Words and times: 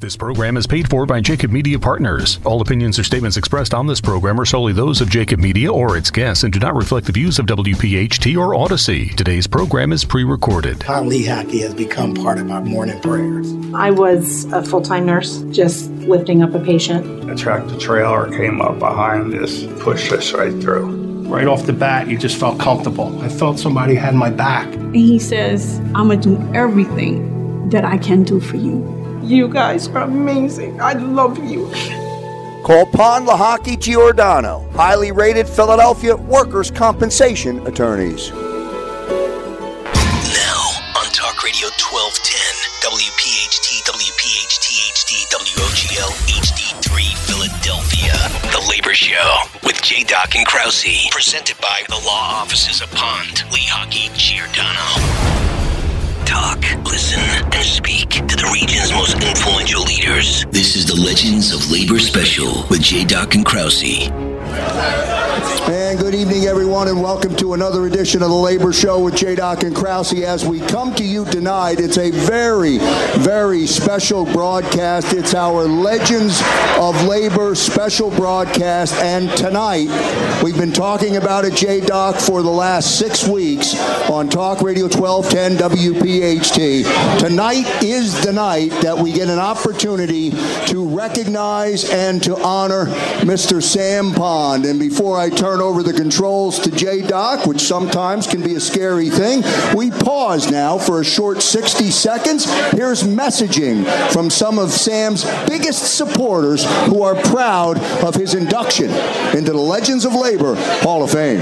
This 0.00 0.16
program 0.16 0.56
is 0.56 0.68
paid 0.68 0.88
for 0.88 1.06
by 1.06 1.20
Jacob 1.20 1.50
Media 1.50 1.76
Partners. 1.76 2.38
All 2.44 2.60
opinions 2.60 3.00
or 3.00 3.02
statements 3.02 3.36
expressed 3.36 3.74
on 3.74 3.88
this 3.88 4.00
program 4.00 4.40
are 4.40 4.44
solely 4.44 4.72
those 4.72 5.00
of 5.00 5.10
Jacob 5.10 5.40
Media 5.40 5.72
or 5.72 5.96
its 5.96 6.08
guests 6.08 6.44
and 6.44 6.52
do 6.52 6.60
not 6.60 6.76
reflect 6.76 7.06
the 7.06 7.12
views 7.12 7.40
of 7.40 7.46
WPHT 7.46 8.38
or 8.38 8.54
Odyssey. 8.54 9.08
Today's 9.16 9.48
program 9.48 9.92
is 9.92 10.04
pre 10.04 10.22
recorded. 10.22 10.78
Pond 10.78 11.10
Lehocky 11.10 11.62
has 11.62 11.74
become 11.74 12.14
part 12.14 12.38
of 12.38 12.48
our 12.48 12.60
morning 12.60 13.00
prayers. 13.00 13.52
I 13.74 13.90
was 13.90 14.44
a 14.52 14.62
full 14.62 14.82
time 14.82 15.04
nurse, 15.04 15.42
just 15.50 15.90
lifting 15.90 16.44
up 16.44 16.54
a 16.54 16.60
patient. 16.60 17.28
A 17.28 17.34
tractor 17.34 17.76
trailer 17.76 18.30
came 18.30 18.60
up 18.60 18.78
behind 18.78 19.34
us, 19.34 19.64
pushed 19.80 20.12
us 20.12 20.32
right 20.32 20.52
through. 20.62 21.26
Right 21.28 21.48
off 21.48 21.66
the 21.66 21.72
bat, 21.72 22.06
you 22.06 22.16
just 22.16 22.38
felt 22.38 22.60
comfortable. 22.60 23.20
I 23.20 23.28
felt 23.28 23.58
somebody 23.58 23.96
had 23.96 24.14
my 24.14 24.30
back. 24.30 24.72
And 24.72 24.94
he 24.94 25.18
says, 25.18 25.80
I'm 25.96 26.06
going 26.06 26.20
to 26.20 26.36
do 26.36 26.54
everything 26.54 27.68
that 27.70 27.84
I 27.84 27.98
can 27.98 28.22
do 28.22 28.38
for 28.38 28.58
you. 28.58 28.97
You 29.28 29.46
guys 29.46 29.88
are 29.88 30.04
amazing. 30.04 30.80
I 30.80 30.94
love 30.94 31.36
you. 31.44 31.70
Call 32.64 32.86
Pond 32.86 33.28
Lehocky 33.28 33.78
Giordano, 33.78 34.66
highly 34.72 35.12
rated 35.12 35.46
Philadelphia 35.46 36.16
workers' 36.16 36.70
compensation 36.70 37.60
attorneys. 37.66 38.30
Now 38.30 38.40
on 40.96 41.12
Talk 41.12 41.44
Radio 41.44 41.68
1210, 41.76 42.88
WPHT, 42.88 43.84
WPHT 43.84 44.96
HD, 44.96 45.28
WOGL 45.28 46.08
HD3 46.32 47.12
Philadelphia. 47.28 48.16
The 48.50 48.64
Labor 48.70 48.94
Show 48.94 49.42
with 49.62 49.82
J. 49.82 50.04
Doc 50.04 50.34
and 50.36 50.46
Krause, 50.46 51.10
presented 51.10 51.60
by 51.60 51.82
the 51.90 52.00
law 52.06 52.40
offices 52.40 52.80
of 52.80 52.90
Pond, 52.92 53.44
Lehocky, 53.52 54.08
Giordano 54.16 55.28
talk, 56.28 56.60
listen, 56.84 57.20
and 57.20 57.64
speak 57.64 58.10
to 58.10 58.36
the 58.48 58.54
region's 58.54 58.92
most 58.92 59.14
influential 59.22 59.82
leaders. 59.82 60.44
This 60.46 60.76
is 60.76 60.86
the 60.86 60.94
Legends 60.94 61.52
of 61.52 61.70
Labor 61.70 61.98
Special 61.98 62.66
with 62.70 62.82
J. 62.82 63.04
Doc 63.04 63.34
and 63.34 63.44
Krause. 63.44 64.08
And 65.70 65.98
good 65.98 66.14
evening, 66.14 66.44
everyone, 66.44 66.88
and 66.88 67.02
welcome 67.02 67.36
to 67.36 67.52
another 67.52 67.86
edition 67.86 68.22
of 68.22 68.30
the 68.30 68.34
Labor 68.34 68.72
Show 68.72 69.00
with 69.04 69.16
J. 69.16 69.34
Doc 69.34 69.64
and 69.64 69.76
Krause. 69.76 70.14
As 70.22 70.46
we 70.46 70.60
come 70.60 70.94
to 70.94 71.04
you 71.04 71.26
tonight, 71.26 71.78
it's 71.78 71.98
a 71.98 72.10
very, 72.10 72.78
very 73.18 73.66
special 73.66 74.24
broadcast. 74.24 75.12
It's 75.12 75.34
our 75.34 75.64
Legends 75.64 76.40
of 76.78 77.04
Labor 77.04 77.54
special 77.54 78.10
broadcast, 78.10 78.94
and 78.94 79.30
tonight 79.36 79.88
we've 80.42 80.56
been 80.56 80.72
talking 80.72 81.16
about 81.16 81.44
it, 81.44 81.54
J. 81.54 81.80
Doc, 81.80 82.16
for 82.16 82.42
the 82.42 82.50
last 82.50 82.98
six 82.98 83.28
weeks 83.28 83.78
on 84.08 84.28
Talk 84.30 84.62
Radio 84.62 84.84
1210 84.84 85.70
WPHT. 85.70 87.18
Tonight 87.18 87.66
is 87.82 88.24
the 88.24 88.32
night 88.38 88.70
that 88.82 88.96
we 88.96 89.12
get 89.12 89.28
an 89.28 89.40
opportunity 89.40 90.30
to 90.64 90.86
recognize 90.86 91.90
and 91.90 92.22
to 92.22 92.36
honor 92.36 92.84
Mr. 93.26 93.60
Sam 93.60 94.12
Pond. 94.14 94.64
And 94.64 94.78
before 94.78 95.18
I 95.18 95.28
turn 95.28 95.60
over 95.60 95.82
the 95.82 95.92
controls 95.92 96.60
to 96.60 96.70
J 96.70 97.02
Doc, 97.02 97.46
which 97.46 97.60
sometimes 97.60 98.28
can 98.28 98.40
be 98.40 98.54
a 98.54 98.60
scary 98.60 99.10
thing, 99.10 99.42
we 99.74 99.90
pause 99.90 100.52
now 100.52 100.78
for 100.78 101.00
a 101.00 101.04
short 101.04 101.42
60 101.42 101.90
seconds. 101.90 102.44
Here's 102.70 103.02
messaging 103.02 103.84
from 104.12 104.30
some 104.30 104.60
of 104.60 104.70
Sam's 104.70 105.24
biggest 105.48 105.96
supporters 105.96 106.64
who 106.84 107.02
are 107.02 107.16
proud 107.16 107.76
of 108.04 108.14
his 108.14 108.34
induction 108.34 108.90
into 109.36 109.50
the 109.50 109.58
Legends 109.58 110.04
of 110.04 110.14
Labor 110.14 110.54
Hall 110.84 111.02
of 111.02 111.10
Fame. 111.10 111.40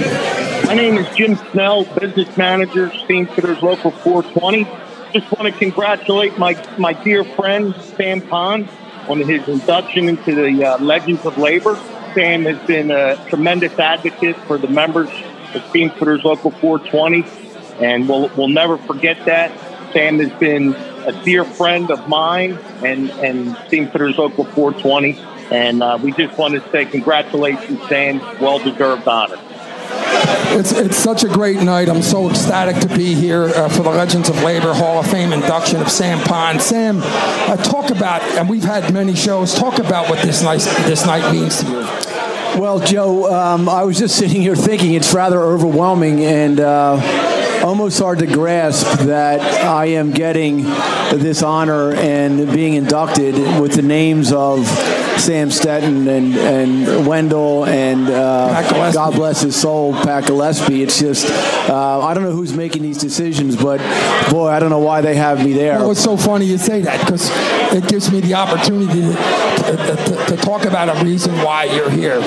My 0.65 0.73
name 0.73 0.97
is 0.97 1.15
Jim 1.15 1.37
Snell, 1.53 1.85
business 2.01 2.35
manager, 2.39 2.89
Steamfitters 2.89 3.61
Local 3.61 3.91
420. 3.91 4.67
Just 5.13 5.31
want 5.33 5.53
to 5.53 5.59
congratulate 5.59 6.37
my, 6.39 6.55
my 6.79 6.93
dear 6.93 7.25
friend, 7.25 7.75
Sam 7.97 8.21
Pond, 8.21 8.69
on 9.09 9.21
his 9.21 9.47
induction 9.49 10.09
into 10.09 10.35
the 10.35 10.65
uh, 10.65 10.79
Legends 10.79 11.25
of 11.25 11.39
Labor. 11.39 11.77
Sam 12.15 12.45
has 12.45 12.59
been 12.67 12.91
a 12.91 13.17
tremendous 13.29 13.79
advocate 13.79 14.37
for 14.37 14.59
the 14.59 14.69
members 14.69 15.09
of 15.55 15.63
Steamfitters 15.71 16.25
Local 16.25 16.51
420, 16.51 17.25
and 17.85 18.09
we'll, 18.09 18.29
we'll 18.37 18.49
never 18.49 18.79
forget 18.79 19.25
that. 19.27 19.53
Sam 19.93 20.19
has 20.19 20.33
been 20.33 20.75
a 21.07 21.13
dear 21.25 21.45
friend 21.45 21.91
of 21.91 22.09
mine 22.09 22.59
and, 22.85 23.11
and 23.11 23.55
Steamfitters 23.69 24.19
Local 24.19 24.45
420, 24.45 25.19
and 25.51 25.83
uh, 25.83 25.99
we 26.03 26.13
just 26.13 26.37
want 26.37 26.55
to 26.55 26.71
say 26.71 26.85
congratulations, 26.85 27.81
Sam. 27.89 28.19
Well 28.41 28.59
deserved 28.59 29.07
honor. 29.07 29.39
It's, 30.59 30.73
it's 30.73 30.97
such 30.97 31.25
a 31.25 31.29
great 31.29 31.61
night. 31.63 31.89
I'm 31.89 32.03
so 32.03 32.29
ecstatic 32.31 32.77
to 32.89 32.97
be 32.97 33.15
here 33.15 33.45
uh, 33.45 33.69
for 33.69 33.83
the 33.83 33.91
Legends 33.91 34.29
of 34.29 34.43
Labor 34.43 34.75
Hall 34.75 34.99
of 34.99 35.07
Fame 35.11 35.33
induction 35.33 35.81
of 35.81 35.89
Sam 35.91 36.19
Pond. 36.21 36.61
Sam, 36.61 37.01
uh, 37.03 37.57
talk 37.57 37.91
about, 37.91 38.23
and 38.23 38.49
we've 38.49 38.65
had 38.65 38.93
many 38.93 39.15
shows, 39.15 39.55
talk 39.55 39.79
about 39.79 40.09
what 40.09 40.23
this 40.23 40.43
night, 40.43 40.61
this 40.87 41.07
night 41.07 41.31
means 41.33 41.63
to 41.63 41.71
you. 41.71 41.79
Well, 42.61 42.81
Joe, 42.81 43.33
um, 43.33 43.69
I 43.69 43.85
was 43.85 43.99
just 43.99 44.17
sitting 44.17 44.41
here 44.41 44.57
thinking 44.57 44.95
it's 44.95 45.13
rather 45.13 45.41
overwhelming 45.41 46.25
and 46.25 46.59
uh, 46.59 47.63
almost 47.63 47.99
hard 47.99 48.21
to 48.21 48.27
grasp 48.27 49.01
that 49.01 49.41
I 49.65 49.87
am 49.87 50.11
getting 50.11 50.63
this 50.63 51.43
honor 51.43 51.93
and 51.95 52.51
being 52.53 52.75
inducted 52.75 53.35
with 53.61 53.75
the 53.75 53.83
names 53.83 54.33
of 54.33 54.67
Sam 55.19 55.49
Stetton 55.49 56.07
and, 56.09 56.35
and 56.37 57.07
Wendell 57.07 57.65
and 57.67 58.09
uh, 58.09 58.93
God 58.93 59.15
bless 59.15 59.41
his 59.41 59.61
soul, 59.61 59.93
Pat 59.93 60.27
Gillespie. 60.27 60.83
It's 60.83 60.99
just, 60.99 61.27
uh, 61.69 62.01
I 62.01 62.15
don't 62.15 62.23
know 62.25 62.33
who's 62.33 62.53
making 62.53 62.83
these 62.83 62.99
decisions, 62.99 63.57
but 63.57 63.79
boy, 64.31 64.49
I 64.49 64.61
don't 64.61 64.71
know 64.71 64.79
why 64.79 65.01
they 65.01 65.15
have 65.17 65.45
me 65.45 65.53
there. 65.53 65.79
Well, 65.79 65.93
it's 65.93 66.03
so 66.03 66.17
funny 66.17 66.47
you 66.47 66.59
say 66.59 66.81
that 66.83 67.01
because 67.01 67.31
it 67.75 67.89
gives 67.89 68.11
me 68.13 68.21
the 68.21 68.35
opportunity 68.35 69.01
to, 69.01 69.77
to, 69.77 69.97
to, 69.97 70.27
to, 70.27 70.37
talk 70.37 70.65
about 70.65 70.89
a 70.89 71.05
reason 71.05 71.35
why 71.43 71.65
you're 71.65 71.91
here. 71.91 72.21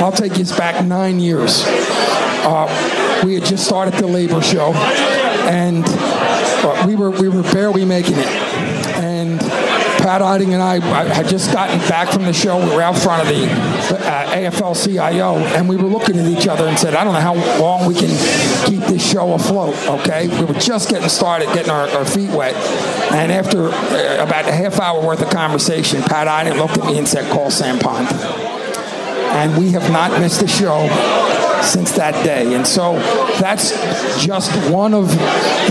I'll 0.00 0.12
take 0.12 0.38
you 0.38 0.44
back 0.56 0.84
nine 0.84 1.18
years. 1.18 1.64
Uh, 1.66 3.22
we 3.24 3.34
had 3.34 3.44
just 3.44 3.66
started 3.66 3.94
the 3.94 4.06
labor 4.06 4.42
show, 4.42 4.72
and 5.48 5.84
uh, 5.86 6.84
we 6.86 6.94
were 6.94 7.10
we 7.10 7.28
were 7.28 7.42
barely 7.54 7.84
making 7.84 8.16
it, 8.16 8.26
Pat 10.04 10.20
Eiding 10.20 10.52
and 10.52 10.62
I, 10.62 10.74
I, 10.74 11.04
had 11.04 11.28
just 11.28 11.50
gotten 11.50 11.78
back 11.88 12.12
from 12.12 12.24
the 12.24 12.32
show. 12.34 12.58
We 12.62 12.76
were 12.76 12.82
out 12.82 12.98
front 12.98 13.22
of 13.22 13.28
the 13.34 13.46
uh, 13.46 14.50
AFL-CIO, 14.50 15.36
and 15.36 15.66
we 15.66 15.76
were 15.76 15.88
looking 15.88 16.18
at 16.18 16.26
each 16.26 16.46
other 16.46 16.66
and 16.66 16.78
said, 16.78 16.92
"I 16.92 17.04
don't 17.04 17.14
know 17.14 17.20
how 17.20 17.32
long 17.58 17.86
we 17.86 17.94
can 17.94 18.10
keep 18.66 18.80
this 18.80 19.02
show 19.02 19.32
afloat." 19.32 19.74
Okay, 20.00 20.28
we 20.28 20.44
were 20.44 20.60
just 20.60 20.90
getting 20.90 21.08
started, 21.08 21.46
getting 21.54 21.70
our, 21.70 21.88
our 21.88 22.04
feet 22.04 22.28
wet, 22.28 22.54
and 23.14 23.32
after 23.32 23.68
uh, 23.68 24.22
about 24.22 24.46
a 24.46 24.52
half 24.52 24.78
hour 24.78 25.00
worth 25.00 25.22
of 25.22 25.30
conversation, 25.30 26.02
Pat 26.02 26.28
Eiding 26.28 26.58
looked 26.58 26.76
at 26.76 26.84
me 26.84 26.98
and 26.98 27.08
said, 27.08 27.24
"Call 27.32 27.50
Sam 27.50 27.78
Pond." 27.78 28.06
And 28.12 29.56
we 29.56 29.70
have 29.70 29.90
not 29.90 30.20
missed 30.20 30.42
a 30.42 30.46
show 30.46 30.86
since 31.64 31.92
that 31.92 32.12
day. 32.24 32.54
And 32.54 32.66
so 32.66 32.94
that's 33.40 33.72
just 34.24 34.50
one 34.70 34.94
of 34.94 35.08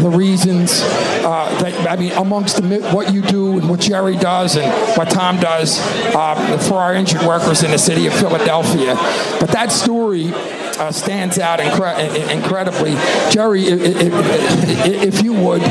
the 0.02 0.10
reasons 0.10 0.82
uh, 0.82 1.58
that, 1.62 1.90
I 1.90 1.96
mean, 1.96 2.12
amongst 2.14 2.58
the, 2.58 2.80
what 2.92 3.14
you 3.14 3.22
do 3.22 3.60
and 3.60 3.70
what 3.70 3.80
Jerry 3.80 4.18
does 4.18 4.56
and 4.56 4.70
what 4.98 5.10
Tom 5.10 5.40
does 5.40 5.80
uh, 6.16 6.58
for 6.68 6.76
our 6.76 6.94
injured 6.94 7.22
workers 7.22 7.64
in 7.64 7.72
the 7.72 7.78
city 7.78 8.08
of 8.08 8.14
Philadelphia. 8.14 8.96
But 9.40 9.50
that 9.50 9.72
story 9.72 10.34
uh, 10.78 10.92
stands 10.92 11.40
out 11.40 11.60
incre- 11.60 12.30
incredibly. 12.32 12.92
Jerry, 13.32 13.64
if, 13.66 15.14
if, 15.16 15.24
you 15.24 15.34
would, 15.34 15.62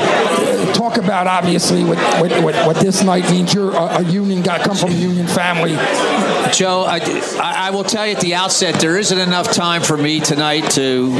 talk 0.75 0.97
about 0.97 1.27
obviously 1.27 1.85
what, 1.85 1.99
what, 2.21 2.67
what, 2.67 2.77
this 2.77 3.03
night 3.03 3.31
means. 3.31 3.55
You're 3.55 3.73
a, 3.73 3.99
a 3.99 4.03
union 4.03 4.43
guy, 4.43 4.59
come 4.63 4.77
from 4.77 4.91
a 4.91 4.95
union 4.95 5.27
family. 5.27 5.73
Joe, 6.53 6.85
I, 6.87 6.99
I, 7.41 7.71
will 7.71 7.85
tell 7.85 8.07
you 8.07 8.15
at 8.15 8.21
the 8.21 8.35
outset, 8.35 8.81
there 8.81 8.99
isn't 8.99 9.19
enough 9.19 9.53
time 9.53 9.83
for 9.83 9.97
me 9.97 10.21
tonight 10.21 10.71
to 10.73 11.13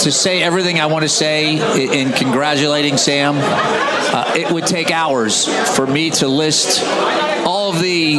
to 0.00 0.12
say 0.12 0.42
everything 0.42 0.78
I 0.80 0.86
want 0.86 1.02
to 1.02 1.08
say 1.08 1.56
in 1.78 2.12
congratulating 2.12 2.96
Sam. 2.96 3.34
Uh, 3.38 4.32
it 4.36 4.50
would 4.50 4.66
take 4.66 4.90
hours 4.90 5.46
for 5.74 5.86
me 5.86 6.10
to 6.10 6.28
list 6.28 6.82
all 7.46 7.72
of 7.72 7.80
the 7.80 8.18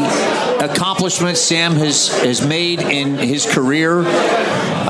accomplishments 0.62 1.42
Sam 1.42 1.74
has 1.76 2.09
has 2.22 2.46
made 2.46 2.82
in 2.82 3.18
his 3.18 3.46
career. 3.46 4.04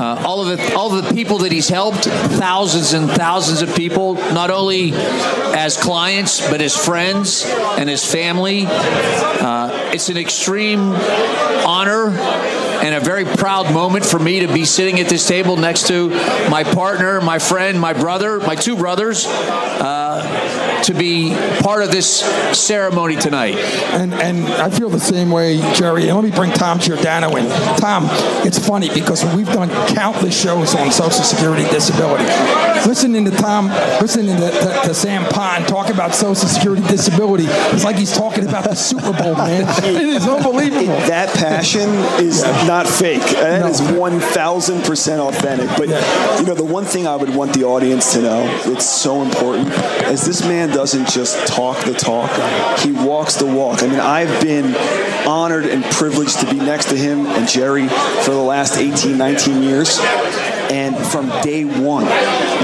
Uh, 0.02 0.20
all 0.26 0.40
of 0.40 0.58
the 0.58 0.74
all 0.74 0.92
of 0.92 1.04
the 1.04 1.14
people 1.14 1.38
that 1.38 1.52
he's 1.52 1.68
helped, 1.68 2.06
thousands 2.06 2.92
and 2.92 3.08
thousands 3.08 3.62
of 3.62 3.72
people, 3.76 4.14
not 4.14 4.50
only 4.50 4.90
as 4.92 5.76
clients 5.76 6.40
but 6.50 6.60
as 6.60 6.76
friends 6.76 7.44
and 7.46 7.88
as 7.88 8.04
family. 8.04 8.64
Uh, 8.66 9.90
it's 9.94 10.08
an 10.08 10.16
extreme 10.16 10.90
honor 11.64 12.08
and 12.82 12.96
a 12.96 13.00
very 13.00 13.24
proud 13.24 13.72
moment 13.72 14.04
for 14.04 14.18
me 14.18 14.40
to 14.40 14.52
be 14.52 14.64
sitting 14.64 14.98
at 14.98 15.08
this 15.08 15.24
table 15.24 15.56
next 15.56 15.86
to 15.86 16.08
my 16.50 16.64
partner, 16.64 17.20
my 17.20 17.38
friend, 17.38 17.80
my 17.80 17.92
brother, 17.92 18.40
my 18.40 18.56
two 18.56 18.74
brothers. 18.74 19.24
Uh, 19.28 20.41
to 20.84 20.94
be 20.94 21.34
part 21.60 21.82
of 21.82 21.90
this 21.92 22.20
ceremony 22.58 23.16
tonight. 23.16 23.56
And 23.92 24.12
and 24.14 24.46
I 24.46 24.70
feel 24.70 24.88
the 24.90 25.00
same 25.00 25.30
way, 25.30 25.58
Jerry. 25.74 26.08
And 26.08 26.16
let 26.16 26.24
me 26.24 26.30
bring 26.30 26.52
Tom 26.52 26.78
Giordano 26.78 27.34
in. 27.36 27.48
Tom, 27.78 28.06
it's 28.46 28.58
funny 28.58 28.88
because 28.92 29.24
we've 29.34 29.46
done 29.52 29.68
countless 29.94 30.38
shows 30.40 30.74
on 30.74 30.90
Social 30.90 31.22
Security 31.24 31.64
disability. 31.70 32.24
Listening 32.86 33.24
to 33.26 33.30
Tom, 33.30 33.68
listening 34.00 34.36
to, 34.36 34.50
to, 34.50 34.80
to 34.86 34.94
Sam 34.94 35.24
Pond 35.30 35.68
talk 35.68 35.88
about 35.90 36.14
Social 36.14 36.48
Security 36.48 36.82
disability, 36.88 37.44
it's 37.46 37.84
like 37.84 37.96
he's 37.96 38.16
talking 38.16 38.48
about 38.48 38.64
the 38.64 38.74
Super 38.74 39.12
Bowl, 39.12 39.34
man. 39.36 39.62
it 39.84 40.02
is 40.02 40.26
unbelievable. 40.26 40.86
That 41.06 41.28
passion 41.36 41.88
is 42.24 42.42
not 42.66 42.86
fake. 42.88 43.22
That 43.22 43.60
No. 43.60 43.66
is 43.68 43.80
1,000% 43.80 45.18
authentic. 45.20 45.68
But, 45.76 45.88
you 46.40 46.46
know, 46.46 46.54
the 46.54 46.64
one 46.64 46.84
thing 46.84 47.06
I 47.06 47.16
would 47.16 47.34
want 47.34 47.52
the 47.54 47.64
audience 47.64 48.12
to 48.14 48.22
know, 48.22 48.60
it's 48.66 48.86
so 48.88 49.22
important, 49.22 49.68
is 50.10 50.24
this 50.26 50.42
man 50.44 50.70
doesn't 50.72 51.08
just 51.08 51.46
talk 51.46 51.82
the 51.84 51.94
talk, 51.94 52.30
he 52.80 52.92
walks 52.92 53.36
the 53.36 53.46
walk. 53.46 53.82
I 53.82 53.86
mean, 53.86 54.00
I've 54.00 54.42
been 54.42 54.74
honored 55.26 55.66
and 55.66 55.84
privileged 55.84 56.40
to 56.40 56.46
be 56.46 56.56
next 56.56 56.88
to 56.90 56.96
him 56.96 57.26
and 57.26 57.48
Jerry 57.48 57.88
for 57.88 58.30
the 58.30 58.42
last 58.42 58.76
18, 58.76 59.16
19 59.16 59.62
years. 59.62 59.98
And 60.70 60.96
from 60.96 61.28
day 61.42 61.64
one, 61.64 62.06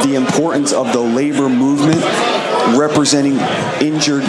the 0.09 0.15
importance 0.15 0.73
of 0.73 0.93
the 0.93 1.01
labor 1.01 1.49
movement 1.49 2.03
representing 2.77 3.39
injured 3.81 4.25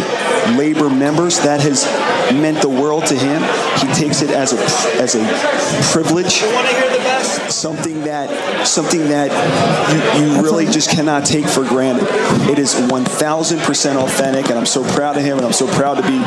labor 0.58 0.90
members, 0.90 1.40
that 1.40 1.62
has 1.62 1.86
meant 2.34 2.62
the 2.62 2.70
world 2.70 3.06
to 3.08 3.16
him. 3.16 3.42
He 3.80 3.88
takes 3.94 4.22
it 4.22 4.32
as 4.32 4.54
a 4.54 4.60
as 5.02 5.16
a 5.16 5.92
privilege, 5.92 6.42
something 7.52 8.04
that 8.04 8.68
something 8.68 9.08
that 9.10 9.30
you, 10.20 10.36
you 10.36 10.42
really 10.42 10.66
just 10.66 10.90
cannot 10.90 11.26
take 11.26 11.46
for 11.46 11.64
granted. 11.64 12.08
It 12.50 12.60
is 12.60 12.76
1,000% 12.76 13.96
authentic, 13.96 14.50
and 14.50 14.60
I'm 14.60 14.66
so 14.66 14.84
proud 14.94 15.18
of 15.18 15.24
him, 15.24 15.38
and 15.38 15.46
I'm 15.46 15.54
so 15.54 15.68
proud 15.68 15.96
to 15.96 16.04
be 16.04 16.20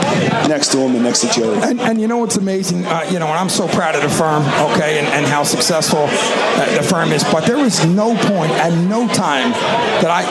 next 0.48 0.72
to 0.72 0.78
him 0.78 0.94
and 0.94 1.04
next 1.04 1.20
to 1.20 1.28
Jerry. 1.28 1.58
And, 1.62 1.80
and 1.80 2.00
you 2.00 2.08
know 2.08 2.18
what's 2.18 2.36
amazing? 2.36 2.84
Uh, 2.86 3.06
you 3.10 3.18
know, 3.18 3.26
and 3.26 3.38
I'm 3.38 3.48
so 3.48 3.68
proud 3.68 3.94
of 3.94 4.02
the 4.02 4.08
firm, 4.08 4.42
okay, 4.72 4.98
and, 4.98 5.06
and 5.08 5.26
how 5.26 5.42
successful 5.42 6.06
uh, 6.08 6.76
the 6.76 6.82
firm 6.82 7.12
is. 7.12 7.24
But 7.24 7.46
there 7.46 7.58
was 7.58 7.84
no 7.86 8.14
point 8.14 8.52
at 8.52 8.72
no 8.88 9.06
time 9.08 9.52
that 10.02 10.10
I, 10.10 10.22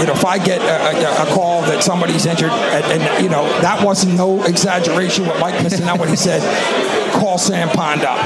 you 0.00 0.06
know, 0.06 0.12
if 0.12 0.24
I 0.24 0.38
get 0.38 0.60
a, 0.60 1.22
a, 1.22 1.30
a 1.30 1.34
call 1.34 1.62
that 1.62 1.82
somebody's 1.82 2.26
injured, 2.26 2.50
and, 2.50 2.84
and, 2.84 3.22
you 3.22 3.30
know, 3.30 3.44
that 3.60 3.84
wasn't 3.84 4.16
no 4.16 4.42
exaggeration 4.44 5.26
what 5.26 5.40
Mike 5.40 5.54
Missanelli 5.56 5.98
what 5.98 6.08
he 6.08 6.16
said. 6.16 6.40
Call 7.20 7.38
Sam 7.38 7.68
Pond 7.68 8.02
up, 8.02 8.18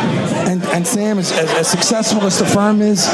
and 0.54 0.62
and 0.70 0.86
Sam 0.86 1.18
is 1.18 1.32
as, 1.32 1.50
as 1.50 1.68
successful 1.68 2.22
as 2.24 2.38
the 2.38 2.46
firm 2.46 2.80
is. 2.80 3.06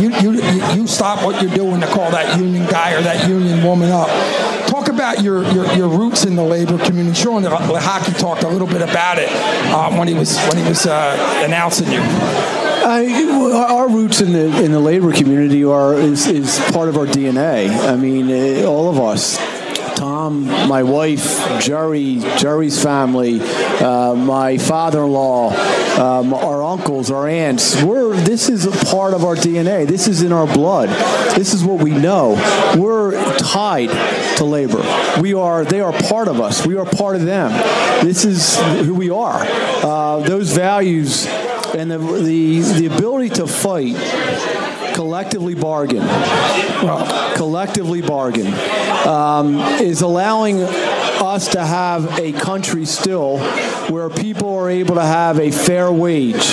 You, 0.00 0.10
you 0.20 0.42
you 0.74 0.86
stop 0.86 1.24
what 1.24 1.42
you're 1.42 1.54
doing 1.54 1.80
to 1.80 1.86
call 1.86 2.10
that 2.10 2.38
union 2.38 2.66
guy 2.66 2.92
or 2.92 3.02
that 3.02 3.28
union 3.28 3.64
woman 3.64 3.90
up. 3.90 4.08
Talk 4.68 4.88
about 4.88 5.22
your, 5.22 5.42
your, 5.52 5.72
your 5.74 5.88
roots 5.88 6.24
in 6.24 6.36
the 6.36 6.42
labor 6.42 6.76
community. 6.84 7.14
Sean 7.14 7.44
Hockey 7.44 8.12
talked 8.12 8.42
a 8.42 8.48
little 8.48 8.66
bit 8.66 8.82
about 8.82 9.18
it 9.18 9.28
uh, 9.30 9.96
when 9.96 10.06
he 10.08 10.14
was 10.14 10.38
when 10.48 10.62
he 10.62 10.68
was 10.68 10.86
uh, 10.86 11.42
announcing 11.44 11.90
you. 11.90 12.00
Our 12.00 13.88
roots 13.88 14.20
in 14.20 14.32
the 14.32 14.62
in 14.62 14.72
the 14.72 14.80
labor 14.80 15.12
community 15.12 15.64
are 15.64 15.94
is, 15.94 16.26
is 16.26 16.60
part 16.72 16.88
of 16.88 16.96
our 16.96 17.06
DNA. 17.06 17.70
I 17.88 17.96
mean, 17.96 18.30
eh, 18.30 18.64
all 18.64 18.88
of 18.88 19.00
us. 19.00 19.38
Tom, 19.96 20.44
my 20.44 20.82
wife, 20.82 21.60
Jerry, 21.60 22.18
Jerry's 22.36 22.82
family, 22.82 23.40
uh, 23.40 24.14
my 24.14 24.58
father-in-law, 24.58 25.48
um, 25.98 26.34
our 26.34 26.62
uncles, 26.62 27.10
our 27.10 27.26
aunts. 27.26 27.82
We're 27.82 28.14
this 28.14 28.50
is 28.50 28.66
a 28.66 28.84
part 28.84 29.14
of 29.14 29.24
our 29.24 29.34
DNA. 29.34 29.86
This 29.86 30.06
is 30.06 30.20
in 30.20 30.32
our 30.32 30.46
blood. 30.46 30.90
This 31.34 31.54
is 31.54 31.64
what 31.64 31.82
we 31.82 31.92
know. 31.92 32.34
We're 32.78 33.12
tied 33.38 33.88
to 34.36 34.44
labor. 34.44 34.82
We 35.18 35.32
are. 35.32 35.64
They 35.64 35.80
are 35.80 35.92
part 35.92 36.28
of 36.28 36.42
us. 36.42 36.66
We 36.66 36.76
are 36.76 36.84
part 36.84 37.16
of 37.16 37.24
them. 37.24 37.50
This 38.04 38.26
is 38.26 38.58
who 38.84 38.94
we 38.94 39.08
are. 39.08 39.40
Uh, 39.42 40.20
those 40.20 40.52
values 40.52 41.26
and 41.74 41.90
the, 41.90 41.98
the 41.98 42.60
the 42.60 42.86
ability 42.86 43.30
to 43.30 43.46
fight 43.46 43.96
collectively 44.96 45.54
bargain 45.54 46.00
collectively 47.36 48.00
bargain 48.00 48.46
um, 49.06 49.58
is 49.78 50.00
allowing 50.00 50.62
us 50.62 51.48
to 51.48 51.62
have 51.62 52.18
a 52.18 52.32
country 52.32 52.86
still 52.86 53.38
where 53.90 54.08
people 54.08 54.48
are 54.54 54.70
able 54.70 54.94
to 54.94 55.04
have 55.04 55.38
a 55.38 55.50
fair 55.50 55.92
wage 55.92 56.46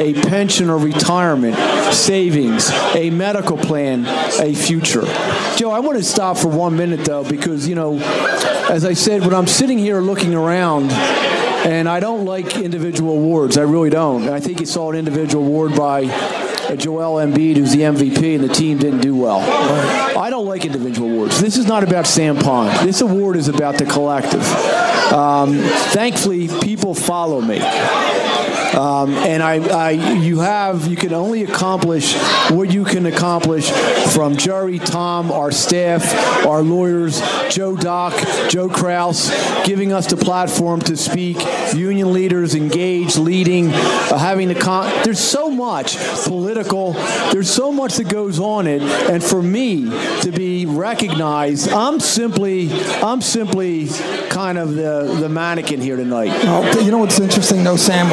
a 0.00 0.14
pension 0.28 0.70
or 0.70 0.78
retirement 0.78 1.54
savings 1.92 2.70
a 2.94 3.10
medical 3.10 3.58
plan 3.58 4.06
a 4.40 4.54
future 4.54 5.04
joe 5.56 5.70
i 5.70 5.78
want 5.78 5.98
to 5.98 6.02
stop 6.02 6.38
for 6.38 6.48
one 6.48 6.74
minute 6.74 7.04
though 7.04 7.22
because 7.28 7.68
you 7.68 7.74
know 7.74 7.98
as 8.70 8.86
i 8.86 8.94
said 8.94 9.20
when 9.20 9.34
i'm 9.34 9.46
sitting 9.46 9.78
here 9.78 10.00
looking 10.00 10.34
around 10.34 10.90
and 11.66 11.88
I 11.88 11.98
don't 11.98 12.26
like 12.26 12.58
individual 12.58 13.14
awards. 13.14 13.56
I 13.56 13.62
really 13.62 13.88
don't. 13.88 14.28
I 14.28 14.38
think 14.38 14.60
you 14.60 14.66
saw 14.66 14.90
an 14.90 14.98
individual 14.98 15.46
award 15.46 15.74
by 15.74 16.02
Joel 16.76 17.24
Embiid, 17.24 17.56
who's 17.56 17.72
the 17.72 17.80
MVP, 17.80 18.34
and 18.34 18.44
the 18.44 18.52
team 18.52 18.78
didn't 18.78 19.00
do 19.00 19.14
well. 19.14 19.40
I 20.18 20.30
don't 20.30 20.46
like 20.46 20.64
individual 20.64 21.10
awards. 21.10 21.40
This 21.40 21.56
is 21.56 21.66
not 21.66 21.82
about 21.82 22.06
Sam 22.06 22.36
Pond. 22.36 22.86
This 22.86 23.00
award 23.00 23.36
is 23.36 23.48
about 23.48 23.76
the 23.78 23.84
collective. 23.84 24.42
Um, 25.12 25.58
thankfully, 25.92 26.48
people 26.62 26.94
follow 26.94 27.40
me. 27.40 27.58
Um, 28.74 29.14
and 29.14 29.42
I, 29.42 29.54
I, 29.68 29.90
you 29.90 30.40
have, 30.40 30.86
you 30.86 30.96
can 30.96 31.12
only 31.12 31.44
accomplish 31.44 32.14
what 32.50 32.72
you 32.72 32.84
can 32.84 33.06
accomplish 33.06 33.70
from 34.12 34.36
Jerry, 34.36 34.78
Tom, 34.78 35.30
our 35.30 35.50
staff, 35.50 36.44
our 36.46 36.62
lawyers, 36.62 37.20
Joe 37.50 37.76
Doc, 37.76 38.14
Joe 38.48 38.68
Kraus, 38.68 39.30
giving 39.64 39.92
us 39.92 40.06
the 40.06 40.16
platform 40.16 40.80
to 40.82 40.96
speak, 40.96 41.36
union 41.74 42.12
leaders 42.12 42.54
engaged, 42.54 43.16
leading, 43.16 43.70
uh, 43.72 44.18
having 44.18 44.48
the 44.48 44.54
con. 44.54 44.92
There's 45.04 45.20
so 45.20 45.50
much 45.50 45.96
political. 46.24 46.92
There's 47.32 47.50
so 47.50 47.72
much 47.72 47.94
that 47.96 48.08
goes 48.08 48.40
on 48.40 48.66
it, 48.66 48.82
and 48.82 49.22
for 49.22 49.42
me 49.42 49.84
to 50.22 50.32
be 50.32 50.66
recognized, 50.66 51.68
I'm 51.70 52.00
simply, 52.00 52.70
I'm 53.02 53.20
simply 53.20 53.88
kind 54.30 54.58
of 54.58 54.74
the 54.74 55.16
the 55.20 55.28
mannequin 55.28 55.80
here 55.80 55.96
tonight. 55.96 56.30
Well, 56.44 56.82
you 56.82 56.90
know 56.90 56.98
what's 56.98 57.20
interesting, 57.20 57.62
though, 57.62 57.76
Sam? 57.76 58.10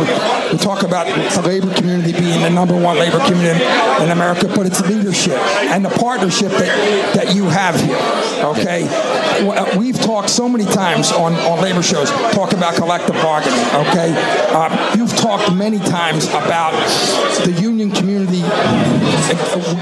We, 0.51 0.57
talk 0.57 0.83
about 0.83 1.07
the 1.07 1.41
labor 1.47 1.73
community 1.73 2.11
being 2.13 2.41
the 2.41 2.49
number 2.49 2.75
one 2.75 2.97
labor 2.97 3.19
community 3.19 3.63
in 4.03 4.09
America, 4.09 4.51
but 4.55 4.65
it's 4.65 4.81
leadership 4.81 5.37
and 5.71 5.83
the 5.83 5.89
partnership 5.89 6.51
that, 6.51 7.15
that 7.15 7.35
you 7.35 7.45
have 7.45 7.79
here. 7.79 7.97
Okay, 8.43 9.77
we've 9.77 9.99
talked 9.99 10.29
so 10.29 10.49
many 10.49 10.65
times 10.65 11.11
on, 11.11 11.33
on 11.35 11.61
labor 11.61 11.81
shows 11.81 12.09
talk 12.33 12.53
about 12.53 12.75
collective 12.75 13.15
bargaining. 13.15 13.59
Okay, 13.87 14.13
uh, 14.49 14.95
you've 14.97 15.15
talked 15.15 15.53
many 15.53 15.79
times 15.79 16.27
about 16.29 16.73
the 17.45 17.57
union 17.61 17.91
community 17.91 18.41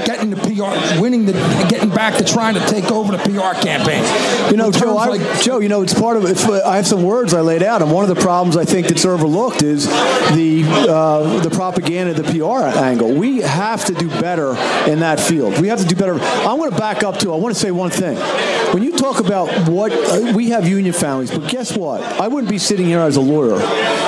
getting 0.04 0.30
the 0.30 0.36
PR, 0.36 1.00
winning 1.00 1.26
the, 1.26 1.32
getting 1.68 1.90
back 1.90 2.16
to 2.18 2.24
trying 2.24 2.54
to 2.54 2.60
take 2.66 2.90
over 2.90 3.16
the 3.16 3.18
PR 3.18 3.60
campaign. 3.60 4.02
You 4.50 4.56
know, 4.56 4.70
Joe, 4.70 4.96
I, 4.96 5.06
like- 5.08 5.42
Joe, 5.42 5.58
you 5.58 5.68
know, 5.68 5.82
it's 5.82 5.94
part 5.94 6.16
of 6.16 6.24
it. 6.24 6.38
I 6.64 6.76
have 6.76 6.86
some 6.86 7.02
words 7.02 7.34
I 7.34 7.40
laid 7.40 7.62
out, 7.62 7.82
and 7.82 7.90
one 7.90 8.08
of 8.08 8.14
the 8.14 8.20
problems 8.20 8.56
I 8.56 8.64
think 8.64 8.88
that's 8.88 9.04
overlooked 9.04 9.62
is 9.62 9.86
the 10.34 10.59
uh, 10.88 11.40
the 11.40 11.50
propaganda, 11.50 12.14
the 12.14 12.24
PR 12.24 12.78
angle. 12.78 13.12
We 13.14 13.38
have 13.38 13.84
to 13.86 13.94
do 13.94 14.08
better 14.20 14.50
in 14.90 15.00
that 15.00 15.20
field. 15.20 15.60
We 15.60 15.68
have 15.68 15.80
to 15.80 15.86
do 15.86 15.96
better. 15.96 16.14
I'm 16.14 16.58
going 16.58 16.70
to 16.70 16.76
back 16.76 17.02
up 17.02 17.18
too. 17.18 17.32
I 17.32 17.36
want 17.36 17.54
to 17.54 17.60
say 17.60 17.70
one 17.70 17.90
thing. 17.90 18.16
When 18.72 18.82
you 18.82 18.96
talk 18.96 19.18
about 19.18 19.68
what 19.68 19.92
uh, 19.92 20.32
we 20.34 20.50
have 20.50 20.68
union 20.68 20.92
families, 20.92 21.30
but 21.30 21.48
guess 21.50 21.76
what? 21.76 22.02
I 22.02 22.28
wouldn't 22.28 22.50
be 22.50 22.58
sitting 22.58 22.86
here 22.86 23.00
as 23.00 23.16
a 23.16 23.20
lawyer 23.20 23.56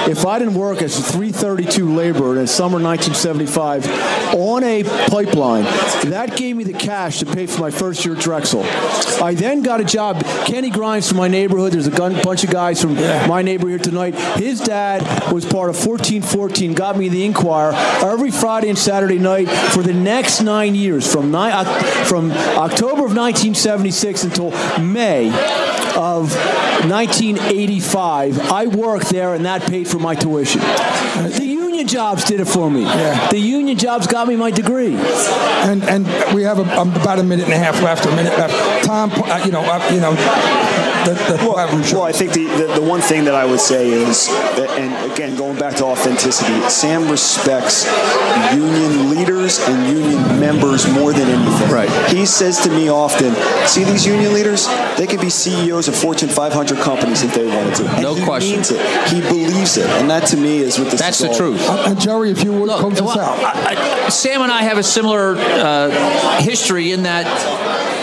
if 0.09 0.25
I 0.25 0.39
didn't 0.39 0.55
work 0.55 0.83
as 0.83 0.99
a 0.99 1.03
332 1.03 1.95
laborer 1.95 2.35
in 2.35 2.43
the 2.43 2.47
summer 2.47 2.81
1975 2.81 4.35
on 4.35 4.63
a 4.65 4.85
pipeline. 5.09 5.65
That 6.11 6.37
gave 6.37 6.57
me 6.57 6.65
the 6.65 6.73
cash 6.73 7.19
to 7.21 7.27
pay 7.27 7.47
for 7.47 7.61
my 7.61 7.71
first 7.71 8.05
year 8.05 8.15
at 8.15 8.21
Drexel. 8.21 8.63
I 9.23 9.35
then 9.35 9.63
got 9.63 9.81
a 9.81 9.85
job. 9.85 10.25
Kenny 10.47 10.71
Grimes 10.71 11.09
from 11.09 11.19
my 11.19 11.29
neighborhood. 11.29 11.73
There's 11.73 11.87
a 11.87 11.91
gun, 11.91 12.21
bunch 12.23 12.45
of 12.45 12.51
guys 12.51 12.81
from 12.81 12.95
my 12.95 13.43
neighborhood 13.43 13.71
here 13.71 13.79
tonight. 13.79 14.15
His 14.39 14.61
dad 14.61 15.33
was 15.33 15.45
part 15.45 15.71
of 15.71 15.77
1414. 16.43 16.75
Got 16.75 16.99
me 16.99 17.09
the 17.09 17.25
Inquirer 17.25 17.73
every 18.03 18.31
Friday 18.31 18.69
and 18.69 18.79
Saturday 18.79 19.19
night 19.19 19.49
for 19.49 19.83
the 19.83 19.95
next 19.95 20.41
nine 20.41 20.75
years, 20.75 21.11
from 21.11 21.33
from 22.07 22.33
October 22.33 23.05
of 23.05 23.15
1976 23.17 24.25
until 24.25 24.51
May 24.81 25.29
of 25.97 26.35
1985. 26.89 28.41
I 28.41 28.67
worked 28.67 29.11
there, 29.11 29.35
and 29.35 29.45
that 29.47 29.63
paid 29.63 29.87
for 29.87 29.99
my 29.99 30.15
tuition. 30.15 30.61
The 30.61 31.47
union 31.83 31.89
jobs 31.89 32.25
did 32.25 32.41
it 32.41 32.47
for 32.47 32.71
me. 32.71 32.85
The 33.31 33.39
union 33.39 33.77
jobs 33.77 34.07
got 34.07 34.29
me 34.29 34.37
my 34.37 34.51
degree. 34.51 34.95
And 34.95 35.83
and 35.85 36.07
we 36.35 36.43
have 36.43 36.59
a, 36.59 36.81
um, 36.81 36.95
about 36.95 37.19
a 37.19 37.23
minute 37.23 37.45
and 37.45 37.55
a 37.55 37.59
half 37.59 37.83
left, 37.83 38.07
a 38.07 38.11
minute 38.11 38.37
left. 38.39 38.85
Tom, 38.85 39.11
uh, 39.15 39.43
you 39.45 39.51
know, 39.53 39.63
uh, 39.63 39.91
you 39.93 40.01
know, 40.01 40.15
that, 41.05 41.19
that 41.29 41.41
well, 41.41 41.55
well, 41.57 42.03
I 42.03 42.13
think 42.13 42.33
the, 42.33 42.47
the, 42.47 42.81
the 42.81 42.83
one 42.83 43.01
thing 43.01 43.25
that 43.25 43.35
I 43.35 43.45
would 43.45 43.61
say 43.61 43.91
is, 43.91 44.29
that, 44.29 44.71
and 44.79 45.13
again, 45.13 45.37
going 45.37 45.59
back 45.59 45.75
to 45.77 45.85
authenticity, 45.85 46.61
Sam 46.69 47.11
respects 47.11 47.87
union 48.55 49.11
leaders 49.11 49.59
and 49.67 49.99
union 49.99 50.23
members 50.39 50.89
more 50.93 51.13
than 51.13 51.29
anything. 51.29 51.71
Right. 51.71 51.91
He 52.11 52.27
says 52.27 52.59
to 52.63 52.71
me 52.71 52.89
often, 52.89 53.35
"See 53.67 53.85
these 53.85 54.07
union 54.07 54.33
leaders? 54.33 54.67
They 54.97 55.07
could 55.07 55.21
be 55.21 55.31
CEOs 55.31 55.89
of 55.89 55.97
Fortune 55.97 56.29
500 56.29 56.79
companies 56.79 57.23
if 57.23 57.35
they 57.35 57.47
wanted 57.47 57.75
to." 57.77 57.89
And 57.89 58.03
No 58.03 58.15
he 58.15 58.25
question. 58.25 58.57
Means 58.57 58.71
it. 58.71 59.09
He 59.09 59.21
believes 59.21 59.77
it, 59.77 59.87
and 59.99 60.11
that 60.11 60.27
to 60.29 60.37
me 60.37 60.59
is 60.59 60.79
what 60.79 60.91
this 60.91 61.01
That's 61.01 61.21
is 61.21 61.27
the 61.27 61.29
all 61.29 61.37
truth. 61.37 61.61
And 61.81 62.01
Jerry, 62.01 62.31
if 62.31 62.45
you 62.45 62.53
would 62.53 62.69
Look, 62.69 62.91
this 62.91 63.01
well, 63.01 63.19
out. 63.19 63.39
I, 63.39 64.07
I, 64.07 64.09
Sam 64.09 64.43
and 64.43 64.53
I 64.53 64.63
have 64.63 64.79
a 64.79 64.83
similar 64.83 65.35
uh, 65.37 66.41
history 66.41 66.93
in 66.93 67.05
that 67.05 67.27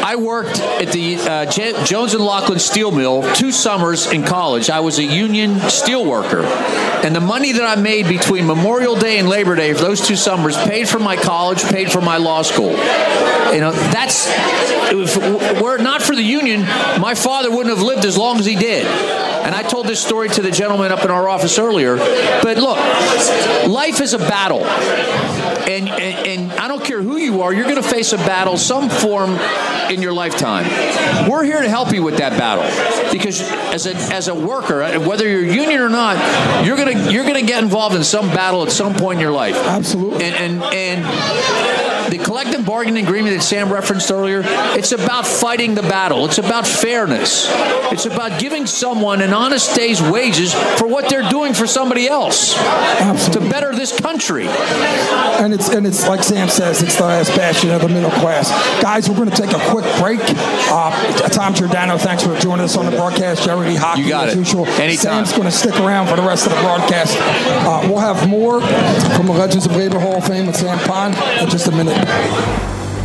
I 0.03 0.15
worked 0.15 0.59
at 0.59 0.91
the 0.91 1.17
uh, 1.17 1.45
J- 1.51 1.83
Jones 1.83 2.13
and 2.13 2.23
Laughlin 2.23 2.59
Steel 2.59 2.91
Mill 2.91 3.21
two 3.35 3.51
summers 3.51 4.11
in 4.11 4.23
college. 4.23 4.69
I 4.69 4.79
was 4.79 4.97
a 4.97 5.03
union 5.03 5.59
steel 5.69 6.05
worker, 6.05 6.41
and 6.41 7.15
the 7.15 7.21
money 7.21 7.51
that 7.51 7.63
I 7.63 7.79
made 7.79 8.07
between 8.07 8.47
Memorial 8.47 8.95
Day 8.95 9.19
and 9.19 9.29
Labor 9.29 9.55
Day 9.55 9.73
for 9.73 9.81
those 9.81 10.05
two 10.05 10.15
summers 10.15 10.57
paid 10.57 10.89
for 10.89 10.99
my 10.99 11.15
college, 11.15 11.63
paid 11.63 11.91
for 11.91 12.01
my 12.01 12.17
law 12.17 12.41
school. 12.41 12.71
You 12.71 13.61
know, 13.61 13.71
that's 13.71 14.27
if, 14.91 15.61
were 15.61 15.75
it 15.75 15.81
not 15.81 16.01
for 16.01 16.15
the 16.15 16.23
union, 16.23 16.61
my 16.99 17.13
father 17.15 17.49
wouldn't 17.51 17.75
have 17.75 17.85
lived 17.85 18.05
as 18.05 18.17
long 18.17 18.39
as 18.39 18.45
he 18.45 18.55
did. 18.55 18.85
And 19.43 19.55
I 19.55 19.63
told 19.63 19.87
this 19.87 20.03
story 20.03 20.29
to 20.29 20.41
the 20.41 20.51
gentleman 20.51 20.91
up 20.91 21.03
in 21.03 21.11
our 21.11 21.27
office 21.27 21.57
earlier. 21.57 21.97
But 21.97 22.57
look, 22.57 22.77
life 23.67 24.01
is 24.01 24.13
a 24.13 24.19
battle. 24.19 24.63
And, 25.69 25.87
and, 25.87 26.27
and 26.27 26.51
I 26.53 26.67
don't 26.67 26.83
care 26.83 27.01
who 27.01 27.17
you 27.17 27.43
are, 27.43 27.53
you're 27.53 27.65
going 27.65 27.75
to 27.75 27.83
face 27.87 28.11
a 28.11 28.17
battle, 28.17 28.57
some 28.57 28.89
form 28.89 29.37
in 29.91 30.01
your 30.01 30.13
lifetime. 30.13 30.65
We're 31.29 31.43
here 31.43 31.61
to 31.61 31.69
help 31.69 31.93
you 31.93 32.01
with 32.01 32.17
that 32.17 32.37
battle 32.39 32.65
because 33.11 33.41
as 33.41 33.85
a, 33.85 33.95
as 34.13 34.27
a 34.29 34.35
worker, 34.35 34.81
uh, 34.81 34.99
whether 34.99 35.29
you're 35.29 35.45
union 35.45 35.81
or 35.81 35.89
not, 35.89 36.65
you're 36.65 36.77
going 36.77 36.97
to 36.97 37.11
you're 37.11 37.23
going 37.23 37.39
to 37.39 37.45
get 37.45 37.63
involved 37.63 37.95
in 37.95 38.03
some 38.03 38.27
battle 38.29 38.63
at 38.63 38.71
some 38.71 38.95
point 38.95 39.17
in 39.17 39.21
your 39.21 39.31
life. 39.31 39.55
Absolutely. 39.55 40.25
And 40.25 40.35
and 40.35 40.73
and 40.73 42.09
the 42.11 42.17
collective 42.17 42.65
bargaining 42.65 43.05
agreement 43.05 43.35
that 43.35 43.43
Sam 43.43 43.71
referenced 43.71 44.11
earlier, 44.11 44.41
it's 44.43 44.91
about 44.91 45.27
fighting 45.27 45.75
the 45.75 45.83
battle. 45.83 46.25
It's 46.25 46.39
about 46.39 46.65
fairness. 46.65 47.45
It's 47.91 48.05
about 48.05 48.39
giving 48.39 48.65
someone 48.65 49.21
an 49.21 49.33
honest 49.33 49.75
day's 49.75 50.01
wages 50.01 50.53
for 50.53 50.87
what 50.87 51.09
they're 51.09 51.29
doing 51.29 51.53
for 51.53 51.67
somebody 51.67 52.07
else 52.07 52.55
to 52.55 53.39
better 53.49 53.75
this 53.75 53.97
country. 53.99 54.47
And 54.47 55.53
it's 55.59 55.69
and 55.69 55.85
it's 55.85 56.07
like 56.07 56.23
Sam 56.23 56.47
says, 56.49 56.81
it's 56.81 56.95
the 56.97 57.03
last 57.03 57.35
bastion 57.35 57.71
of 57.71 57.81
the 57.81 57.89
middle 57.89 58.09
class. 58.11 58.49
Guys, 58.81 59.09
we're 59.09 59.15
going 59.17 59.29
to 59.29 59.35
take 59.35 59.51
a 59.51 59.59
quick 59.69 59.85
break. 59.99 60.19
Uh, 60.71 60.91
Tom 61.29 61.53
Giordano, 61.53 61.97
thanks 61.97 62.23
for 62.23 62.37
joining 62.39 62.63
us 62.65 62.77
on 62.77 62.85
the 62.85 62.91
broadcast. 62.91 63.43
Jerry 63.43 63.75
Lehocky, 63.75 63.97
You 64.03 64.09
got 64.09 64.27
as 64.29 64.35
it. 64.35 64.37
usual. 64.39 64.65
Anytime. 64.67 65.25
Sam's 65.25 65.31
going 65.31 65.43
to 65.43 65.51
stick 65.51 65.77
around 65.79 66.07
for 66.07 66.15
the 66.15 66.21
rest 66.23 66.45
of 66.47 66.53
the 66.53 66.59
broadcast. 66.61 67.17
Uh, 67.19 67.81
we'll 67.89 67.99
have 67.99 68.27
more 68.29 68.61
from 68.61 69.25
the 69.27 69.33
Legends 69.33 69.65
of 69.65 69.75
Labor 69.75 69.99
Hall 69.99 70.17
of 70.17 70.25
Fame 70.27 70.47
with 70.47 70.55
Sam 70.55 70.77
Pond 70.87 71.15
in 71.41 71.49
just 71.49 71.67
a 71.67 71.71
minute. 71.71 71.97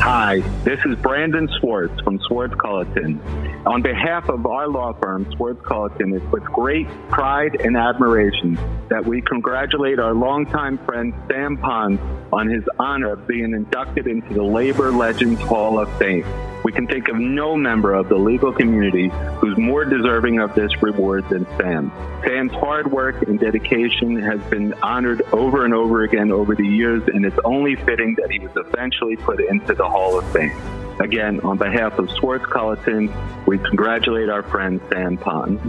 Hi, 0.04 0.40
this 0.64 0.78
is 0.84 0.96
Brandon 0.96 1.49
Swartz 1.61 1.99
from 2.02 2.20
Swartz 2.26 2.52
Culleton. 2.56 3.18
On 3.64 3.80
behalf 3.80 4.28
of 4.28 4.44
our 4.44 4.68
law 4.68 4.92
firm, 4.92 5.26
Swartz 5.32 5.62
Culleton, 5.62 6.14
it's 6.14 6.30
with 6.30 6.44
great 6.44 6.87
pride 7.08 7.58
and 7.62 7.75
admiration 7.75 8.58
that 8.90 9.06
we 9.06 9.23
congratulate 9.23 9.99
our 9.99 10.12
longtime 10.12 10.76
friend 10.84 11.14
Sam 11.26 11.56
Pond 11.56 11.99
on 12.34 12.50
his 12.50 12.64
honor 12.78 13.12
of 13.12 13.26
being 13.26 13.54
inducted 13.54 14.06
into 14.06 14.34
the 14.34 14.42
Labor 14.42 14.92
Legends 14.92 15.40
Hall 15.40 15.78
of 15.78 15.90
Fame. 15.99 16.26
We 16.64 16.73
can 16.73 16.87
think 16.87 17.08
of 17.08 17.16
no 17.16 17.56
member 17.56 17.92
of 17.92 18.08
the 18.08 18.16
legal 18.16 18.50
community 18.50 19.11
who's 19.38 19.56
more 19.58 19.84
deserving 19.84 20.40
of 20.40 20.54
this 20.54 20.82
reward 20.82 21.28
than 21.28 21.46
Sam. 21.58 21.92
Sam's 22.25 22.52
hard 22.52 22.90
work 22.90 23.20
and 23.28 23.38
dedication 23.38 24.18
has 24.20 24.40
been 24.50 24.73
honored 24.82 25.20
over 25.32 25.66
and 25.66 25.75
over 25.75 26.04
again 26.04 26.32
over 26.32 26.54
the 26.54 26.66
years, 26.66 27.02
and 27.06 27.26
it's 27.26 27.38
only 27.44 27.76
fitting 27.76 28.14
that 28.14 28.30
he 28.30 28.38
was 28.38 28.52
eventually 28.56 29.16
put 29.16 29.40
into 29.40 29.75
the 29.75 29.87
Hall 29.94 30.18
of 30.18 30.32
Fame. 30.32 30.84
Again, 31.00 31.40
on 31.40 31.58
behalf 31.58 31.98
of 31.98 32.10
Swartz 32.10 32.44
Culleton, 32.46 33.12
we 33.46 33.58
congratulate 33.58 34.28
our 34.28 34.42
friend 34.42 34.80
Sam 34.90 35.16
Pond. 35.16 35.60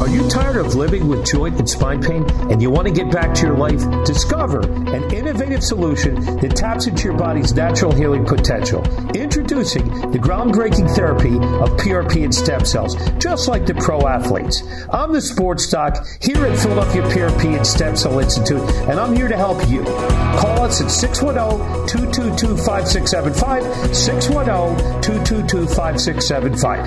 Are 0.00 0.08
you 0.08 0.28
tired 0.30 0.56
of 0.56 0.74
living 0.76 1.08
with 1.08 1.26
joint 1.26 1.58
and 1.58 1.68
spine 1.68 2.00
pain 2.00 2.24
and 2.50 2.62
you 2.62 2.70
want 2.70 2.88
to 2.88 2.92
get 2.92 3.12
back 3.12 3.34
to 3.34 3.46
your 3.46 3.56
life? 3.56 3.82
Discover 4.06 4.60
an 4.94 5.12
innovative 5.12 5.62
solution 5.62 6.14
that 6.38 6.56
taps 6.56 6.86
into 6.86 7.04
your 7.04 7.18
body's 7.18 7.52
natural 7.52 7.92
healing 7.92 8.24
potential. 8.24 8.82
Introducing 9.14 9.86
the 10.10 10.18
groundbreaking 10.18 10.94
therapy 10.94 11.34
of 11.36 11.76
PRP 11.78 12.24
and 12.24 12.34
stem 12.34 12.64
cells, 12.64 12.96
just 13.18 13.46
like 13.48 13.66
the 13.66 13.74
pro 13.74 14.08
athletes. 14.08 14.62
I'm 14.90 15.12
the 15.12 15.20
sports 15.20 15.68
doc 15.68 16.06
here 16.22 16.46
at 16.46 16.58
Philadelphia 16.58 17.02
PRP 17.02 17.56
and 17.56 17.66
Stem 17.66 17.94
Cell 17.94 18.18
Institute, 18.20 18.62
and 18.88 18.98
I'm 18.98 19.14
here 19.14 19.28
to 19.28 19.36
help 19.36 19.68
you. 19.68 19.84
Call 19.84 20.62
us 20.62 20.80
at 20.80 20.90
610 20.90 21.86
222 21.86 22.56
5675. 22.56 23.62
610 23.92 25.02
222 25.02 25.66
5675. 25.66 26.86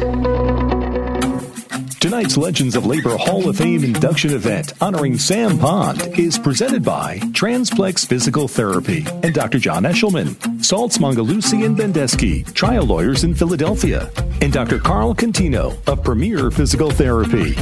Tonight's 2.00 2.38
Legends 2.38 2.76
of 2.76 2.86
Labor 2.86 3.18
Hall 3.18 3.48
of 3.48 3.58
Fame 3.58 3.84
induction 3.84 4.34
event 4.34 4.74
honoring 4.82 5.18
Sam 5.18 5.58
Pond 5.58 6.02
is 6.20 6.38
presented 6.38 6.84
by 6.84 7.18
Transplex 7.32 8.06
Physical 8.06 8.48
Therapy 8.48 9.06
and 9.24 9.34
Dr. 9.34 9.58
John 9.58 9.84
Eshelman, 9.84 10.36
Saltz 10.60 10.98
Mongeluzzi 11.00 11.66
and 11.66 11.78
Bendesky, 11.78 12.52
trial 12.54 12.86
lawyers 12.86 13.24
in 13.24 13.34
Philadelphia, 13.34 14.12
and 14.42 14.52
Dr. 14.52 14.80
Carl 14.80 15.16
Contino 15.16 15.76
of 15.88 16.04
Premier 16.04 16.52
Physical 16.52 16.92
Therapy. 16.92 17.56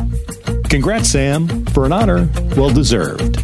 Congrats, 0.69 1.11
Sam, 1.11 1.65
for 1.67 1.85
an 1.85 1.93
honor 1.93 2.27
well 2.57 2.71
deserved. 2.71 3.43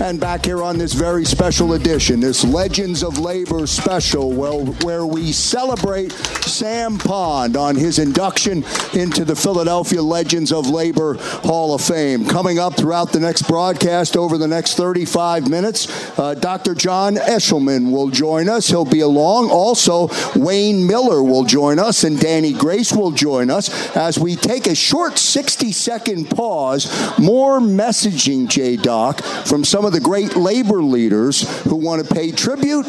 And 0.00 0.18
back 0.18 0.46
here 0.46 0.62
on 0.62 0.78
this 0.78 0.94
very 0.94 1.26
special 1.26 1.74
edition, 1.74 2.20
this 2.20 2.42
Legends 2.42 3.04
of 3.04 3.18
Labor 3.18 3.66
special, 3.66 4.32
well, 4.32 4.64
where 4.82 5.04
we 5.04 5.30
celebrate 5.30 6.10
Sam 6.12 6.96
Pond 6.96 7.54
on 7.54 7.76
his 7.76 7.98
induction 7.98 8.64
into 8.94 9.26
the 9.26 9.36
Philadelphia 9.36 10.00
Legends 10.00 10.52
of 10.52 10.66
Labor 10.66 11.16
Hall 11.20 11.74
of 11.74 11.82
Fame. 11.82 12.24
Coming 12.24 12.58
up 12.58 12.76
throughout 12.76 13.12
the 13.12 13.20
next 13.20 13.42
broadcast 13.42 14.16
over 14.16 14.38
the 14.38 14.48
next 14.48 14.74
35 14.74 15.50
minutes, 15.50 16.18
uh, 16.18 16.32
Dr. 16.32 16.74
John 16.74 17.16
Eshelman 17.16 17.92
will 17.92 18.08
join 18.08 18.48
us. 18.48 18.68
He'll 18.68 18.86
be 18.86 19.00
along. 19.00 19.50
Also, 19.50 20.08
Wayne 20.34 20.86
Miller 20.86 21.22
will 21.22 21.44
join 21.44 21.78
us, 21.78 22.04
and 22.04 22.18
Danny 22.18 22.54
Grace 22.54 22.92
will 22.92 23.10
join 23.10 23.50
us 23.50 23.94
as 23.94 24.18
we 24.18 24.34
take 24.34 24.66
a 24.66 24.74
short 24.74 25.18
60 25.18 25.72
second 25.72 26.30
pause. 26.30 26.88
More 27.18 27.60
messaging, 27.60 28.48
J 28.48 28.76
Doc, 28.76 29.22
from 29.44 29.62
some 29.62 29.84
of 29.84 29.89
the 29.90 30.00
great 30.00 30.36
labor 30.36 30.82
leaders 30.82 31.62
who 31.64 31.76
want 31.76 32.06
to 32.06 32.14
pay 32.14 32.30
tribute 32.30 32.86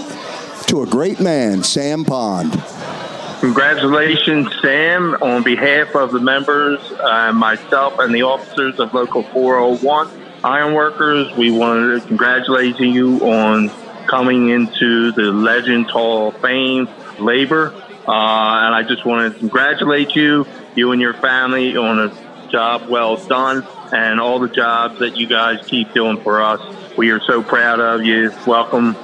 to 0.67 0.83
a 0.83 0.85
great 0.85 1.19
man, 1.19 1.63
Sam 1.63 2.05
Pond. 2.05 2.51
Congratulations, 3.39 4.47
Sam. 4.61 5.17
On 5.21 5.41
behalf 5.43 5.95
of 5.95 6.11
the 6.11 6.19
members, 6.19 6.79
uh, 6.91 7.33
myself, 7.33 7.97
and 7.99 8.13
the 8.13 8.21
officers 8.21 8.79
of 8.79 8.93
Local 8.93 9.23
401 9.23 10.09
Ironworkers, 10.43 11.35
we 11.35 11.51
wanted 11.51 12.01
to 12.01 12.07
congratulate 12.07 12.79
you 12.79 13.19
on 13.21 13.71
coming 14.07 14.49
into 14.49 15.11
the 15.11 15.31
Legends 15.31 15.89
Hall 15.89 16.29
of 16.29 16.37
Fame 16.41 16.87
labor. 17.19 17.73
Uh, 18.07 18.65
and 18.65 18.75
I 18.75 18.83
just 18.87 19.05
want 19.05 19.33
to 19.33 19.39
congratulate 19.39 20.15
you, 20.15 20.45
you 20.75 20.91
and 20.91 21.01
your 21.01 21.13
family, 21.15 21.75
on 21.75 21.99
a 21.99 22.49
job 22.51 22.89
well 22.89 23.17
done 23.17 23.65
and 23.91 24.19
all 24.19 24.39
the 24.39 24.49
jobs 24.49 24.95
that 24.99 25.15
you 25.15 25.27
guys 25.27 25.57
keep 25.69 25.93
doing 25.93 26.19
for 26.23 26.41
us. 26.41 26.59
We 26.95 27.11
are 27.11 27.21
so 27.21 27.43
proud 27.43 27.79
of 27.79 28.03
you. 28.03 28.31
Welcome, 28.45 28.95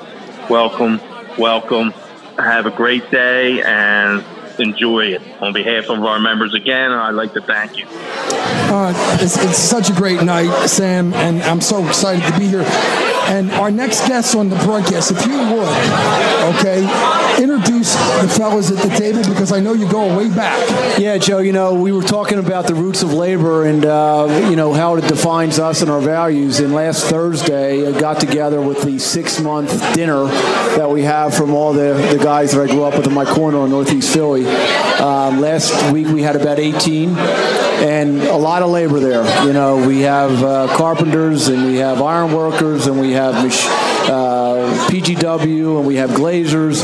welcome, 0.50 1.02
welcome. 1.38 1.94
Have 2.38 2.66
a 2.66 2.72
great 2.72 3.10
day 3.12 3.62
and 3.66 4.24
enjoy 4.60 5.08
it. 5.08 5.22
On 5.42 5.54
behalf 5.54 5.90
of 5.90 6.04
our 6.04 6.20
members 6.20 6.54
again, 6.54 6.92
I'd 6.92 7.12
like 7.12 7.34
to 7.34 7.42
thank 7.42 7.78
you. 7.78 7.86
Uh, 7.90 8.94
it's, 9.22 9.38
it's 9.38 9.58
such 9.58 9.90
a 9.90 9.94
great 9.94 10.24
night, 10.24 10.68
Sam, 10.68 11.14
and 11.14 11.42
I'm 11.44 11.62
so 11.62 11.86
excited 11.88 12.24
to 12.32 12.40
be 12.40 12.48
here. 12.48 12.66
And 13.30 13.52
our 13.52 13.70
next 13.70 14.08
guest 14.08 14.36
on 14.36 14.48
the 14.48 14.56
broadcast, 14.58 15.12
if 15.12 15.26
you 15.26 15.38
would, 15.38 15.68
okay, 16.56 16.80
introduce 17.44 17.94
the 17.94 18.34
fellas 18.38 18.72
at 18.72 18.78
the 18.78 18.96
table 18.98 19.22
because 19.28 19.52
I 19.52 19.60
know 19.60 19.74
you 19.74 19.90
go 19.92 20.18
way 20.18 20.30
back. 20.30 20.58
Yeah, 20.98 21.18
Joe, 21.18 21.40
you 21.40 21.52
know, 21.52 21.74
we 21.74 21.92
were 21.92 22.04
talking 22.04 22.40
about 22.40 22.68
the 22.68 22.76
roots 22.76 23.04
of 23.04 23.12
labor 23.12 23.66
and, 23.66 23.86
uh, 23.86 24.48
you 24.50 24.56
know, 24.56 24.72
how 24.74 24.96
it 24.96 25.06
defines 25.10 25.60
us 25.60 25.82
and 25.82 25.92
our 25.92 26.00
values. 26.00 26.62
And 26.62 26.74
last 26.74 27.08
Thursday, 27.08 27.86
I 27.86 28.00
got 28.00 28.22
together 28.22 28.62
with 28.62 28.82
the 28.84 28.98
six 28.98 29.42
month 29.42 29.72
dinner 29.94 30.24
that 30.78 30.90
we 30.90 31.02
have 31.02 31.36
from 31.36 31.54
all 31.54 31.74
the, 31.74 31.96
the 32.16 32.24
guys 32.24 32.54
that 32.54 32.62
I 32.62 32.68
grew 32.68 32.84
up 32.84 32.96
with 32.96 33.08
in 33.08 33.14
my 33.14 33.26
corner 33.26 33.66
in 33.66 33.72
Northeast 33.72 34.14
Philly. 34.14 34.46
Um, 34.48 35.40
last 35.40 35.92
week, 35.92 36.08
we 36.08 36.22
had 36.22 36.36
about 36.36 36.60
18. 36.60 37.16
and 37.78 38.24
a 38.24 38.36
lot 38.36 38.64
of 38.64 38.70
labor 38.72 39.00
there. 39.00 39.24
You 39.46 39.54
know, 39.54 39.86
we 39.88 40.02
have 40.02 40.44
uh, 40.44 40.68
carpenters 40.76 41.48
and 41.48 41.66
we 41.68 41.76
have 41.78 42.02
iron 42.02 42.34
workers 42.34 42.88
and 42.88 43.00
we 43.00 43.12
have 43.12 43.36
mach- 43.36 44.10
uh, 44.10 44.57
PGW 44.90 45.78
and 45.78 45.88
we 45.88 45.96
have 45.96 46.12
glazers. 46.12 46.78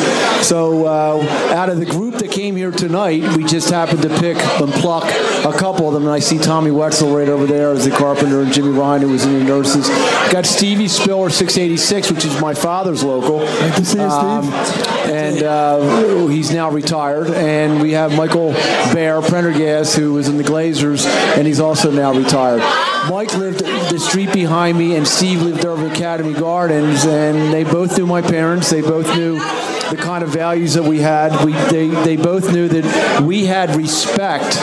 So 0.44 0.86
uh, 0.86 1.54
out 1.54 1.70
of 1.70 1.80
the 1.80 1.86
group 1.86 2.16
that 2.16 2.32
came 2.32 2.56
here 2.56 2.72
tonight, 2.72 3.22
we 3.38 3.44
just 3.44 3.70
happened 3.70 4.02
to 4.04 4.10
pick 4.20 4.38
and 4.38 4.72
pluck 4.74 5.06
a 5.46 5.58
couple 5.58 5.88
of 5.88 5.94
them. 5.94 6.04
And 6.04 6.12
I 6.12 6.20
see 6.20 6.38
Tommy 6.38 6.72
Wetzel 6.72 7.16
right 7.16 7.30
over 7.30 7.46
there 7.46 7.72
as 7.72 7.86
the 7.86 7.92
carpenter 7.92 8.42
and 8.42 8.52
Jimmy 8.54 8.70
Ryan 8.70 9.04
who 9.04 9.10
was 9.10 9.26
in 9.26 9.34
the 9.40 9.44
nurses. 9.44 9.88
Got 10.32 10.46
Stevie 10.46 10.88
Spiller 10.88 11.30
686, 11.30 12.12
which 12.12 12.26
is 12.26 12.40
my 12.42 12.54
father's 12.54 13.04
local. 13.04 13.40
Good 13.40 13.76
to 13.76 13.86
see 13.86 14.00
you, 14.00 14.10
Steve. 14.10 15.10
and 15.10 15.44
uh, 15.44 16.28
he's 16.28 16.52
now 16.52 16.70
retired. 16.70 17.30
And 17.32 17.82
we 17.82 17.92
have 17.92 18.16
Michael 18.16 18.52
Bear 18.94 19.22
Prendergast, 19.22 19.96
who 19.96 20.14
was 20.14 20.28
in 20.28 20.38
the 20.38 20.44
Glazers, 20.44 21.06
and 21.06 21.48
he's 21.48 21.60
also 21.60 21.92
now 21.92 22.14
retired. 22.14 22.62
Mike 23.10 23.36
lived 23.36 23.60
the 23.60 24.00
street 24.00 24.32
behind 24.32 24.78
me, 24.78 24.96
and 24.96 25.06
Steve 25.08 25.42
lived 25.42 25.66
over 25.66 25.88
Academy 25.88 26.34
Gardens, 26.34 27.06
and 27.06 27.54
they 27.54 27.64
both 27.74 27.98
knew 27.98 28.06
my 28.06 28.22
parents. 28.22 28.70
They 28.70 28.82
both 28.82 29.08
knew 29.16 29.34
the 29.34 29.98
kind 30.00 30.24
of 30.24 30.30
values 30.30 30.76
that 30.76 30.84
we 30.84 31.00
had. 31.00 31.44
We, 31.44 31.54
they, 31.54 31.88
they 31.88 32.16
both 32.16 32.54
knew 32.54 32.68
that 32.68 33.22
we 33.22 33.46
had 33.46 33.76
respect 33.76 34.58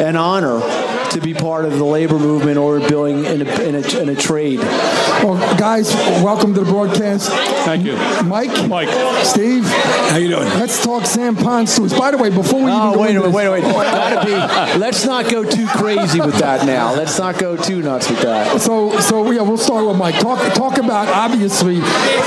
and 0.00 0.16
honor 0.16 0.85
to 1.12 1.20
be 1.20 1.34
part 1.34 1.64
of 1.64 1.78
the 1.78 1.84
labor 1.84 2.18
movement 2.18 2.58
or 2.58 2.78
building 2.80 3.24
in 3.24 3.42
a, 3.46 3.60
in 3.62 3.74
a, 3.74 3.98
in 4.00 4.08
a 4.08 4.14
trade. 4.14 4.58
Well, 4.58 5.36
guys, 5.58 5.92
welcome 6.22 6.54
to 6.54 6.60
the 6.60 6.70
broadcast. 6.70 7.30
Thank 7.64 7.84
you. 7.84 7.96
Mike. 8.28 8.68
Mike. 8.68 8.88
Steve. 9.24 9.64
How 9.64 10.16
you 10.16 10.28
doing? 10.28 10.48
Let's 10.58 10.82
talk 10.84 11.04
Sam 11.06 11.36
Pond 11.36 11.68
Stews. 11.68 11.92
By 11.92 12.10
the 12.10 12.18
way, 12.18 12.30
before 12.30 12.62
we 12.62 12.70
Oh, 12.70 12.90
even 12.90 12.94
go 12.94 13.00
wait 13.00 13.10
a 13.16 13.20
minute, 13.20 13.34
wait 13.34 13.46
a 13.46 13.50
this- 13.50 13.62
minute. 13.62 13.74
Gotta 13.76 14.26
be. 14.74 14.78
Let's 14.78 15.04
not 15.04 15.30
go 15.30 15.44
too 15.44 15.66
crazy 15.68 16.20
with 16.20 16.34
that 16.38 16.66
now. 16.66 16.94
Let's 16.94 17.18
not 17.18 17.38
go 17.38 17.56
too 17.56 17.82
nuts 17.82 18.10
with 18.10 18.20
that. 18.22 18.60
So, 18.60 18.98
so 19.00 19.30
yeah, 19.30 19.42
we'll 19.42 19.56
start 19.56 19.86
with 19.86 19.96
Mike. 19.96 20.18
Talk, 20.20 20.52
talk 20.54 20.78
about 20.78 21.08
obviously 21.08 21.78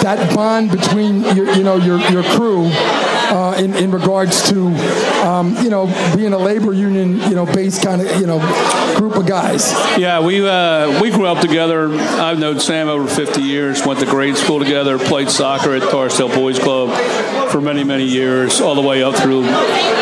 that 0.03 0.33
bond 0.35 0.71
between 0.71 1.21
your, 1.35 1.51
you 1.53 1.63
know, 1.63 1.75
your 1.77 1.99
your 2.09 2.23
crew 2.23 2.69
uh, 2.71 3.55
in 3.57 3.73
in 3.75 3.91
regards 3.91 4.49
to, 4.49 4.67
um, 5.27 5.55
you 5.63 5.69
know, 5.69 5.85
being 6.15 6.33
a 6.33 6.37
labor 6.37 6.73
union, 6.73 7.19
you 7.29 7.35
know, 7.35 7.45
based 7.45 7.83
kind 7.83 8.01
of, 8.01 8.19
you 8.19 8.25
know, 8.27 8.39
group 8.97 9.15
of 9.15 9.25
guys. 9.25 9.71
Yeah, 9.97 10.19
we 10.19 10.47
uh, 10.47 11.01
we 11.01 11.11
grew 11.11 11.25
up 11.25 11.39
together. 11.39 11.89
I've 11.93 12.39
known 12.39 12.59
Sam 12.59 12.87
over 12.87 13.07
50 13.07 13.41
years. 13.41 13.85
Went 13.85 13.99
to 13.99 14.05
grade 14.05 14.37
school 14.37 14.59
together. 14.59 14.97
Played 14.99 15.29
soccer 15.29 15.73
at 15.75 15.83
Torresdale 15.83 16.33
Boys 16.33 16.59
Club 16.59 16.89
for 17.49 17.61
many 17.61 17.83
many 17.83 18.05
years, 18.05 18.61
all 18.61 18.75
the 18.75 18.81
way 18.81 19.03
up 19.03 19.15
through. 19.15 19.41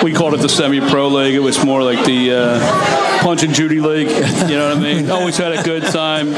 We 0.03 0.13
called 0.13 0.33
it 0.33 0.41
the 0.41 0.49
semi-pro 0.49 1.07
league. 1.07 1.35
It 1.35 1.39
was 1.39 1.63
more 1.63 1.81
like 1.83 2.05
the 2.05 2.31
uh, 2.31 3.17
Punch 3.21 3.43
and 3.43 3.53
Judy 3.53 3.79
league. 3.79 4.07
You 4.47 4.55
know 4.55 4.69
what 4.69 4.77
I 4.77 4.79
mean? 4.79 5.09
Always 5.09 5.35
had 5.35 5.51
a 5.51 5.63
good 5.63 5.83
time. 5.83 6.29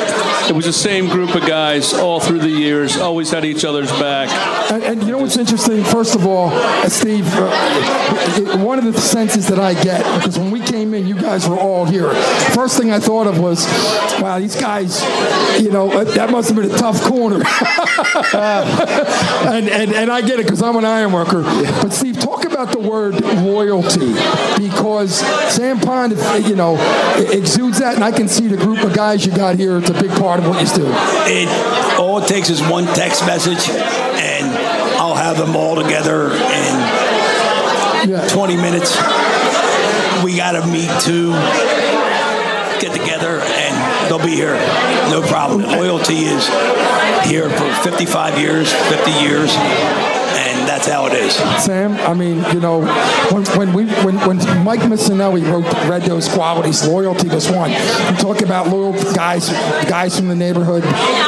It 0.49 0.55
was 0.55 0.65
the 0.65 0.73
same 0.73 1.09
group 1.09 1.35
of 1.35 1.45
guys 1.45 1.93
all 1.93 2.19
through 2.19 2.39
the 2.39 2.49
years. 2.49 2.97
Always 2.97 3.29
had 3.29 3.45
each 3.45 3.63
other's 3.63 3.91
back. 3.91 4.29
And, 4.71 4.83
and 4.83 5.03
you 5.03 5.11
know 5.11 5.19
what's 5.19 5.37
interesting? 5.37 5.83
First 5.83 6.15
of 6.15 6.25
all, 6.25 6.49
uh, 6.49 6.89
Steve, 6.89 7.27
uh, 7.33 8.57
one 8.57 8.79
of 8.79 8.85
the 8.85 8.99
senses 8.99 9.47
that 9.47 9.59
I 9.59 9.75
get 9.75 10.01
because 10.17 10.39
when 10.39 10.49
we 10.49 10.59
came 10.61 10.93
in, 10.95 11.05
you 11.05 11.15
guys 11.15 11.47
were 11.47 11.57
all 11.57 11.85
here. 11.85 12.09
First 12.53 12.77
thing 12.77 12.91
I 12.91 12.99
thought 12.99 13.27
of 13.27 13.39
was, 13.39 13.65
wow, 14.21 14.39
these 14.39 14.55
guys, 14.55 15.01
you 15.61 15.71
know, 15.71 15.91
uh, 15.91 16.03
that 16.03 16.29
must 16.31 16.49
have 16.49 16.57
been 16.57 16.71
a 16.71 16.77
tough 16.77 17.01
corner. 17.03 17.37
and, 18.33 19.69
and 19.69 19.93
and 19.93 20.11
I 20.11 20.21
get 20.21 20.39
it 20.39 20.45
because 20.45 20.61
I'm 20.61 20.75
an 20.75 20.85
iron 20.85 21.11
worker. 21.11 21.43
But 21.43 21.91
Steve, 21.91 22.19
talk 22.19 22.45
about 22.45 22.71
the 22.71 22.79
word 22.79 23.21
loyalty 23.21 24.13
because 24.57 25.19
Sam 25.53 25.79
Pond, 25.79 26.13
you 26.47 26.55
know, 26.55 26.75
exudes 27.31 27.79
that, 27.79 27.95
and 27.95 28.03
I 28.03 28.11
can 28.11 28.27
see 28.27 28.47
the 28.47 28.57
group 28.57 28.83
of 28.83 28.93
guys 28.93 29.25
you 29.25 29.35
got 29.35 29.55
here. 29.55 29.77
It's 29.77 29.89
a 29.89 29.93
big 29.93 30.11
part 30.11 30.39
of 30.39 30.47
what 30.47 30.61
you 30.61 30.75
do. 30.75 30.87
It 31.25 31.47
all 31.99 32.19
it 32.19 32.27
takes 32.27 32.49
is 32.49 32.61
one 32.61 32.85
text 32.87 33.25
message, 33.25 33.69
and 33.69 34.45
I'll 34.97 35.15
have 35.15 35.37
them 35.37 35.55
all 35.55 35.75
together 35.75 36.31
in 36.31 38.29
20 38.29 38.55
minutes. 38.57 38.95
We 40.23 40.35
got 40.35 40.51
to 40.51 40.65
meet 40.67 40.89
to 41.03 41.31
get 41.31 41.37
together, 41.37 41.37
and 41.37 41.68
they'll 44.09 44.25
be 44.25 44.35
here. 44.35 44.55
No 45.09 45.21
problem. 45.21 45.61
Loyalty 45.61 46.25
is 46.25 46.47
here 47.25 47.49
for 47.49 47.71
55 47.83 48.39
years, 48.39 48.73
50 48.73 49.11
years, 49.11 49.55
that's 50.79 50.91
how 50.91 51.07
it 51.07 51.13
is. 51.13 51.35
Sam, 51.63 51.93
I 52.09 52.13
mean, 52.13 52.37
you 52.53 52.61
know, 52.61 52.81
when, 53.31 53.45
when 53.57 53.73
we 53.73 53.85
when, 54.03 54.15
when 54.25 54.37
Mike 54.63 54.79
Missanelli 54.81 55.43
wrote 55.43 55.65
read 55.89 56.03
those 56.03 56.29
qualities, 56.29 56.87
loyalty 56.87 57.27
was 57.27 57.49
one. 57.49 57.71
You 57.71 58.15
talk 58.17 58.41
about 58.41 58.67
loyal 58.69 58.93
guys, 59.13 59.49
guys 59.89 60.17
from 60.17 60.29
the 60.29 60.35
neighborhood. 60.35 60.83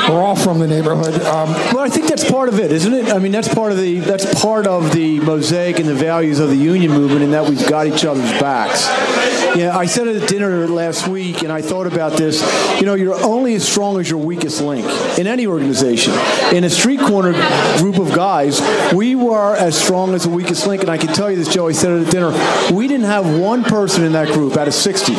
We're 0.09 0.23
all 0.23 0.35
from 0.37 0.59
the 0.59 0.67
neighborhood. 0.67 1.21
Um, 1.23 1.49
Well, 1.73 1.79
I 1.79 1.89
think 1.89 2.07
that's 2.07 2.29
part 2.29 2.47
of 2.47 2.59
it, 2.59 2.71
isn't 2.71 2.93
it? 2.93 3.13
I 3.13 3.19
mean, 3.19 3.31
that's 3.33 3.53
part 3.53 3.71
of 3.71 3.77
the 3.77 3.99
that's 3.99 4.41
part 4.41 4.67
of 4.67 4.93
the 4.93 5.19
mosaic 5.19 5.79
and 5.79 5.87
the 5.87 5.95
values 5.95 6.39
of 6.39 6.49
the 6.49 6.55
union 6.55 6.91
movement, 6.91 7.23
in 7.23 7.31
that 7.31 7.47
we've 7.49 7.67
got 7.67 7.87
each 7.87 8.05
other's 8.05 8.31
backs. 8.39 8.87
Yeah, 9.55 9.77
I 9.77 9.85
said 9.85 10.07
at 10.07 10.29
dinner 10.29 10.65
last 10.67 11.09
week, 11.09 11.41
and 11.41 11.51
I 11.51 11.61
thought 11.61 11.85
about 11.85 12.13
this. 12.13 12.41
You 12.79 12.85
know, 12.85 12.93
you're 12.93 13.21
only 13.21 13.55
as 13.55 13.67
strong 13.67 13.99
as 13.99 14.09
your 14.09 14.19
weakest 14.19 14.61
link 14.61 14.85
in 15.19 15.27
any 15.27 15.45
organization. 15.45 16.13
In 16.53 16.63
a 16.63 16.69
street 16.69 17.01
corner 17.01 17.33
group 17.79 17.97
of 17.99 18.13
guys, 18.13 18.61
we 18.93 19.15
were 19.15 19.40
as 19.41 19.79
strong 19.79 20.13
as 20.13 20.23
the 20.23 20.29
weakest 20.29 20.67
link, 20.67 20.81
and 20.81 20.89
I 20.89 20.97
can 20.97 21.13
tell 21.13 21.29
you 21.29 21.37
this, 21.37 21.53
Joey 21.53 21.73
said 21.73 21.91
it 21.91 22.05
at 22.07 22.11
dinner. 22.11 22.31
We 22.73 22.87
didn't 22.87 23.07
have 23.07 23.39
one 23.39 23.63
person 23.63 24.03
in 24.03 24.13
that 24.13 24.27
group 24.29 24.57
out 24.57 24.67
of 24.67 24.73
60 24.73 25.13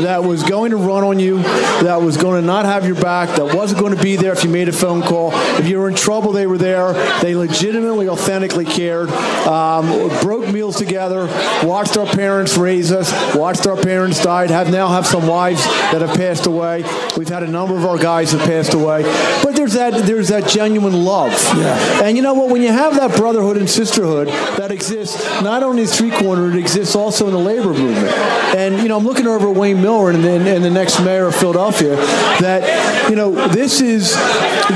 that 0.00 0.24
was 0.24 0.42
going 0.42 0.70
to 0.70 0.76
run 0.76 1.04
on 1.04 1.18
you, 1.18 1.42
that 1.42 2.00
was 2.00 2.16
going 2.16 2.40
to 2.40 2.46
not 2.46 2.64
have 2.64 2.86
your 2.86 2.96
back, 2.96 3.36
that 3.36 3.54
wasn't 3.54 3.80
going 3.80 3.94
to 3.94 4.02
be 4.02 4.16
there 4.16 4.32
if 4.32 4.44
you 4.44 4.50
made 4.50 4.68
a 4.68 4.72
phone 4.72 5.02
call. 5.02 5.30
If 5.58 5.68
you 5.68 5.78
were 5.78 5.88
in 5.88 5.94
trouble, 5.94 6.32
they 6.32 6.46
were 6.46 6.58
there. 6.58 6.92
They 7.20 7.34
legitimately, 7.34 8.08
authentically 8.08 8.64
cared. 8.64 9.10
Um, 9.10 10.08
broke 10.20 10.52
meals 10.52 10.76
together, 10.76 11.26
watched 11.66 11.96
our 11.96 12.06
parents 12.06 12.56
raise 12.56 12.92
us, 12.92 13.12
watched 13.34 13.66
our 13.66 13.76
parents 13.76 14.22
die, 14.22 14.46
have 14.48 14.70
now 14.70 14.88
have 14.88 15.06
some 15.06 15.26
wives 15.26 15.64
that 15.64 16.00
have 16.00 16.16
passed 16.16 16.46
away. 16.46 16.84
We've 17.16 17.28
had 17.28 17.42
a 17.42 17.48
number 17.48 17.76
of 17.76 17.84
our 17.84 17.98
guys 17.98 18.32
have 18.32 18.42
passed 18.42 18.74
away. 18.74 19.02
But 19.42 19.56
there's 19.56 19.74
that 19.74 20.04
there's 20.04 20.28
that 20.28 20.48
genuine 20.48 21.04
love. 21.04 21.32
Yeah. 21.56 22.04
And 22.04 22.16
you 22.16 22.22
know 22.22 22.34
what? 22.34 22.50
When 22.50 22.62
you 22.62 22.72
have 22.72 22.94
that 22.96 23.16
brotherhood 23.16 23.56
and 23.56 23.68
sisterhood 23.68 24.28
that 24.28 24.70
exists 24.70 25.24
not 25.42 25.62
only 25.62 25.82
in 25.82 25.86
the 25.86 25.92
street 25.92 26.14
corner, 26.14 26.50
it 26.50 26.56
exists 26.56 26.94
also 26.94 27.26
in 27.26 27.32
the 27.32 27.38
labor 27.38 27.72
movement. 27.72 28.08
And 28.56 28.78
you 28.78 28.88
know, 28.88 28.96
I'm 28.96 29.04
looking 29.04 29.26
over 29.26 29.50
at 29.50 29.56
Wayne 29.56 29.80
Miller 29.80 29.87
and, 29.88 30.24
and, 30.24 30.46
and 30.46 30.64
the 30.64 30.70
next 30.70 31.00
mayor 31.00 31.26
of 31.26 31.34
Philadelphia. 31.34 31.96
That 32.40 33.08
you 33.10 33.16
know, 33.16 33.48
this 33.48 33.80
is 33.80 34.14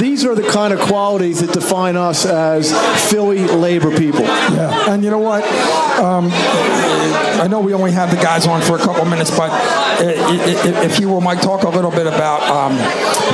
these 0.01 0.25
are 0.25 0.35
the 0.35 0.48
kind 0.48 0.72
of 0.72 0.81
qualities 0.81 1.40
that 1.40 1.53
define 1.53 1.96
us 1.96 2.25
as 2.27 2.72
Philly 3.11 3.46
labor 3.46 3.90
people. 3.96 4.22
Yeah, 4.22 4.90
and 4.92 5.05
you 5.05 5.11
know 5.11 5.18
what? 5.18 5.44
Um, 6.01 6.31
I 6.33 7.46
know 7.48 7.61
we 7.61 7.75
only 7.75 7.92
have 7.92 8.11
the 8.11 8.16
guys 8.16 8.46
on 8.46 8.62
for 8.62 8.77
a 8.77 8.79
couple 8.79 9.05
minutes, 9.05 9.31
but 9.31 9.51
i- 9.51 10.05
i- 10.05 10.85
if 10.85 10.98
you 11.01 11.09
will, 11.09 11.20
Mike, 11.20 11.40
talk 11.40 11.64
a 11.64 11.68
little 11.68 11.90
bit 11.90 12.07
about 12.07 12.42
um, 12.48 12.72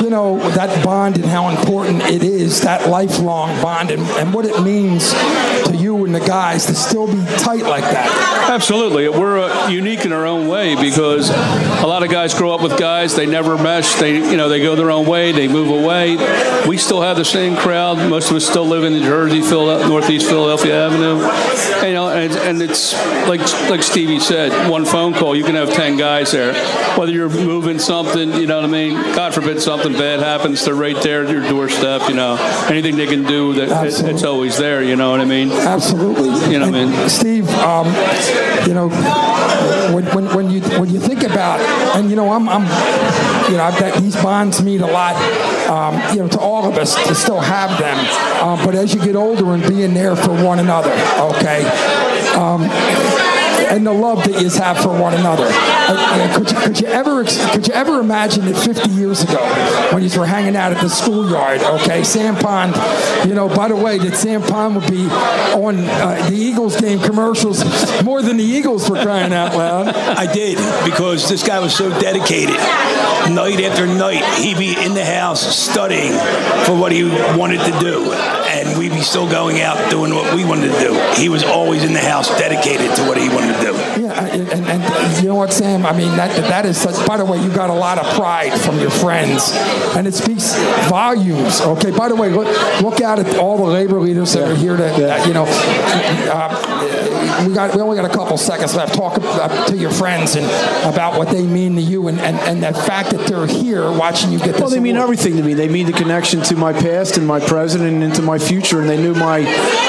you 0.05 0.11
know 0.11 0.39
that 0.51 0.83
bond 0.85 1.17
and 1.17 1.27
how 1.27 1.49
important 1.51 2.03
it 2.03 2.23
is, 2.23 2.61
that 2.63 2.89
lifelong 2.89 3.61
bond, 3.63 3.91
and, 3.91 4.03
and 4.19 4.33
what 4.35 4.45
it 4.45 4.61
means 4.63 5.13
to 5.65 5.77
you 5.77 6.05
and 6.05 6.15
the 6.15 6.21
guys 6.21 6.67
to 6.67 6.75
still 6.75 7.07
be 7.07 7.23
tight 7.39 7.63
like 7.65 7.85
that. 7.85 8.49
Absolutely, 8.51 9.09
we're 9.09 9.39
uh, 9.41 9.69
unique 9.69 10.05
in 10.05 10.13
our 10.13 10.27
own 10.27 10.49
way 10.49 10.75
because 10.75 11.31
a 11.69 11.87
lot 11.87 12.03
of 12.03 12.11
guys 12.11 12.35
grow 12.35 12.53
up 12.53 12.63
with 12.63 12.79
guys 12.79 13.15
they 13.15 13.27
never 13.27 13.57
mesh. 13.57 13.95
They 13.97 14.17
you 14.17 14.37
know 14.37 14.49
they 14.49 14.61
go 14.61 14.75
their 14.75 14.91
own 14.91 15.07
way, 15.07 15.33
they 15.33 15.49
move 15.49 15.69
away. 15.69 16.17
We 16.67 16.77
still 16.77 17.03
have 17.03 17.17
the 17.17 17.25
same 17.25 17.57
crowd. 17.57 17.99
Most 18.09 18.31
of 18.31 18.37
us 18.37 18.47
still 18.47 18.67
live 18.67 18.85
in 18.85 18.93
New 18.93 19.05
Jersey, 19.05 19.41
Philadelphia, 19.41 19.89
Northeast 19.89 20.27
Philadelphia 20.29 20.87
Avenue. 20.87 21.23
And, 21.79 21.89
you 21.89 21.95
know, 21.95 22.09
and, 22.11 22.33
and 22.33 22.63
it's 22.63 22.95
like 23.29 23.41
like 23.71 23.83
Stevie 23.83 24.21
said, 24.21 24.71
one 24.71 24.85
phone 24.85 25.15
call 25.15 25.37
you 25.37 25.45
can 25.45 25.55
have 25.55 25.73
ten 25.73 25.97
guys 25.97 26.33
there. 26.33 26.55
Whether 26.99 27.13
you're 27.13 27.29
moving 27.29 27.79
something, 27.79 28.33
you 28.35 28.47
know 28.47 28.57
what 28.57 28.65
I 28.65 28.73
mean. 28.73 28.95
God 29.15 29.35
forbid 29.35 29.61
something 29.61 29.93
bad 29.93 30.21
happens, 30.21 30.65
they're 30.65 30.75
right 30.75 31.01
there 31.03 31.25
at 31.25 31.31
your 31.31 31.43
doorstep. 31.49 32.09
You 32.09 32.15
know, 32.15 32.37
anything 32.69 32.97
they 32.97 33.07
can 33.07 33.25
do, 33.25 33.55
that 33.55 33.87
it, 33.87 34.05
it's 34.05 34.25
always 34.25 34.59
there. 34.59 34.83
You 34.83 34.97
know 34.97 35.11
what 35.11 35.21
I 35.21 35.25
mean? 35.25 35.51
Absolutely. 35.51 36.53
You 36.53 36.59
know 36.59 36.71
what 36.71 36.75
I 36.75 36.85
mean? 36.87 37.09
Steve, 37.09 37.49
um, 37.51 37.87
you 38.67 38.75
know, 38.75 38.89
when, 39.95 40.05
when, 40.15 40.35
when 40.35 40.51
you 40.51 40.61
when 40.79 40.91
you 40.91 41.01
think 41.01 41.23
about, 41.23 41.48
and 41.97 42.11
you 42.11 42.17
know, 42.17 42.33
I'm, 42.33 42.49
I'm 42.49 42.63
you 43.51 43.57
know, 43.57 43.71
got, 43.79 44.03
these 44.03 44.17
bonds 44.17 44.63
mean 44.63 44.83
a 44.83 44.87
lot, 44.87 45.17
um, 45.69 45.95
you 46.15 46.23
know, 46.23 46.29
to 46.29 46.39
all 46.39 46.69
of 46.69 46.77
us 46.77 46.95
to 47.07 47.15
still 47.15 47.41
have 47.41 47.79
them. 47.79 47.99
Um, 48.43 48.65
but 48.65 48.75
as 48.75 48.95
you 48.95 49.03
get 49.03 49.17
older 49.17 49.55
and 49.55 49.63
being 49.67 49.95
there 49.95 50.17
for 50.17 50.33
one 50.45 50.59
another, 50.59 50.93
okay. 51.37 51.65
Um, 52.35 53.38
and 53.71 53.87
the 53.87 53.93
love 53.93 54.25
that 54.25 54.41
you 54.41 54.49
have 54.51 54.79
for 54.79 54.89
one 54.89 55.15
another. 55.15 55.47
Uh, 55.51 56.35
could, 56.37 56.51
you, 56.51 56.59
could 56.59 56.81
you 56.81 56.87
ever 56.89 57.25
could 57.25 57.67
you 57.67 57.75
ever 57.75 58.01
imagine 58.01 58.47
it 58.47 58.57
50 58.57 58.91
years 58.91 59.23
ago 59.23 59.39
when 59.93 60.03
you 60.03 60.19
were 60.19 60.27
hanging 60.27 60.57
out 60.57 60.73
at 60.73 60.81
the 60.81 60.89
schoolyard? 60.89 61.61
Okay, 61.63 62.05
Sam 62.05 62.37
Pond. 62.37 62.75
You 63.29 63.35
know, 63.35 63.49
by 63.49 63.69
the 63.69 63.77
way, 63.77 63.99
that 63.99 64.17
Sam 64.17 64.43
Pond 64.43 64.77
would 64.77 64.91
be 64.91 65.07
on 65.07 65.79
uh, 65.79 66.29
the 66.29 66.37
Eagles 66.37 66.81
game 66.81 67.01
commercials 67.01 67.63
more 68.03 68.23
than 68.23 68.37
the 68.37 68.45
Eagles 68.45 68.89
were 68.89 69.03
crying 69.03 69.33
out 69.33 69.57
loud. 69.57 69.89
I 69.89 70.31
did 70.33 70.57
because 70.85 71.29
this 71.29 71.47
guy 71.47 71.61
was 71.61 71.75
so 71.75 71.91
dedicated. 72.01 72.57
Night 73.29 73.61
after 73.61 73.87
night, 73.87 74.25
he'd 74.39 74.59
be 74.59 74.75
in 74.79 74.95
the 74.95 75.05
house 75.05 75.57
studying 75.57 76.13
for 76.65 76.79
what 76.79 76.93
he 76.93 77.05
wanted 77.37 77.59
to 77.59 77.79
do, 77.81 78.13
and 78.13 78.78
we'd 78.99 79.05
still 79.05 79.31
going 79.31 79.61
out 79.61 79.91
doing 79.91 80.13
what 80.13 80.35
we 80.35 80.45
wanted 80.45 80.73
to 80.73 80.81
do. 80.81 81.13
He 81.15 81.29
was 81.29 81.45
always 81.45 81.85
in 81.85 81.93
the 81.93 82.01
house, 82.01 82.29
dedicated 82.37 82.95
to 82.97 83.03
what 83.07 83.17
he 83.17 83.29
wanted 83.29 83.55
to 83.55 83.61
do. 83.61 84.03
Yeah, 84.03 84.27
and, 84.27 84.49
and, 84.49 84.67
and 84.67 85.23
you 85.23 85.29
know 85.29 85.37
what, 85.37 85.53
Sam? 85.53 85.87
I 85.87 85.97
mean, 85.97 86.17
that 86.17 86.35
that 86.49 86.67
is 86.67 86.77
such. 86.77 87.07
By 87.07 87.17
the 87.17 87.25
way, 87.25 87.41
you 87.41 87.53
got 87.55 87.71
a 87.71 87.75
lot 87.75 87.99
of 87.99 88.07
pride 88.15 88.59
from 88.61 88.81
your 88.81 88.91
friends, 88.91 89.53
and 89.97 90.07
it 90.07 90.15
speaks 90.15 90.57
volumes. 90.89 91.61
Okay. 91.61 91.93
By 91.93 92.09
the 92.09 92.17
way, 92.17 92.31
look 92.31 92.49
look 92.83 93.01
out 93.01 93.19
at 93.19 93.37
all 93.37 93.57
the 93.57 93.65
labor 93.65 94.01
leaders 94.01 94.33
that 94.33 94.51
are 94.51 94.57
here 94.57 94.77
to, 94.77 94.85
uh, 94.85 95.25
you 95.27 95.33
know. 95.33 95.47
Uh, 95.49 97.47
we 97.47 97.55
got 97.55 97.75
we 97.75 97.81
only 97.81 97.97
got 97.97 98.11
a 98.11 98.15
couple 98.15 98.37
seconds 98.37 98.75
left. 98.75 98.95
Talk 98.95 99.19
uh, 99.21 99.67
to 99.67 99.77
your 99.77 99.91
friends 99.91 100.35
and 100.35 100.47
about 100.93 101.17
what 101.19 101.29
they 101.29 101.43
mean 101.43 101.77
to 101.77 101.81
you, 101.81 102.09
and, 102.09 102.19
and, 102.21 102.37
and 102.39 102.63
the 102.63 102.81
fact 102.81 103.11
that 103.11 103.27
they're 103.27 103.47
here 103.47 103.91
watching 103.93 104.33
you 104.33 104.39
get 104.39 104.53
this. 104.53 104.61
Well, 104.61 104.71
they 104.71 104.81
mean 104.81 104.97
everything 104.97 105.37
to 105.37 105.43
me. 105.43 105.55
They 105.55 105.69
mean 105.69 105.87
the 105.87 105.93
connection 105.93 106.43
to 106.43 106.57
my 106.57 106.73
past 106.73 107.17
and 107.17 107.27
my 107.27 107.41
present 107.41 107.85
and 107.85 108.03
into 108.03 108.23
my 108.23 108.39
future. 108.39 108.81
And 108.89 108.97
they 108.97 109.03
knew 109.03 109.15
my 109.15 109.41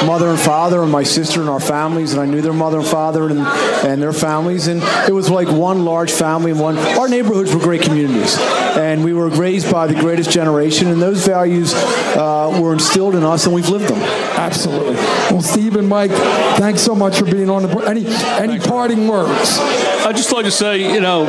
mother 0.06 0.28
and 0.28 0.40
father 0.40 0.84
and 0.84 0.92
my 0.92 1.04
sister 1.04 1.40
and 1.40 1.50
our 1.50 1.60
families, 1.60 2.12
and 2.12 2.22
I 2.22 2.26
knew 2.26 2.42
their 2.42 2.54
mother 2.54 2.80
and 2.80 2.88
father 2.88 3.30
and, 3.30 3.40
and 3.40 4.02
their 4.02 4.12
families. 4.12 4.68
And 4.68 4.82
it 5.08 5.14
was 5.14 5.30
like 5.30 5.48
one 5.48 5.86
large 5.86 6.12
family 6.12 6.52
and 6.52 6.60
one. 6.60 6.78
Our 6.78 7.08
neighborhoods 7.08 7.54
were 7.54 7.62
great 7.62 7.82
communities, 7.82 8.38
and 8.38 9.04
we 9.04 9.14
were 9.14 9.30
raised 9.30 9.72
by 9.72 9.88
the 9.88 9.96
greatest 9.96 10.32
generation, 10.32 10.88
and 10.88 11.02
those 11.02 11.26
values 11.26 11.74
uh, 11.74 12.60
were 12.62 12.74
instilled 12.74 13.16
in 13.16 13.24
us, 13.24 13.46
and 13.46 13.56
we've 13.56 13.70
lived 13.70 13.88
them. 13.88 14.00
Absolutely. 14.02 14.96
Well, 14.96 15.42
Steve 15.42 15.76
and 15.76 15.88
Mike, 15.88 16.12
thanks 16.12 16.82
so 16.82 16.94
much 16.94 17.18
for 17.18 17.26
being 17.26 17.50
on 17.50 17.62
the 17.62 17.68
board. 17.70 17.86
Any 17.86 18.06
any 18.08 18.60
parting 18.60 19.08
words? 19.08 19.58
I'd 19.60 20.16
just 20.16 20.32
like 20.32 20.46
to 20.46 20.52
say, 20.52 20.94
you 20.94 21.02
know, 21.02 21.24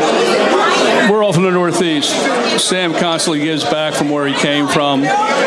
we're 1.11 1.23
all 1.23 1.33
from 1.33 1.43
the 1.43 1.51
Northeast. 1.51 2.11
Sam 2.59 2.95
constantly 2.95 3.41
gives 3.41 3.63
back 3.65 3.95
from 3.95 4.11
where 4.11 4.27
he 4.27 4.35
came 4.35 4.69
from. 4.69 5.05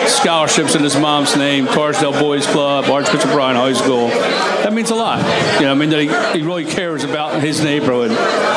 Scholarships 0.07 0.75
in 0.75 0.83
his 0.83 0.95
mom's 0.97 1.35
name, 1.35 1.65
Carsdale 1.65 2.12
Boys 2.19 2.45
Club, 2.47 2.85
Archbishop 2.85 3.33
Ryan 3.33 3.55
High 3.55 3.73
School. 3.73 4.07
That 4.07 4.73
means 4.73 4.89
a 4.89 4.95
lot. 4.95 5.19
You 5.59 5.65
know, 5.65 5.71
I 5.71 5.75
mean, 5.75 5.89
that 5.89 5.99
he, 5.99 6.39
he 6.39 6.45
really 6.45 6.65
cares 6.65 7.03
about 7.03 7.41
his 7.41 7.63
neighborhood, 7.63 8.11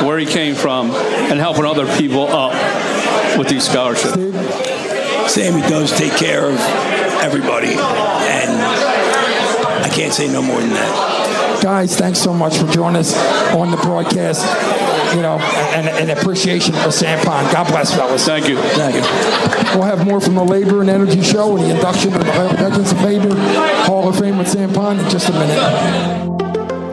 where 0.04 0.18
he 0.18 0.26
came 0.26 0.54
from, 0.54 0.90
and 0.90 1.38
helping 1.38 1.64
other 1.64 1.86
people 1.96 2.28
up 2.28 2.52
with 3.38 3.48
these 3.48 3.68
scholarships. 3.68 4.14
Sammy 5.32 5.60
does 5.62 5.92
take 5.96 6.12
care 6.12 6.48
of 6.48 6.58
everybody, 7.22 7.72
and 7.72 8.52
I 9.82 9.90
can't 9.92 10.12
say 10.12 10.28
no 10.32 10.42
more 10.42 10.60
than 10.60 10.70
that. 10.70 11.15
Guys, 11.66 11.96
thanks 11.96 12.20
so 12.20 12.32
much 12.32 12.58
for 12.58 12.68
joining 12.68 13.00
us 13.00 13.12
on 13.52 13.72
the 13.72 13.76
broadcast. 13.78 14.44
You 15.16 15.22
know, 15.22 15.36
and, 15.74 15.88
and 15.88 16.16
appreciation 16.16 16.72
for 16.74 16.92
Sam 16.92 17.18
Pond. 17.26 17.52
God 17.52 17.66
bless, 17.66 17.92
fellas. 17.92 18.24
Thank 18.24 18.48
you. 18.48 18.56
Thank 18.56 18.94
you. 18.94 19.00
We'll 19.76 19.82
have 19.82 20.06
more 20.06 20.20
from 20.20 20.36
the 20.36 20.44
Labor 20.44 20.80
and 20.80 20.88
Energy 20.88 21.22
Show 21.22 21.56
and 21.56 21.66
the 21.66 21.74
induction 21.74 22.14
of 22.14 22.20
the 22.20 22.32
Legends 22.62 22.92
of 22.92 23.02
Labor 23.02 23.34
Hall 23.82 24.08
of 24.08 24.16
Fame 24.16 24.38
with 24.38 24.46
Sam 24.46 24.72
Pond 24.72 25.00
in 25.00 25.10
just 25.10 25.28
a 25.28 25.32
minute. 25.32 26.45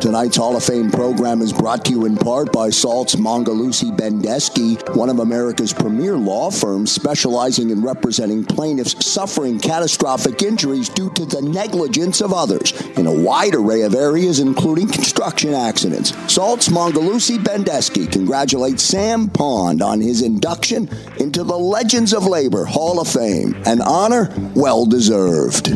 Tonight's 0.03 0.35
Hall 0.35 0.57
of 0.57 0.65
Fame 0.65 0.91
program 0.91 1.41
is 1.41 1.53
brought 1.53 1.85
to 1.85 1.91
you 1.91 2.05
in 2.05 2.17
part 2.17 2.51
by 2.51 2.67
Saltz 2.67 3.15
Mongeluzzi 3.15 3.95
Bendesky, 3.95 4.75
one 4.97 5.09
of 5.09 5.19
America's 5.19 5.71
premier 5.71 6.17
law 6.17 6.51
firms 6.51 6.91
specializing 6.91 7.69
in 7.69 7.81
representing 7.81 8.43
plaintiffs 8.43 9.05
suffering 9.05 9.61
catastrophic 9.61 10.41
injuries 10.41 10.89
due 10.89 11.09
to 11.11 11.25
the 11.25 11.41
negligence 11.41 12.19
of 12.19 12.33
others 12.33 12.73
in 12.97 13.07
a 13.07 13.13
wide 13.13 13.55
array 13.55 13.83
of 13.83 13.95
areas, 13.95 14.41
including 14.41 14.89
construction 14.89 15.53
accidents. 15.53 16.11
Saltz 16.27 16.67
Mongeluzzi 16.67 17.37
Bendesky 17.37 18.11
congratulates 18.11 18.83
Sam 18.83 19.29
Pond 19.29 19.81
on 19.81 20.01
his 20.01 20.21
induction 20.21 20.89
into 21.21 21.45
the 21.45 21.57
Legends 21.57 22.11
of 22.11 22.25
Labor 22.25 22.65
Hall 22.65 22.99
of 22.99 23.07
Fame, 23.07 23.55
an 23.65 23.79
honor 23.79 24.33
well 24.53 24.85
deserved. 24.85 25.67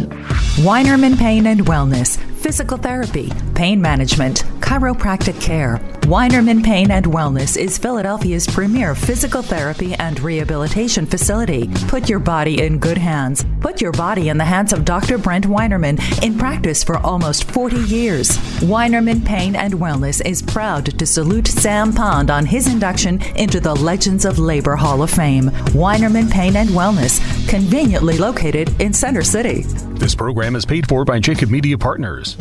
Weinerman 0.57 1.17
Pain 1.17 1.47
and 1.47 1.61
Wellness, 1.61 2.17
physical 2.37 2.77
therapy, 2.77 3.31
pain 3.55 3.81
management, 3.81 4.43
chiropractic 4.67 5.41
care. 5.41 5.77
Weinerman 6.01 6.61
Pain 6.61 6.91
and 6.91 7.05
Wellness 7.05 7.55
is 7.55 7.77
Philadelphia's 7.77 8.45
premier 8.45 8.95
physical 8.95 9.41
therapy 9.41 9.93
and 9.93 10.19
rehabilitation 10.19 11.05
facility. 11.05 11.69
Put 11.87 12.09
your 12.09 12.19
body 12.19 12.61
in 12.61 12.77
good 12.77 12.97
hands. 12.97 13.45
Put 13.61 13.79
your 13.79 13.93
body 13.93 14.27
in 14.27 14.37
the 14.37 14.43
hands 14.43 14.73
of 14.73 14.83
Dr. 14.83 15.17
Brent 15.17 15.45
Weinerman 15.45 15.97
in 16.21 16.37
practice 16.37 16.83
for 16.83 16.97
almost 16.97 17.49
40 17.51 17.77
years. 17.77 18.31
Weinerman 18.59 19.25
Pain 19.25 19.55
and 19.55 19.75
Wellness 19.75 20.21
is 20.25 20.41
proud 20.41 20.99
to 20.99 21.05
salute 21.05 21.47
Sam 21.47 21.93
Pond 21.93 22.29
on 22.29 22.45
his 22.45 22.67
induction 22.67 23.21
into 23.37 23.61
the 23.61 23.73
Legends 23.75 24.25
of 24.25 24.37
Labor 24.37 24.75
Hall 24.75 25.01
of 25.01 25.09
Fame. 25.09 25.45
Weinerman 25.71 26.29
Pain 26.29 26.57
and 26.57 26.71
Wellness, 26.71 27.21
conveniently 27.47 28.17
located 28.17 28.81
in 28.81 28.91
Center 28.91 29.23
City. 29.23 29.61
This 29.93 30.13
program 30.13 30.57
is 30.57 30.65
paid 30.65 30.89
for 30.89 31.05
by 31.05 31.19
Jacob 31.19 31.49
Media 31.49 31.77
Partners. 31.77 32.35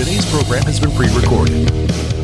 Today's 0.00 0.24
program 0.32 0.62
has 0.62 0.80
been 0.80 0.92
pre 0.92 1.14
recorded. 1.14 1.68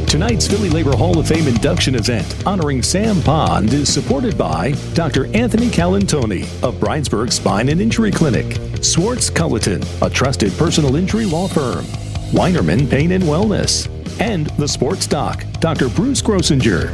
Tonight's 0.09 0.49
Philly 0.49 0.71
Labor 0.71 0.97
Hall 0.97 1.19
of 1.19 1.29
Fame 1.29 1.47
induction 1.47 1.95
event 1.95 2.47
honoring 2.47 2.83
Sam 2.83 3.21
Pond 3.21 3.71
is 3.71 3.93
supported 3.93 4.39
by 4.39 4.73
Dr. 4.95 5.27
Anthony 5.37 5.67
Calantoni 5.67 6.45
of 6.63 6.77
Bryansburg 6.77 7.31
Spine 7.31 7.69
and 7.69 7.79
Injury 7.79 8.11
Clinic, 8.11 8.83
Swartz 8.83 9.29
Culleton, 9.29 9.85
a 10.01 10.09
trusted 10.09 10.55
personal 10.55 10.97
injury 10.97 11.27
law 11.27 11.49
firm, 11.49 11.85
Weinerman 12.33 12.89
Pain 12.89 13.13
and 13.13 13.25
Wellness, 13.25 13.91
and 14.23 14.47
the 14.57 14.67
Sports 14.67 15.07
Doc, 15.07 15.45
Dr. 15.61 15.91
Bruce 15.91 16.23
Grossinger. 16.23 16.89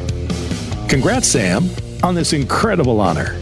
Congrats, 0.89 1.29
Sam, 1.29 1.71
on 2.03 2.17
this 2.17 2.33
incredible 2.33 3.01
honor. 3.01 3.42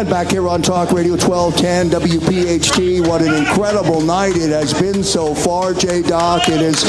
And 0.00 0.08
back 0.08 0.30
here 0.30 0.48
on 0.48 0.62
Talk 0.62 0.92
Radio 0.92 1.12
1210 1.12 1.90
WPHT. 1.90 3.06
What 3.06 3.20
an 3.20 3.34
incredible 3.34 4.00
night 4.00 4.34
it 4.34 4.48
has 4.48 4.72
been 4.72 5.04
so 5.04 5.34
far, 5.34 5.74
J 5.74 6.00
Doc. 6.00 6.48
It 6.48 6.62
is 6.62 6.82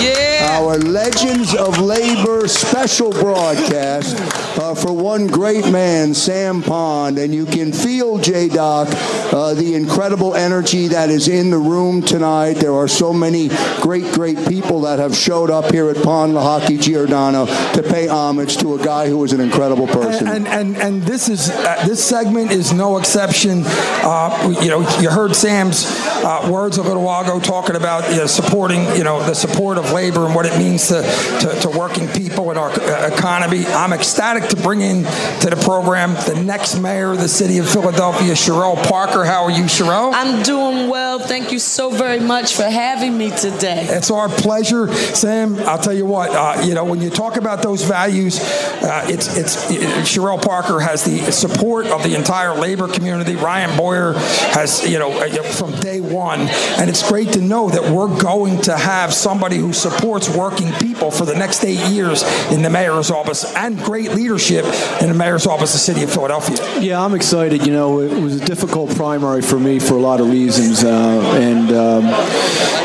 our 0.43 0.77
Legends 0.77 1.53
of 1.53 1.77
Labor 1.79 2.47
special 2.47 3.11
broadcast 3.11 4.15
uh, 4.57 4.73
for 4.75 4.93
one 4.93 5.27
great 5.27 5.69
man, 5.69 6.13
Sam 6.13 6.63
Pond. 6.63 7.17
And 7.17 7.35
you 7.35 7.45
can 7.45 7.73
feel, 7.73 8.17
J 8.17 8.47
Doc, 8.47 8.87
uh, 9.33 9.55
the 9.55 9.75
incredible 9.75 10.33
energy 10.33 10.87
that 10.87 11.09
is 11.09 11.27
in 11.27 11.49
the 11.49 11.57
room 11.57 12.01
tonight. 12.01 12.53
There 12.53 12.73
are 12.73 12.87
so 12.87 13.11
many 13.11 13.49
great, 13.81 14.09
great 14.13 14.47
people 14.47 14.79
that 14.81 14.99
have 14.99 15.17
showed 15.17 15.49
up 15.49 15.69
here 15.73 15.89
at 15.89 16.01
Pond 16.01 16.31
Lehocky 16.31 16.81
Giordano 16.81 17.45
to 17.73 17.83
pay 17.83 18.07
homage 18.07 18.55
to 18.59 18.75
a 18.75 18.81
guy 18.81 19.09
who 19.09 19.17
was 19.17 19.33
an 19.33 19.41
incredible 19.41 19.87
person. 19.87 20.29
And 20.29 20.47
and 20.47 20.77
and 20.77 21.01
this 21.01 21.27
is 21.27 21.49
uh, 21.49 21.83
this 21.85 22.01
segment 22.01 22.51
is 22.51 22.71
no 22.71 23.00
exception. 23.01 23.63
Uh, 23.65 24.57
you 24.61 24.69
know, 24.69 24.79
you 24.99 25.09
heard 25.09 25.35
Sam's 25.35 25.85
uh, 26.23 26.47
words 26.51 26.77
a 26.77 26.83
little 26.83 27.03
while 27.03 27.23
ago 27.23 27.39
talking 27.39 27.75
about 27.75 28.09
you 28.11 28.17
know, 28.17 28.27
supporting 28.27 28.85
you 28.95 29.03
know 29.03 29.23
the 29.23 29.33
support 29.33 29.77
of 29.77 29.91
labor 29.91 30.25
and 30.25 30.35
what 30.35 30.45
it 30.45 30.57
means 30.57 30.87
to 30.87 31.01
to, 31.41 31.59
to 31.61 31.69
working 31.77 32.07
people 32.09 32.51
in 32.51 32.57
our 32.57 32.69
uh, 32.69 33.09
economy. 33.13 33.65
I'm 33.65 33.91
ecstatic 33.91 34.49
to 34.49 34.55
bring 34.55 34.81
in 34.81 35.03
to 35.41 35.49
the 35.49 35.59
program 35.63 36.13
the 36.25 36.41
next 36.43 36.79
mayor 36.79 37.11
of 37.11 37.19
the 37.19 37.27
city 37.27 37.57
of 37.57 37.67
Philadelphia, 37.67 38.33
Cherelle 38.33 38.81
Parker. 38.87 39.25
How 39.25 39.43
are 39.43 39.51
you, 39.51 39.63
Cherelle? 39.63 40.11
I'm 40.13 40.43
doing 40.43 40.89
well. 40.89 41.19
Thank 41.19 41.51
you 41.51 41.59
so 41.59 41.89
very 41.89 42.19
much 42.19 42.55
for 42.55 42.63
having 42.63 43.17
me 43.17 43.31
today. 43.31 43.87
It's 43.89 44.11
our 44.11 44.29
pleasure, 44.29 44.93
Sam. 44.93 45.57
I'll 45.61 45.79
tell 45.79 45.93
you 45.93 46.05
what. 46.05 46.29
Uh, 46.31 46.61
you 46.63 46.75
know, 46.75 46.85
when 46.85 47.01
you 47.01 47.09
talk 47.09 47.37
about 47.37 47.63
those 47.63 47.83
values, 47.83 48.39
uh, 48.39 49.05
it's 49.07 49.35
it's 49.37 49.65
Cherelle 50.05 50.41
Parker 50.41 50.79
has 50.79 51.03
the 51.03 51.31
support 51.31 51.87
of 51.87 52.03
the 52.03 52.15
entire 52.15 52.53
labor 52.53 52.87
community. 52.93 53.35
Ryan 53.35 53.75
Boyer 53.77 54.13
has 54.53 54.87
you 54.89 54.99
know 54.99 55.11
uh, 55.11 55.43
from 55.43 55.71
day 55.79 56.01
one, 56.01 56.41
and 56.41 56.89
it's 56.89 57.07
great 57.07 57.33
to 57.33 57.41
know 57.41 57.69
that 57.69 57.91
we're 57.91 58.15
going 58.21 58.61
to 58.63 58.77
have 58.77 59.13
somebody 59.13 59.57
who 59.57 59.73
supports 59.73 60.29
working 60.29 60.71
people 60.73 61.11
for 61.11 61.25
the 61.25 61.35
next 61.35 61.63
eight 61.63 61.79
years 61.89 62.23
in 62.51 62.61
the 62.61 62.69
mayor's 62.69 63.11
office 63.11 63.55
and 63.55 63.77
great 63.83 64.11
leadership 64.11 64.65
in 65.01 65.09
the 65.09 65.15
mayor's 65.15 65.47
office 65.47 65.73
of 65.73 65.79
the 65.79 65.93
city 65.93 66.03
of 66.03 66.11
Philadelphia. 66.11 66.57
Yeah, 66.79 67.03
I'm 67.03 67.13
excited. 67.13 67.65
You 67.65 67.73
know, 67.73 67.99
it 68.01 68.21
was 68.21 68.41
a 68.41 68.45
difficult 68.45 68.95
primary 68.95 69.41
for 69.41 69.59
me 69.59 69.79
for 69.79 69.95
a 69.95 70.01
lot 70.01 70.19
of 70.19 70.29
reasons, 70.29 70.83
uh, 70.83 70.89
and 70.89 71.71
um, 71.71 72.03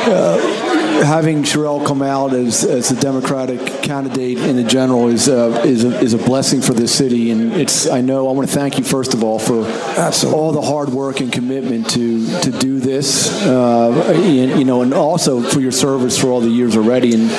uh, 0.09 0.66
having 1.05 1.43
Cherelle 1.43 1.85
come 1.87 2.03
out 2.03 2.33
as, 2.33 2.65
as 2.65 2.89
the 2.89 2.97
Democratic 2.97 3.61
candidate 3.83 4.39
in 4.39 4.57
the 4.57 4.65
general 4.65 5.09
is 5.09 5.29
uh, 5.29 5.63
is 5.65 5.85
a, 5.85 5.99
is 6.01 6.15
a 6.15 6.19
blessing 6.19 6.61
for 6.61 6.73
this 6.73 6.95
city, 6.95 7.31
and 7.31 7.53
it's 7.53 7.89
I 7.89 8.01
know 8.01 8.29
I 8.29 8.33
want 8.33 8.49
to 8.49 8.55
thank 8.55 8.79
you 8.79 8.85
first 8.85 9.15
of 9.15 9.23
all 9.23 9.39
for 9.39 9.67
Absolutely. 9.67 10.41
all 10.41 10.53
the 10.53 10.63
hard 10.63 10.91
work 10.91 11.21
and 11.21 11.33
commitment 11.33 11.91
to 11.91 12.41
to 12.41 12.51
do 12.51 12.81
this, 12.81 13.31
uh, 13.45 14.13
and, 14.15 14.59
you 14.59 14.65
know, 14.65 14.83
and 14.83 14.95
also 14.95 15.43
for 15.43 15.61
your 15.61 15.73
service 15.73 16.19
for 16.19 16.29
all 16.29 16.41
the 16.41 16.51
years 16.51 16.77
already, 16.77 17.15
and 17.15 17.31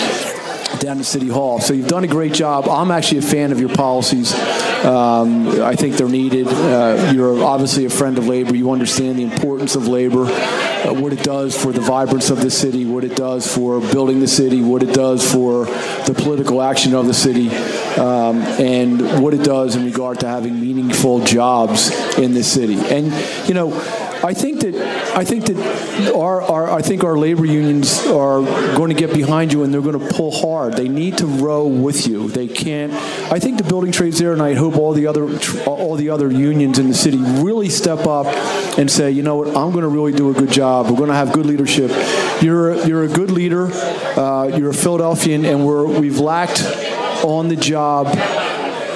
down 0.80 0.98
to 0.98 1.04
City 1.04 1.28
Hall. 1.28 1.60
So 1.60 1.74
you've 1.74 1.88
done 1.88 2.04
a 2.04 2.08
great 2.08 2.34
job. 2.34 2.68
I'm 2.70 2.92
actually 2.92 3.20
a 3.20 3.24
fan 3.24 3.52
of 3.52 3.60
your 3.60 3.70
policies. 3.70 4.34
Um, 4.86 5.62
I 5.62 5.76
think 5.76 5.96
they're 5.96 6.08
needed. 6.08 6.48
Uh, 6.48 7.12
you're 7.14 7.44
obviously 7.44 7.86
a 7.86 7.90
friend 7.90 8.18
of 8.18 8.28
labor. 8.28 8.56
You 8.56 8.72
understand 8.72 9.18
the 9.18 9.24
importance 9.24 9.76
of 9.76 9.88
labor, 9.88 10.26
uh, 10.26 10.94
what 10.94 11.14
it 11.14 11.24
does 11.24 11.56
for 11.60 11.72
the 11.72 11.82
vibrance 11.82 12.30
of 12.30 12.42
the 12.42 12.52
city, 12.52 12.86
what 12.86 13.04
it 13.04 13.16
does 13.16 13.52
for 13.54 13.80
building 13.80 14.20
the 14.20 14.28
city, 14.28 14.62
what 14.62 14.84
it 14.84 14.94
does 14.94 15.30
for 15.30 15.66
the 15.66 16.14
political 16.16 16.62
action 16.62 16.94
of 16.94 17.08
the 17.08 17.14
city, 17.14 17.50
um, 17.98 18.42
and 18.60 19.22
what 19.22 19.34
it 19.34 19.44
does 19.44 19.76
in 19.76 19.84
regard 19.86 20.20
to 20.20 20.28
having 20.28 20.60
meaningful 20.60 21.20
jobs 21.24 21.90
in 22.18 22.34
the 22.34 22.44
city. 22.44 22.76
And, 22.76 23.12
you 23.48 23.54
know, 23.54 23.72
I 24.24 24.34
think 24.34 24.62
that 24.62 24.76
I 25.16 25.24
think 25.24 25.46
that 25.46 26.14
our, 26.14 26.42
our 26.42 26.72
I 26.72 26.82
think 26.82 27.04
our 27.04 27.18
labor 27.18 27.46
unions 27.46 28.06
are 28.08 28.42
going 28.76 28.90
to 28.90 28.96
get 28.96 29.14
behind 29.14 29.54
you 29.54 29.64
and 29.64 29.74
they're 29.74 29.82
going 29.82 30.00
to 30.00 30.14
pull 30.14 30.32
hard. 30.32 30.74
They 30.74 30.88
need 30.88 31.18
to 31.20 31.26
row 31.26 31.68
with 31.68 32.08
you. 32.08 32.30
They 32.30 32.48
can't. 32.48 32.94
I 33.32 33.40
think 33.40 33.58
the 33.58 33.64
building 33.64 33.92
trades 33.92 34.20
there, 34.20 34.34
and 34.34 34.42
I 34.42 34.54
hope 34.54 34.76
all 34.78 34.94
the 34.94 35.08
other 35.08 35.28
all 35.66 35.96
the 35.96 36.10
other 36.10 36.32
unions 36.32 36.80
in 36.80 36.88
the 36.88 36.94
city 36.94 37.18
really 37.18 37.70
step 37.70 38.08
up 38.08 38.28
and 38.78 38.90
say, 38.90 39.12
you 39.12 39.24
know 39.24 39.36
what, 39.38 39.50
I'm 39.50 39.72
going 39.72 39.84
to 39.84 39.88
really 39.88 40.14
do 40.14 40.30
a 40.32 40.34
good 40.34 40.52
job. 40.52 40.90
We're 40.90 40.98
going 40.98 41.10
to 41.10 41.16
have 41.16 41.32
good 41.32 41.46
leadership. 41.46 41.92
You're 42.42 42.86
you're 42.88 43.04
a 43.04 43.10
good 43.10 43.32
leader. 43.32 43.70
Uh, 43.72 44.52
you're 44.56 44.72
a 44.72 44.74
Philadelphian, 44.74 45.46
and 45.46 45.66
we're 45.66 45.86
we've 45.86 46.20
lacked 46.20 46.64
on 47.24 47.50
the 47.50 47.56
job 47.56 48.08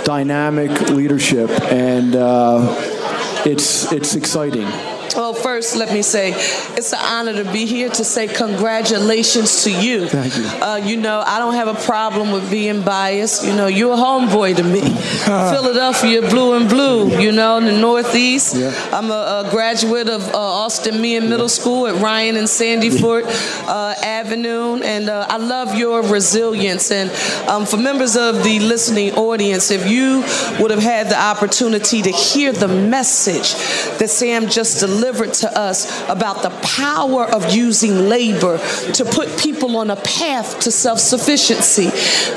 dynamic 0.03 0.89
leadership 0.89 1.49
and. 1.71 2.15
Uh, 2.15 2.97
it's 3.43 3.91
it's 3.91 4.15
exciting. 4.15 4.67
Well, 5.15 5.33
first, 5.33 5.75
let 5.75 5.91
me 5.91 6.01
say 6.01 6.33
it's 6.77 6.93
an 6.93 6.99
honor 7.01 7.43
to 7.43 7.51
be 7.51 7.65
here 7.65 7.89
to 7.89 8.03
say 8.03 8.27
congratulations 8.27 9.63
to 9.63 9.71
you. 9.71 10.07
Thank 10.07 10.37
you. 10.37 10.45
Uh, 10.45 10.75
you 10.77 10.97
know, 10.97 11.23
I 11.25 11.39
don't 11.39 11.55
have 11.55 11.67
a 11.67 11.73
problem 11.73 12.31
with 12.31 12.49
being 12.49 12.81
biased. 12.81 13.45
You 13.45 13.53
know, 13.53 13.67
you're 13.67 13.93
a 13.93 13.97
homeboy 13.97 14.55
to 14.57 14.63
me. 14.63 14.81
Philadelphia, 15.25 16.21
blue 16.21 16.53
and 16.53 16.69
blue, 16.69 17.19
you 17.19 17.31
know, 17.31 17.57
in 17.57 17.65
the 17.65 17.77
Northeast. 17.77 18.55
Yeah. 18.55 18.73
I'm 18.91 19.11
a, 19.11 19.45
a 19.45 19.49
graduate 19.51 20.07
of 20.07 20.27
uh, 20.33 20.37
Austin 20.37 21.01
Meehan 21.01 21.29
Middle 21.29 21.49
School 21.49 21.87
at 21.87 22.01
Ryan 22.01 22.37
and 22.37 22.47
Sandy 22.47 22.89
Fort 22.89 23.25
uh, 23.27 23.95
Avenue, 24.03 24.81
and 24.81 25.09
uh, 25.09 25.25
I 25.29 25.37
love 25.37 25.75
your 25.75 26.01
resilience. 26.03 26.91
And 26.91 27.09
um, 27.49 27.65
for 27.65 27.77
members 27.77 28.15
of 28.15 28.43
the 28.43 28.59
listening 28.59 29.13
audience, 29.15 29.71
if 29.71 29.89
you 29.89 30.23
would 30.59 30.71
have 30.71 30.83
had 30.83 31.09
the 31.09 31.19
opportunity 31.19 32.01
to 32.01 32.11
hear 32.11 32.51
the 32.51 32.67
message 32.67 33.53
that 33.97 34.09
Sam 34.09 34.47
just 34.47 34.79
delivered, 34.79 35.00
delivered 35.01 35.33
to 35.33 35.57
us 35.57 36.07
about 36.09 36.43
the 36.43 36.51
power 36.61 37.25
of 37.25 37.53
using 37.53 38.07
labor 38.07 38.59
to 38.93 39.03
put 39.03 39.27
people 39.39 39.75
on 39.77 39.89
a 39.89 39.95
path 39.95 40.59
to 40.59 40.71
self 40.71 40.99
sufficiency. 40.99 41.89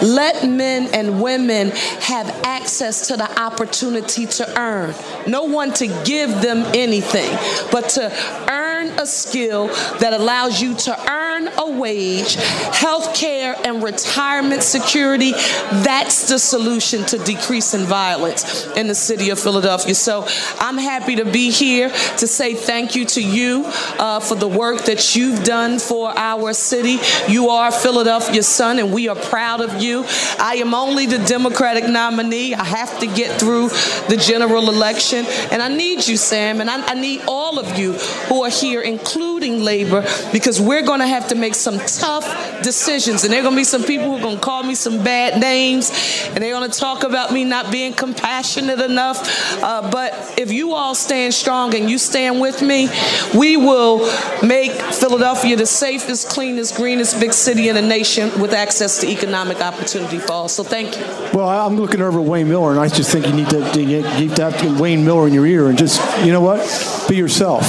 Let 0.05 0.49
men 0.49 0.89
and 0.95 1.21
women 1.23 1.71
have 2.01 2.27
access 2.45 3.09
to 3.09 3.17
the 3.17 3.41
opportunity 3.41 4.27
to 4.27 4.59
earn. 4.59 4.95
No 5.27 5.45
one 5.45 5.73
to 5.75 5.89
give 6.05 6.31
them 6.41 6.65
anything, 6.75 7.31
but 7.71 7.91
to 7.91 8.11
earn 8.51 8.74
a 8.83 9.07
skill 9.07 9.69
that 9.99 10.13
allows 10.13 10.61
you 10.61 10.75
to 10.75 11.11
earn 11.11 11.49
a 11.59 11.71
wage, 11.71 12.35
health 12.35 13.15
care, 13.15 13.55
and 13.65 13.83
retirement 13.83 14.63
security. 14.63 15.33
That's 15.33 16.29
the 16.29 16.39
solution 16.39 17.05
to 17.07 17.19
decreasing 17.19 17.85
violence 17.85 18.67
in 18.77 18.87
the 18.87 18.95
city 18.95 19.31
of 19.31 19.39
Philadelphia. 19.39 19.95
So 19.95 20.27
I'm 20.59 20.79
happy 20.79 21.17
to 21.17 21.25
be 21.25 21.51
here 21.51 21.89
to 21.89 22.27
say 22.27 22.55
thank 22.55 22.95
you 22.95 23.05
to 23.07 23.23
you 23.23 23.65
uh, 23.99 24.21
for 24.21 24.35
the 24.35 24.49
work 24.49 24.85
that 24.85 25.15
you've 25.15 25.45
done 25.45 25.79
for 25.79 26.17
our 26.17 26.53
city. 26.53 26.99
You 27.29 27.51
are 27.51 27.71
Philadelphia's 27.71 28.49
son, 28.49 28.79
and 28.79 28.93
we 28.93 29.09
are 29.09 29.17
proud 29.17 29.61
of 29.61 29.83
you. 29.83 30.05
I 30.39 30.57
am 30.57 30.75
only 30.75 31.07
the 31.07 31.19
Democratic 31.19 31.89
nominee. 31.89 32.55
I 32.55 32.65
have 32.65 32.99
to 33.01 33.07
get 33.07 33.39
through 33.41 33.69
the 34.09 34.17
general 34.17 34.69
election, 34.69 35.27
and 35.51 35.63
I 35.63 35.69
need 35.69 36.07
you, 36.07 36.17
Sam, 36.17 36.61
and 36.61 36.71
I, 36.71 36.87
I 36.87 36.95
need 36.95 37.23
all 37.29 37.59
of 37.59 37.79
you 37.79 37.93
who 38.29 38.43
are 38.43 38.51
here, 38.51 38.64
including 38.73 39.63
labor, 39.63 40.03
because 40.33 40.61
we're 40.61 40.83
going 40.83 41.01
to 41.01 41.07
have 41.07 41.29
to 41.29 41.35
make 41.35 41.55
some 41.55 41.79
tough 41.79 42.63
decisions, 42.63 43.25
and 43.25 43.33
there 43.33 43.41
are 43.41 43.43
going 43.43 43.55
to 43.55 43.61
be 43.61 43.65
some 43.65 43.85
people 43.85 44.07
who 44.07 44.17
are 44.17 44.23
going 44.23 44.37
to 44.37 44.43
call 44.43 44.63
me 44.63 44.75
some 44.75 45.03
bad 45.03 45.41
names, 45.41 45.91
and 46.33 46.43
they're 46.43 46.55
going 46.55 46.71
to 46.71 46.79
talk 46.79 47.05
about 47.05 47.33
me 47.33 47.45
not 47.45 47.71
being 47.71 47.93
compassionate 47.93 48.81
enough. 48.81 49.63
Uh, 49.63 49.91
but 49.91 50.35
if 50.39 50.53
you 50.53 50.73
all 50.73 50.95
stand 50.95 51.35
strong 51.35 51.75
and 51.75 51.91
you 51.91 51.99
stand 51.99 52.41
with 52.41 52.63
me, 52.63 52.89
we 53.37 53.57
will 53.57 53.99
make 54.43 54.73
Philadelphia 54.73 55.57
the 55.57 55.67
safest, 55.67 56.29
cleanest, 56.29 56.77
greenest 56.77 57.21
big 57.21 57.33
city 57.33 57.69
in 57.69 57.75
the 57.75 57.83
nation 57.83 58.31
with 58.41 58.53
access 58.53 59.01
to 59.01 59.09
economic 59.09 59.61
opportunity 59.61 60.19
for 60.19 60.33
all. 60.33 60.49
So 60.49 60.63
thank 60.63 60.97
you. 60.97 61.05
Well, 61.33 61.49
I'm 61.49 61.77
looking 61.77 62.01
over 62.01 62.21
at 62.21 62.27
Wayne 62.27 62.49
Miller, 62.49 62.71
and 62.71 62.81
I 62.81 62.89
just 62.89 63.11
think 63.11 63.27
you 63.27 63.33
need 63.33 63.51
to, 63.51 63.81
you 63.81 64.03
need 64.03 64.37
to 64.37 64.51
have 64.51 64.81
Wayne 64.81 65.05
Miller 65.05 65.27
in 65.27 65.35
your 65.35 65.47
ear 65.47 65.69
and 65.69 65.77
just, 65.77 66.01
you 66.25 66.33
know 66.33 66.41
what, 66.41 66.65
be 67.09 67.17
yourself. 67.17 67.65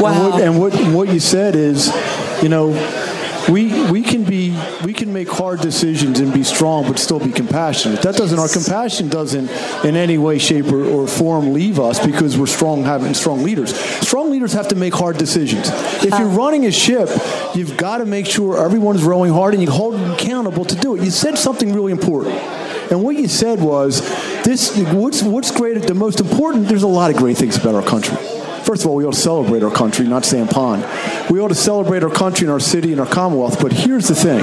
Wow. 0.00 0.38
And 0.38 0.58
what, 0.58 0.74
and 0.74 0.92
what, 0.94 0.94
what 1.06 1.14
you 1.14 1.20
said 1.20 1.54
is, 1.54 1.92
you 2.42 2.48
know, 2.48 2.72
we 3.48 3.90
we 3.90 4.02
can 4.02 4.24
be 4.24 4.58
we 4.84 4.92
can 4.92 5.12
make 5.12 5.28
hard 5.28 5.60
decisions 5.60 6.18
and 6.20 6.32
be 6.32 6.42
strong 6.42 6.86
but 6.86 6.98
still 6.98 7.20
be 7.20 7.30
compassionate. 7.30 8.02
That 8.02 8.16
doesn't 8.16 8.38
our 8.38 8.48
compassion 8.48 9.08
doesn't 9.08 9.50
in 9.84 9.96
any 9.96 10.18
way 10.18 10.38
shape 10.38 10.66
or, 10.66 10.84
or 10.84 11.06
form 11.06 11.52
leave 11.52 11.78
us 11.78 12.04
because 12.04 12.36
we're 12.36 12.46
strong 12.46 12.82
having 12.82 13.14
strong 13.14 13.42
leaders. 13.42 13.74
Strong 13.76 14.30
leaders 14.30 14.52
have 14.52 14.68
to 14.68 14.74
make 14.74 14.94
hard 14.94 15.16
decisions. 15.16 15.68
If 16.04 16.18
you're 16.18 16.28
running 16.28 16.66
a 16.66 16.72
ship 16.72 17.08
you've 17.54 17.76
got 17.76 17.98
to 17.98 18.06
make 18.06 18.26
sure 18.26 18.62
everyone's 18.64 19.04
rowing 19.04 19.32
hard 19.32 19.54
and 19.54 19.62
you 19.62 19.70
hold 19.70 19.94
them 19.94 20.10
accountable 20.12 20.64
to 20.64 20.74
do 20.74 20.96
it. 20.96 21.02
You 21.02 21.10
said 21.10 21.38
something 21.38 21.72
really 21.72 21.92
important. 21.92 22.34
And 22.90 23.02
what 23.02 23.16
you 23.16 23.28
said 23.28 23.60
was 23.60 24.00
this 24.42 24.76
what's 24.92 25.22
what's 25.22 25.50
great 25.50 25.80
the 25.82 25.94
most 25.94 26.20
important 26.20 26.68
there's 26.68 26.84
a 26.84 26.88
lot 26.88 27.10
of 27.10 27.16
great 27.16 27.36
things 27.36 27.56
about 27.56 27.74
our 27.74 27.82
country 27.82 28.16
First 28.66 28.82
of 28.82 28.88
all, 28.88 28.96
we 28.96 29.04
ought 29.04 29.14
to 29.14 29.20
celebrate 29.20 29.62
our 29.62 29.70
country, 29.70 30.08
not 30.08 30.24
Sam 30.24 30.48
Pond. 30.48 30.84
We 31.30 31.38
ought 31.38 31.48
to 31.48 31.54
celebrate 31.54 32.02
our 32.02 32.10
country 32.10 32.46
and 32.46 32.52
our 32.52 32.58
city 32.58 32.90
and 32.90 33.00
our 33.00 33.06
Commonwealth. 33.06 33.62
But 33.62 33.72
here's 33.72 34.08
the 34.08 34.16
thing. 34.16 34.42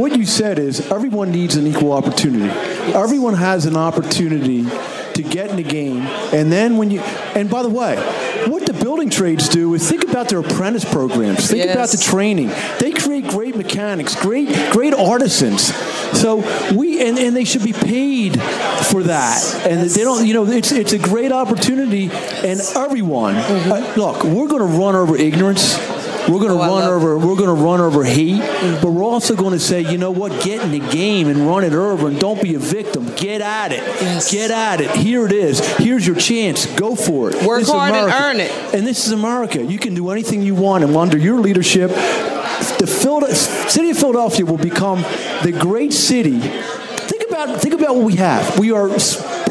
What 0.00 0.16
you 0.16 0.24
said 0.24 0.60
is 0.60 0.88
everyone 0.92 1.32
needs 1.32 1.56
an 1.56 1.66
equal 1.66 1.92
opportunity. 1.92 2.48
Everyone 2.94 3.34
has 3.34 3.66
an 3.66 3.76
opportunity 3.76 4.62
to 5.14 5.22
get 5.24 5.50
in 5.50 5.56
the 5.56 5.64
game. 5.64 6.02
And 6.32 6.52
then 6.52 6.76
when 6.76 6.92
you, 6.92 7.00
and 7.00 7.50
by 7.50 7.64
the 7.64 7.68
way, 7.68 7.96
what 8.48 8.66
the 8.66 8.72
building 8.72 9.10
trades 9.10 9.48
do 9.48 9.74
is 9.74 9.88
think 9.88 10.04
about 10.04 10.28
their 10.28 10.38
apprentice 10.40 10.84
programs. 10.84 11.48
Think 11.48 11.64
Yes. 11.64 11.74
about 11.74 11.88
the 11.90 11.98
training. 11.98 12.50
They 12.78 12.90
create 12.92 13.26
great 13.28 13.56
mechanics, 13.56 14.14
great, 14.14 14.48
great 14.72 14.94
artisans. 14.94 15.72
So 16.18 16.36
we, 16.74 17.00
and, 17.06 17.18
and 17.18 17.36
they 17.36 17.44
should 17.44 17.64
be 17.64 17.72
paid 17.72 18.40
for 18.90 19.02
that. 19.04 19.42
And 19.68 19.88
they 19.88 20.02
don't, 20.02 20.26
you 20.26 20.34
know, 20.34 20.44
it's, 20.46 20.72
it's 20.72 20.92
a 20.92 20.98
great 20.98 21.32
opportunity. 21.32 22.10
And 22.10 22.60
everyone, 22.76 23.36
uh, 23.36 23.94
look, 23.96 24.24
we're 24.24 24.48
going 24.48 24.60
to 24.60 24.78
run 24.78 24.94
over 24.96 25.16
ignorance. 25.16 25.78
We're 26.30 26.38
going 26.38 26.52
oh, 26.52 26.58
to 26.58 26.70
run 26.70 26.82
over. 26.84 27.18
We're 27.18 27.34
going 27.34 27.56
to 27.56 27.62
run 27.62 27.80
over 27.80 28.04
Heat, 28.04 28.40
but 28.80 28.92
we're 28.92 29.02
also 29.02 29.34
going 29.34 29.52
to 29.52 29.58
say, 29.58 29.80
you 29.80 29.98
know 29.98 30.12
what? 30.12 30.44
Get 30.44 30.62
in 30.62 30.70
the 30.70 30.78
game 30.78 31.26
and 31.26 31.46
run 31.46 31.64
it 31.64 31.72
over, 31.72 32.06
and 32.06 32.20
don't 32.20 32.40
be 32.40 32.54
a 32.54 32.58
victim. 32.58 33.12
Get 33.16 33.40
at 33.40 33.72
it. 33.72 34.30
Get 34.30 34.50
at 34.52 34.80
it. 34.80 34.90
Here 34.92 35.26
it 35.26 35.32
is. 35.32 35.58
Here's 35.76 36.06
your 36.06 36.16
chance. 36.16 36.66
Go 36.76 36.94
for 36.94 37.30
it. 37.30 37.42
Work 37.44 37.60
This 37.60 37.68
is 37.68 37.74
hard 37.74 37.94
and 37.94 38.12
earn 38.12 38.40
it. 38.40 38.52
And 38.74 38.86
this 38.86 39.06
is 39.06 39.12
America. 39.12 39.64
You 39.64 39.78
can 39.78 39.94
do 39.94 40.10
anything 40.10 40.42
you 40.42 40.54
want, 40.54 40.84
and 40.84 40.96
under 40.96 41.18
your 41.18 41.40
leadership, 41.40 41.90
the 41.90 42.86
city 43.68 43.90
of 43.90 43.98
Philadelphia 43.98 44.46
will 44.46 44.56
become 44.56 45.02
the 45.42 45.52
great 45.58 45.92
city. 45.92 46.38
Think 46.40 47.24
about 47.28 47.60
think 47.60 47.74
about 47.74 47.96
what 47.96 48.04
we 48.04 48.16
have. 48.16 48.58
We 48.58 48.70
are 48.70 48.88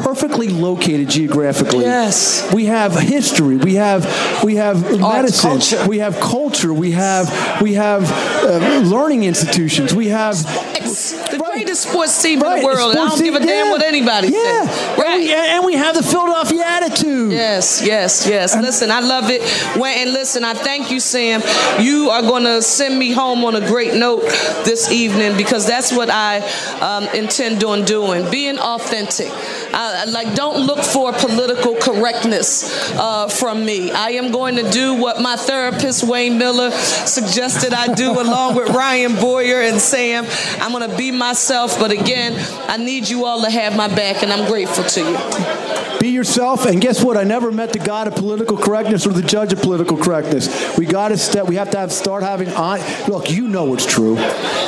perfectly 0.02 0.48
located 0.48 1.08
geographically. 1.08 1.84
Yes. 1.84 2.52
We 2.52 2.66
have 2.66 2.94
history. 2.98 3.56
We 3.56 3.74
have 3.74 4.04
we 4.44 4.56
have 4.56 4.76
Arts, 5.02 5.44
medicine. 5.44 5.50
culture. 5.50 5.88
We 5.88 5.98
have 5.98 6.18
culture. 6.20 6.72
We 6.72 6.92
have 6.92 7.60
we 7.62 7.74
have 7.74 8.10
uh, 8.44 8.80
learning 8.88 9.24
institutions. 9.24 9.94
We 9.94 10.08
have 10.08 10.34
It's 10.76 11.12
the 11.30 11.38
greatest 11.38 11.88
sports 11.88 12.20
team 12.22 12.42
in 12.42 12.60
the 12.60 12.64
world. 12.64 12.90
and 12.90 12.98
I 13.00 13.08
don't 13.08 13.22
give 13.22 13.34
a 13.34 13.40
damn 13.40 13.66
yeah. 13.66 13.70
what 13.70 13.82
anybody 13.82 14.28
Yeah. 14.28 14.66
says. 14.66 14.98
And 15.04 15.14
we, 15.20 15.32
and 15.32 15.64
we 15.64 15.74
have 15.74 15.94
the 15.94 16.02
Philadelphia 16.02 16.64
attitude. 16.66 17.32
Yes, 17.32 17.82
yes, 17.84 18.26
yes. 18.26 18.56
Listen, 18.56 18.90
I 18.90 19.00
love 19.00 19.30
it. 19.30 19.42
When, 19.78 19.96
and 19.98 20.12
listen, 20.12 20.44
I 20.44 20.54
thank 20.54 20.90
you, 20.90 21.00
Sam. 21.00 21.42
You 21.80 22.10
are 22.10 22.22
going 22.22 22.44
to 22.44 22.62
send 22.62 22.98
me 22.98 23.12
home 23.12 23.44
on 23.44 23.54
a 23.56 23.60
great 23.66 23.94
note 23.94 24.22
this 24.64 24.90
evening 24.90 25.36
because 25.36 25.66
that's 25.66 25.92
what 25.92 26.10
I 26.10 26.40
um, 26.80 27.04
intend 27.14 27.62
on 27.64 27.84
doing. 27.84 28.30
Being 28.30 28.58
authentic. 28.58 29.30
I, 29.72 30.04
like, 30.04 30.34
don't 30.34 30.66
look 30.66 30.84
for 30.84 31.12
political 31.12 31.76
correctness 31.76 32.92
uh, 32.92 33.28
from 33.28 33.64
me. 33.64 33.90
I 33.90 34.10
am 34.10 34.32
going 34.32 34.56
to 34.56 34.70
do 34.70 34.94
what 34.94 35.20
my 35.20 35.36
therapist, 35.36 36.04
Wayne 36.04 36.38
Miller, 36.38 36.70
suggested 36.70 37.72
I 37.72 37.94
do 37.94 38.12
along 38.20 38.56
with 38.56 38.70
Ryan 38.70 39.16
Boyer 39.16 39.60
and 39.62 39.80
Sam. 39.80 40.26
I'm 40.60 40.72
going 40.72 40.88
to 40.88 40.96
be 40.96 41.10
myself, 41.10 41.78
but 41.78 41.90
again, 41.90 42.34
I 42.68 42.76
need 42.76 43.08
you 43.08 43.24
all 43.24 43.42
to 43.42 43.50
have 43.50 43.76
my 43.76 43.88
back, 43.88 44.22
and 44.22 44.32
I'm 44.32 44.48
grateful 44.48 44.84
to 44.84 45.00
you. 45.00 45.79
Yourself, 46.10 46.66
and 46.66 46.80
guess 46.80 47.02
what? 47.02 47.16
I 47.16 47.24
never 47.24 47.50
met 47.52 47.72
the 47.72 47.78
god 47.78 48.06
of 48.06 48.14
political 48.14 48.56
correctness 48.56 49.06
or 49.06 49.12
the 49.12 49.22
judge 49.22 49.52
of 49.52 49.62
political 49.62 49.96
correctness. 49.96 50.76
We 50.76 50.86
got 50.86 51.08
to 51.08 51.16
step. 51.16 51.46
We 51.46 51.54
have 51.56 51.70
to 51.70 51.78
have 51.78 51.92
start 51.92 52.22
having. 52.22 52.48
On, 52.50 52.80
look, 53.08 53.30
you 53.30 53.48
know 53.48 53.72
it's 53.74 53.86
true. 53.86 54.18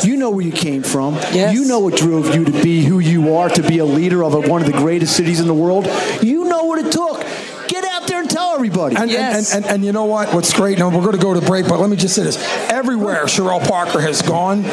You 0.02 0.16
know 0.16 0.30
where 0.30 0.44
you 0.44 0.52
came 0.52 0.82
from. 0.82 1.14
Yes. 1.14 1.54
You 1.54 1.66
know 1.66 1.80
what 1.80 1.96
drove 1.96 2.34
you 2.34 2.44
to 2.44 2.62
be 2.62 2.84
who 2.84 3.00
you 3.00 3.34
are, 3.34 3.48
to 3.48 3.62
be 3.62 3.78
a 3.78 3.84
leader 3.84 4.24
of 4.24 4.32
one 4.48 4.62
of 4.62 4.66
the 4.66 4.76
greatest 4.78 5.16
cities 5.16 5.40
in 5.40 5.46
the 5.46 5.54
world. 5.54 5.86
You 6.22 6.44
know 6.44 6.64
what 6.64 6.78
it 6.78 6.92
took. 6.92 7.22
Get 8.60 8.70
out 8.70 8.92
and 8.92 8.92
tell 8.92 8.92
everybody. 8.92 8.96
And, 8.96 9.10
and, 9.10 9.64
and, 9.64 9.66
and, 9.66 9.84
you 9.84 9.92
know 9.92 10.04
what? 10.04 10.34
What's 10.34 10.52
great, 10.52 10.78
now 10.78 10.88
we're 10.88 11.00
going 11.00 11.12
to 11.12 11.18
go 11.18 11.34
to 11.34 11.40
break, 11.40 11.68
but 11.68 11.80
let 11.80 11.90
me 11.90 11.96
just 11.96 12.14
say 12.14 12.22
this. 12.22 12.36
Everywhere 12.70 13.24
Cherelle 13.24 13.66
Parker 13.66 14.00
has 14.00 14.22
gone, 14.22 14.64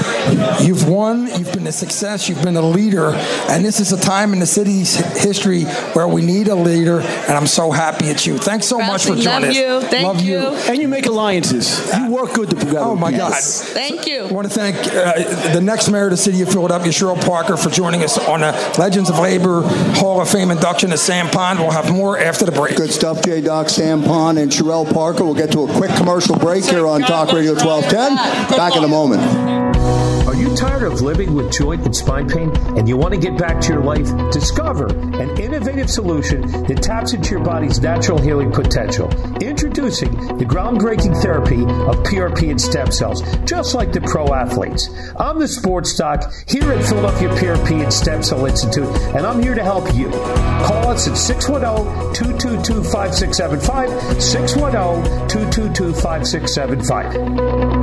you've 0.61 0.87
won, 0.87 1.27
you've 1.37 1.51
been 1.53 1.67
a 1.67 1.71
success, 1.71 2.29
you've 2.29 2.41
been 2.41 2.55
a 2.55 2.61
leader, 2.61 3.11
and 3.49 3.63
this 3.65 3.79
is 3.79 3.91
a 3.91 3.99
time 3.99 4.33
in 4.33 4.39
the 4.39 4.45
city's 4.45 4.95
history 5.21 5.63
where 5.93 6.07
we 6.07 6.21
need 6.25 6.47
a 6.47 6.55
leader, 6.55 6.99
and 7.01 7.31
I'm 7.31 7.47
so 7.47 7.71
happy 7.71 8.05
it's 8.05 8.25
you. 8.25 8.37
Thanks 8.37 8.67
so 8.67 8.79
much 8.79 9.03
for 9.05 9.15
joining 9.15 9.49
love 9.49 9.53
you. 9.53 9.65
us. 9.65 9.87
Thank 9.87 10.07
love 10.07 10.21
you. 10.21 10.37
And 10.37 10.77
you 10.77 10.87
make 10.87 11.05
alliances. 11.05 11.93
You 11.95 12.11
work 12.11 12.33
good 12.33 12.49
together. 12.49 12.79
Oh, 12.79 12.95
my 12.95 13.11
God. 13.11 13.33
Thank 13.33 14.07
you. 14.07 14.23
I 14.23 14.31
want 14.31 14.47
to 14.47 14.53
thank 14.53 14.77
uh, 14.77 15.53
the 15.53 15.61
next 15.61 15.89
mayor 15.89 16.05
of 16.05 16.11
the 16.11 16.17
city 16.17 16.41
of 16.41 16.49
Philadelphia, 16.49 16.91
Cherelle 16.91 17.23
Parker, 17.25 17.57
for 17.57 17.69
joining 17.69 18.03
us 18.03 18.17
on 18.17 18.41
the 18.41 18.51
Legends 18.77 19.09
of 19.09 19.19
Labor 19.19 19.61
Hall 19.95 20.21
of 20.21 20.29
Fame 20.29 20.51
induction 20.51 20.91
at 20.91 20.99
Sam 20.99 21.29
Pond. 21.29 21.59
We'll 21.59 21.71
have 21.71 21.91
more 21.91 22.17
after 22.17 22.45
the 22.45 22.51
break. 22.51 22.75
Good 22.75 22.91
stuff, 22.91 23.21
J. 23.23 23.41
Doc, 23.41 23.68
Sam 23.69 24.03
Pond, 24.03 24.39
and 24.39 24.51
Cherelle 24.51 24.91
Parker. 24.91 25.23
We'll 25.23 25.35
get 25.35 25.51
to 25.51 25.65
a 25.65 25.73
quick 25.73 25.91
commercial 25.91 26.35
break 26.35 26.65
here 26.65 26.87
on 26.87 27.01
Talk 27.01 27.31
Radio 27.31 27.53
1210. 27.53 28.57
Back 28.57 28.75
in 28.75 28.83
a 28.83 28.87
moment. 28.87 30.08
You 30.49 30.55
tired 30.55 30.81
of 30.81 31.01
living 31.01 31.35
with 31.35 31.51
joint 31.51 31.85
and 31.85 31.95
spine 31.95 32.27
pain 32.27 32.49
and 32.75 32.89
you 32.89 32.97
want 32.97 33.13
to 33.13 33.19
get 33.19 33.37
back 33.37 33.61
to 33.61 33.73
your 33.73 33.83
life? 33.83 34.07
Discover 34.31 34.87
an 35.21 35.39
innovative 35.39 35.91
solution 35.91 36.41
that 36.63 36.81
taps 36.81 37.13
into 37.13 37.29
your 37.35 37.43
body's 37.43 37.79
natural 37.79 38.19
healing 38.19 38.51
potential. 38.51 39.11
Introducing 39.43 40.11
the 40.39 40.45
groundbreaking 40.45 41.21
therapy 41.21 41.61
of 41.61 42.03
PRP 42.03 42.49
and 42.49 42.59
stem 42.59 42.91
cells, 42.91 43.21
just 43.45 43.75
like 43.75 43.91
the 43.91 44.01
pro 44.01 44.33
athletes. 44.33 44.89
I'm 45.19 45.37
the 45.37 45.47
sports 45.47 45.95
doc 45.95 46.33
here 46.47 46.71
at 46.71 46.83
Philadelphia 46.83 47.29
PRP 47.29 47.83
and 47.83 47.93
Stem 47.93 48.23
Cell 48.23 48.43
Institute, 48.47 48.89
and 49.15 49.27
I'm 49.27 49.43
here 49.43 49.53
to 49.53 49.63
help 49.63 49.93
you. 49.93 50.09
Call 50.09 50.87
us 50.87 51.07
at 51.07 51.15
610 51.15 52.15
222 52.15 52.83
5675. 52.85 54.23
610 54.23 55.27
222 55.29 55.93
5675. 55.93 57.78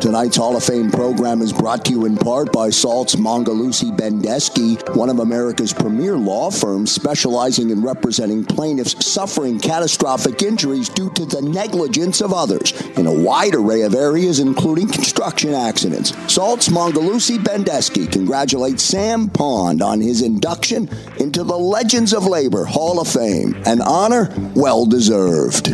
Tonight's 0.00 0.38
Hall 0.38 0.56
of 0.56 0.64
Fame 0.64 0.90
program 0.90 1.42
is 1.42 1.52
brought 1.52 1.84
to 1.84 1.90
you 1.90 2.06
in 2.06 2.16
part 2.16 2.50
by 2.54 2.68
Saltz 2.68 3.16
Mongeluzzi 3.16 3.94
Bendesky, 3.94 4.96
one 4.96 5.10
of 5.10 5.18
America's 5.18 5.74
premier 5.74 6.16
law 6.16 6.50
firms 6.50 6.90
specializing 6.90 7.68
in 7.68 7.82
representing 7.82 8.42
plaintiffs 8.42 9.04
suffering 9.04 9.60
catastrophic 9.60 10.40
injuries 10.40 10.88
due 10.88 11.10
to 11.10 11.26
the 11.26 11.42
negligence 11.42 12.22
of 12.22 12.32
others 12.32 12.72
in 12.96 13.06
a 13.06 13.12
wide 13.12 13.54
array 13.54 13.82
of 13.82 13.94
areas, 13.94 14.38
including 14.40 14.88
construction 14.88 15.52
accidents. 15.52 16.12
Saltz 16.12 16.70
Mongeluzzi 16.70 17.36
Bendesky 17.36 18.10
congratulates 18.10 18.82
Sam 18.82 19.28
Pond 19.28 19.82
on 19.82 20.00
his 20.00 20.22
induction 20.22 20.88
into 21.18 21.44
the 21.44 21.58
Legends 21.58 22.14
of 22.14 22.24
Labor 22.24 22.64
Hall 22.64 23.00
of 23.00 23.08
Fame, 23.08 23.54
an 23.66 23.82
honor 23.82 24.34
well 24.54 24.86
deserved. 24.86 25.68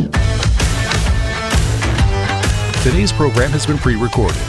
Today's 2.86 3.10
program 3.10 3.50
has 3.50 3.66
been 3.66 3.78
pre 3.78 3.96
recorded. 3.96 4.40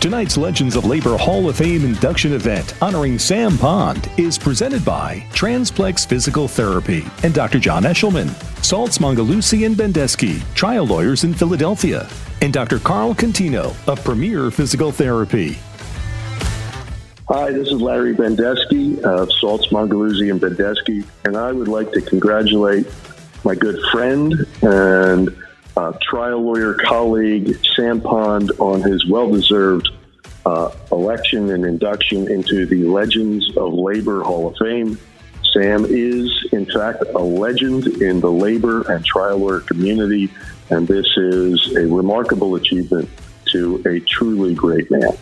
Tonight's 0.00 0.38
Legends 0.38 0.76
of 0.76 0.86
Labor 0.86 1.18
Hall 1.18 1.46
of 1.46 1.56
Fame 1.58 1.84
induction 1.84 2.32
event 2.32 2.72
honoring 2.80 3.18
Sam 3.18 3.58
Pond 3.58 4.10
is 4.16 4.38
presented 4.38 4.82
by 4.82 5.22
Transplex 5.30 6.08
Physical 6.08 6.48
Therapy 6.48 7.04
and 7.22 7.34
Dr. 7.34 7.58
John 7.58 7.82
Eshelman, 7.82 8.28
Saltz 8.62 8.98
Mongeluzzi 8.98 9.66
and 9.66 9.76
Bendesky, 9.76 10.42
trial 10.54 10.86
lawyers 10.86 11.24
in 11.24 11.34
Philadelphia, 11.34 12.08
and 12.40 12.50
Dr. 12.50 12.78
Carl 12.78 13.14
Contino 13.14 13.76
of 13.86 14.02
Premier 14.02 14.50
Physical 14.50 14.90
Therapy. 14.90 15.58
Hi, 17.28 17.52
this 17.52 17.68
is 17.68 17.78
Larry 17.78 18.14
Bendesky 18.14 19.00
of 19.00 19.28
Saltz 19.28 19.68
Mongeluzzi 19.68 20.30
and 20.30 20.40
Bendesky, 20.40 21.06
and 21.26 21.36
I 21.36 21.52
would 21.52 21.68
like 21.68 21.92
to 21.92 22.00
congratulate 22.00 22.86
my 23.44 23.54
good 23.54 23.78
friend 23.92 24.32
and 24.62 25.43
uh, 25.76 25.92
trial 26.02 26.40
lawyer 26.40 26.74
colleague 26.74 27.58
Sam 27.76 28.00
Pond 28.00 28.52
on 28.58 28.82
his 28.82 29.06
well 29.06 29.30
deserved 29.30 29.88
uh, 30.46 30.70
election 30.92 31.50
and 31.50 31.64
induction 31.64 32.30
into 32.30 32.66
the 32.66 32.84
Legends 32.84 33.56
of 33.56 33.72
Labor 33.72 34.22
Hall 34.22 34.48
of 34.48 34.56
Fame. 34.58 34.98
Sam 35.52 35.84
is, 35.84 36.48
in 36.52 36.66
fact, 36.66 37.04
a 37.14 37.18
legend 37.18 37.86
in 38.02 38.20
the 38.20 38.30
labor 38.30 38.82
and 38.90 39.04
trial 39.04 39.38
lawyer 39.38 39.60
community, 39.60 40.30
and 40.70 40.86
this 40.88 41.06
is 41.16 41.76
a 41.76 41.86
remarkable 41.86 42.56
achievement 42.56 43.08
to 43.52 43.82
a 43.86 44.00
truly 44.00 44.54
great 44.54 44.90
man. 44.90 45.16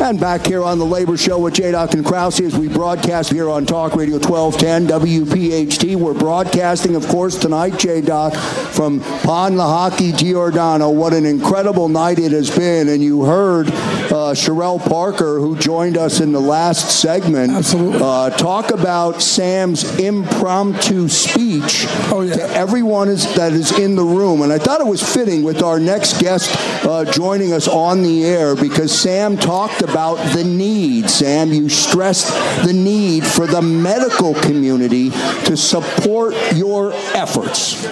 And 0.00 0.18
back 0.18 0.46
here 0.46 0.64
on 0.64 0.78
the 0.78 0.84
Labor 0.84 1.16
Show 1.16 1.38
with 1.38 1.54
J. 1.54 1.70
Doc 1.70 1.94
and 1.94 2.04
Krause 2.04 2.40
as 2.40 2.58
we 2.58 2.68
broadcast 2.68 3.30
here 3.30 3.48
on 3.48 3.64
Talk 3.64 3.94
Radio 3.94 4.18
1210 4.18 4.86
WPHT. 5.00 5.96
We're 5.96 6.12
broadcasting, 6.12 6.96
of 6.96 7.06
course, 7.06 7.38
tonight, 7.38 7.78
J. 7.78 8.00
Doc, 8.00 8.34
from 8.34 9.00
Pond 9.22 9.56
Lehocky 9.56 10.16
Giordano. 10.16 10.90
What 10.90 11.12
an 11.12 11.24
incredible 11.24 11.88
night 11.88 12.18
it 12.18 12.32
has 12.32 12.50
been. 12.50 12.88
And 12.88 13.02
you 13.02 13.24
heard 13.24 13.68
uh, 13.68 14.34
Cherelle 14.34 14.84
Parker, 14.88 15.38
who 15.38 15.56
joined 15.56 15.96
us 15.96 16.20
in 16.20 16.32
the 16.32 16.40
last 16.40 17.00
segment, 17.00 17.52
Absolutely. 17.52 18.00
Uh, 18.02 18.30
talk 18.30 18.70
about 18.70 19.22
Sam's 19.22 19.98
impromptu 20.00 21.08
speech 21.08 21.86
oh, 22.10 22.22
yeah. 22.22 22.34
to 22.34 22.42
everyone 22.50 23.08
is, 23.08 23.32
that 23.36 23.52
is 23.52 23.78
in 23.78 23.94
the 23.94 24.04
room. 24.04 24.42
And 24.42 24.52
I 24.52 24.58
thought 24.58 24.80
it 24.80 24.86
was 24.86 25.02
fitting 25.02 25.44
with 25.44 25.62
our 25.62 25.78
next 25.78 26.20
guest 26.20 26.50
uh, 26.84 27.04
joining 27.04 27.52
us 27.52 27.68
on 27.68 28.02
the 28.02 28.24
air 28.24 28.56
because 28.56 28.92
Sam 28.98 29.36
talked 29.36 29.71
about 29.80 30.16
the 30.34 30.44
need. 30.44 31.08
Sam, 31.08 31.52
you 31.52 31.68
stressed 31.68 32.28
the 32.66 32.72
need 32.72 33.24
for 33.24 33.46
the 33.46 33.62
medical 33.62 34.34
community 34.34 35.10
to 35.46 35.56
support 35.56 36.34
your 36.54 36.92
efforts. 37.14 37.82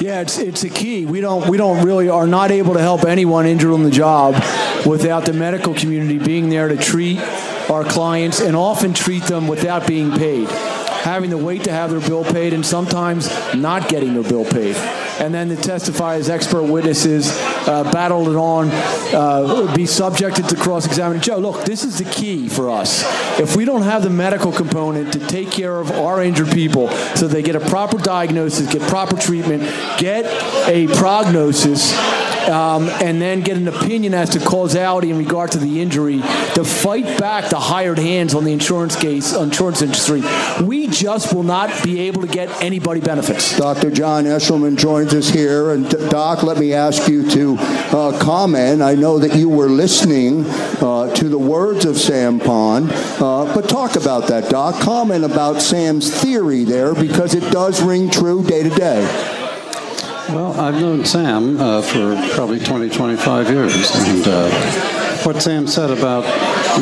Yeah, 0.00 0.20
it's 0.20 0.38
it's 0.38 0.64
a 0.64 0.68
key. 0.68 1.06
We 1.06 1.20
don't 1.20 1.48
we 1.48 1.56
don't 1.56 1.84
really 1.84 2.08
are 2.08 2.26
not 2.26 2.50
able 2.50 2.74
to 2.74 2.80
help 2.80 3.04
anyone 3.04 3.46
injured 3.46 3.72
on 3.72 3.84
the 3.84 3.90
job 3.90 4.34
without 4.84 5.24
the 5.24 5.32
medical 5.32 5.72
community 5.72 6.18
being 6.18 6.48
there 6.48 6.68
to 6.68 6.76
treat 6.76 7.20
our 7.70 7.84
clients 7.84 8.40
and 8.40 8.56
often 8.56 8.92
treat 8.92 9.22
them 9.24 9.46
without 9.46 9.86
being 9.86 10.10
paid. 10.10 10.48
Having 10.48 11.30
to 11.30 11.38
wait 11.38 11.64
to 11.64 11.70
have 11.70 11.90
their 11.90 12.00
bill 12.00 12.24
paid 12.24 12.52
and 12.52 12.66
sometimes 12.66 13.28
not 13.54 13.88
getting 13.88 14.14
their 14.14 14.28
bill 14.28 14.44
paid. 14.44 14.76
And 15.20 15.32
then 15.32 15.48
to 15.48 15.56
testify 15.56 16.16
as 16.16 16.28
expert 16.28 16.64
witnesses, 16.64 17.30
uh, 17.68 17.90
battle 17.92 18.28
it 18.28 18.36
on, 18.36 18.68
uh, 19.14 19.72
be 19.74 19.86
subjected 19.86 20.48
to 20.48 20.56
cross 20.56 20.86
examination. 20.86 21.22
Joe, 21.22 21.38
look, 21.38 21.64
this 21.64 21.84
is 21.84 21.98
the 21.98 22.04
key 22.04 22.48
for 22.48 22.70
us. 22.70 23.04
If 23.38 23.56
we 23.56 23.64
don't 23.64 23.82
have 23.82 24.02
the 24.02 24.10
medical 24.10 24.52
component 24.52 25.12
to 25.12 25.18
take 25.20 25.50
care 25.50 25.78
of 25.78 25.90
our 25.92 26.22
injured 26.22 26.50
people 26.50 26.88
so 27.14 27.28
they 27.28 27.42
get 27.42 27.56
a 27.56 27.60
proper 27.60 27.98
diagnosis, 27.98 28.72
get 28.72 28.82
proper 28.82 29.16
treatment, 29.16 29.62
get 29.98 30.24
a 30.68 30.86
prognosis, 30.96 31.92
um, 32.48 32.88
and 32.88 33.20
then 33.20 33.40
get 33.40 33.56
an 33.56 33.68
opinion 33.68 34.14
as 34.14 34.30
to 34.30 34.40
causality 34.40 35.10
in 35.10 35.18
regard 35.18 35.52
to 35.52 35.58
the 35.58 35.80
injury 35.80 36.18
to 36.54 36.64
fight 36.64 37.18
back 37.18 37.50
the 37.50 37.58
hired 37.58 37.98
hands 37.98 38.34
on 38.34 38.44
the 38.44 38.52
insurance 38.52 38.96
case, 38.96 39.34
insurance 39.34 39.82
industry. 39.82 40.22
We 40.62 40.86
just 40.88 41.34
will 41.34 41.42
not 41.42 41.84
be 41.84 42.00
able 42.00 42.22
to 42.22 42.28
get 42.28 42.48
anybody 42.62 43.00
benefits. 43.00 43.56
Dr. 43.58 43.90
John 43.90 44.24
Eshelman 44.24 44.76
joins 44.76 45.14
us 45.14 45.28
here. 45.28 45.72
And 45.72 45.88
Doc, 46.10 46.42
let 46.42 46.58
me 46.58 46.72
ask 46.72 47.08
you 47.08 47.28
to 47.30 47.56
uh, 47.58 48.18
comment. 48.20 48.82
I 48.82 48.94
know 48.94 49.18
that 49.18 49.36
you 49.36 49.48
were 49.48 49.68
listening 49.68 50.44
uh, 50.46 51.14
to 51.14 51.28
the 51.28 51.38
words 51.38 51.84
of 51.84 51.96
Sam 51.96 52.40
Pond, 52.40 52.90
uh, 52.92 53.52
but 53.54 53.68
talk 53.68 53.96
about 53.96 54.28
that, 54.28 54.50
Doc. 54.50 54.80
Comment 54.80 55.24
about 55.24 55.60
Sam's 55.60 56.12
theory 56.22 56.64
there 56.64 56.94
because 56.94 57.34
it 57.34 57.52
does 57.52 57.82
ring 57.82 58.10
true 58.10 58.42
day 58.44 58.62
to 58.62 58.70
day. 58.70 59.43
Well, 60.28 60.58
I've 60.58 60.74
known 60.74 61.04
Sam 61.04 61.60
uh, 61.60 61.82
for 61.82 62.16
probably 62.34 62.58
20, 62.58 62.88
25 62.88 63.50
years. 63.50 63.90
And 63.94 64.26
uh, 64.26 64.50
what 65.22 65.42
Sam 65.42 65.66
said 65.66 65.90
about 65.90 66.22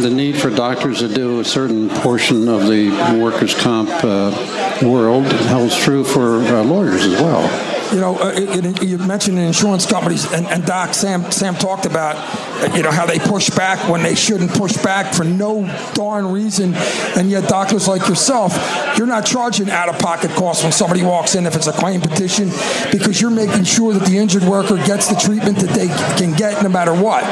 the 0.01 0.11
need 0.11 0.41
for 0.41 0.49
doctors 0.49 1.01
to 1.01 1.09
do 1.09 1.41
a 1.41 1.45
certain 1.45 1.89
portion 1.89 2.49
of 2.49 2.69
the 2.69 2.91
workers' 3.21 3.55
comp 3.55 3.91
uh, 4.05 4.79
world 4.83 5.27
holds 5.27 5.77
true 5.77 6.05
for 6.05 6.39
uh, 6.39 6.63
lawyers 6.63 7.05
as 7.05 7.21
well. 7.21 7.72
You 7.93 8.01
know, 8.01 8.17
uh, 8.19 8.33
it, 8.35 8.65
it, 8.65 8.83
you 8.83 8.99
mentioned 8.99 9.39
insurance 9.39 9.87
companies, 9.87 10.31
and, 10.33 10.47
and 10.47 10.65
Doc, 10.65 10.95
Sam, 10.95 11.31
Sam 11.31 11.55
talked 11.55 11.85
about, 11.85 12.17
uh, 12.17 12.75
you 12.75 12.83
know, 12.83 12.91
how 12.91 13.05
they 13.05 13.19
push 13.19 13.51
back 13.51 13.89
when 13.89 14.03
they 14.03 14.15
shouldn't 14.15 14.51
push 14.53 14.77
back 14.79 15.15
for 15.15 15.25
no 15.25 15.67
darn 15.95 16.27
reason, 16.27 16.75
and 17.17 17.31
yet 17.31 17.49
doctors 17.49 17.87
like 17.89 18.09
yourself, 18.09 18.57
you're 18.97 19.07
not 19.07 19.27
charging 19.27 19.69
out-of-pocket 19.71 20.31
costs 20.33 20.63
when 20.63 20.73
somebody 20.73 21.03
walks 21.03 21.35
in 21.35 21.47
if 21.47 21.55
it's 21.55 21.67
a 21.67 21.73
claim 21.73 22.01
petition, 22.01 22.49
because 22.91 23.21
you're 23.21 23.31
making 23.31 23.65
sure 23.65 23.93
that 23.93 24.07
the 24.09 24.17
injured 24.17 24.45
worker 24.45 24.77
gets 24.77 25.09
the 25.09 25.17
treatment 25.17 25.59
that 25.59 25.71
they 25.71 25.89
can 26.17 26.35
get 26.37 26.63
no 26.63 26.69
matter 26.69 26.95
what. 26.95 27.23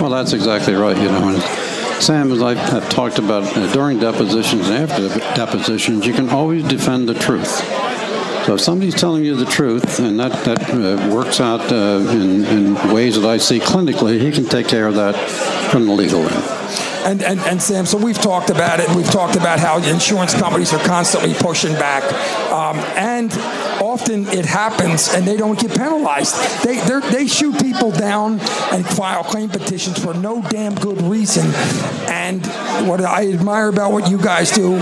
Well, 0.00 0.10
that's 0.10 0.32
exactly 0.32 0.74
right. 0.74 0.96
You 0.96 1.08
know, 1.10 1.38
Sam, 2.00 2.32
as 2.32 2.42
I 2.42 2.54
have 2.54 2.88
talked 2.88 3.18
about 3.18 3.44
uh, 3.56 3.72
during 3.72 3.98
depositions 3.98 4.68
and 4.68 4.90
after 4.90 5.08
depositions, 5.34 6.06
you 6.06 6.12
can 6.12 6.28
always 6.28 6.64
defend 6.64 7.08
the 7.08 7.14
truth. 7.14 7.62
So 8.46 8.54
if 8.54 8.60
somebody's 8.60 8.94
telling 8.94 9.24
you 9.24 9.34
the 9.34 9.44
truth, 9.44 9.98
and 9.98 10.20
that, 10.20 10.30
that 10.44 10.70
uh, 10.70 11.12
works 11.12 11.40
out 11.40 11.72
uh, 11.72 11.98
in, 12.12 12.44
in 12.44 12.94
ways 12.94 13.20
that 13.20 13.28
I 13.28 13.38
see 13.38 13.58
clinically, 13.58 14.20
he 14.20 14.30
can 14.30 14.44
take 14.44 14.68
care 14.68 14.86
of 14.86 14.94
that 14.94 15.16
from 15.72 15.86
the 15.86 15.92
legal 15.92 16.20
end. 16.20 16.95
And, 17.06 17.22
and, 17.22 17.38
and 17.40 17.62
Sam, 17.62 17.86
so 17.86 17.96
we've 17.98 18.20
talked 18.20 18.50
about 18.50 18.80
it. 18.80 18.88
and 18.88 18.96
We've 18.96 19.10
talked 19.10 19.36
about 19.36 19.60
how 19.60 19.78
insurance 19.78 20.34
companies 20.34 20.72
are 20.72 20.84
constantly 20.84 21.34
pushing 21.34 21.72
back. 21.74 22.02
Um, 22.50 22.78
and 22.96 23.32
often 23.80 24.26
it 24.28 24.44
happens 24.44 25.14
and 25.14 25.24
they 25.24 25.36
don't 25.36 25.56
get 25.56 25.70
penalized. 25.70 26.34
They, 26.64 26.80
they 27.10 27.28
shoot 27.28 27.60
people 27.62 27.92
down 27.92 28.40
and 28.72 28.84
file 28.84 29.22
claim 29.22 29.50
petitions 29.50 30.02
for 30.02 30.14
no 30.14 30.42
damn 30.48 30.74
good 30.74 31.00
reason. 31.02 31.46
And 32.08 32.44
what 32.88 33.00
I 33.00 33.30
admire 33.32 33.68
about 33.68 33.92
what 33.92 34.10
you 34.10 34.18
guys 34.18 34.50
do 34.50 34.74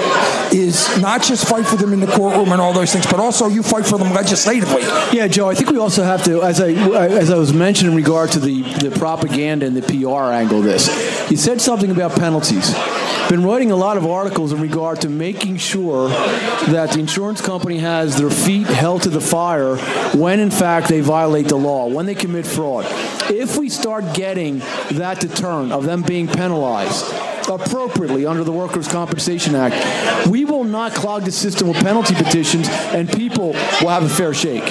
is 0.50 0.98
not 1.02 1.22
just 1.22 1.46
fight 1.46 1.66
for 1.66 1.76
them 1.76 1.92
in 1.92 2.00
the 2.00 2.06
courtroom 2.06 2.52
and 2.52 2.60
all 2.60 2.72
those 2.72 2.92
things, 2.92 3.06
but 3.06 3.20
also 3.20 3.48
you 3.48 3.62
fight 3.62 3.84
for 3.84 3.98
them 3.98 4.14
legislatively. 4.14 4.82
Yeah, 5.12 5.28
Joe, 5.28 5.50
I 5.50 5.54
think 5.54 5.70
we 5.70 5.78
also 5.78 6.04
have 6.04 6.24
to, 6.24 6.42
as 6.42 6.60
I, 6.60 6.70
as 6.70 7.30
I 7.30 7.36
was 7.36 7.52
mentioning 7.52 7.92
in 7.92 7.96
regard 7.96 8.32
to 8.32 8.38
the, 8.38 8.62
the 8.62 8.90
propaganda 8.90 9.66
and 9.66 9.76
the 9.76 9.82
PR 9.82 10.32
angle 10.32 10.60
of 10.60 10.64
this, 10.64 10.88
you 11.30 11.36
said 11.36 11.60
something 11.60 11.90
about 11.90 12.13
penalties 12.16 12.74
been 13.28 13.42
writing 13.42 13.70
a 13.70 13.76
lot 13.76 13.96
of 13.96 14.06
articles 14.06 14.52
in 14.52 14.60
regard 14.60 15.00
to 15.00 15.08
making 15.08 15.56
sure 15.56 16.08
that 16.08 16.90
the 16.92 17.00
insurance 17.00 17.40
company 17.40 17.78
has 17.78 18.18
their 18.18 18.30
feet 18.30 18.66
held 18.66 19.02
to 19.02 19.08
the 19.08 19.20
fire 19.20 19.76
when 20.14 20.40
in 20.40 20.50
fact 20.50 20.88
they 20.88 21.00
violate 21.00 21.48
the 21.48 21.56
law, 21.56 21.88
when 21.88 22.04
they 22.04 22.14
commit 22.14 22.46
fraud. 22.46 22.84
If 23.30 23.56
we 23.56 23.70
start 23.70 24.14
getting 24.14 24.58
that 24.92 25.20
deterrent 25.20 25.72
of 25.72 25.84
them 25.84 26.02
being 26.02 26.28
penalized, 26.28 27.06
appropriately 27.48 28.26
under 28.26 28.44
the 28.44 28.52
Workers' 28.52 28.88
Compensation 28.88 29.54
Act, 29.54 30.26
we 30.28 30.44
will 30.44 30.64
not 30.64 30.92
clog 30.92 31.24
the 31.24 31.32
system 31.32 31.68
with 31.68 31.78
penalty 31.78 32.14
petitions 32.14 32.68
and 32.68 33.10
people 33.10 33.52
will 33.80 33.88
have 33.88 34.02
a 34.02 34.08
fair 34.08 34.34
shake. 34.34 34.64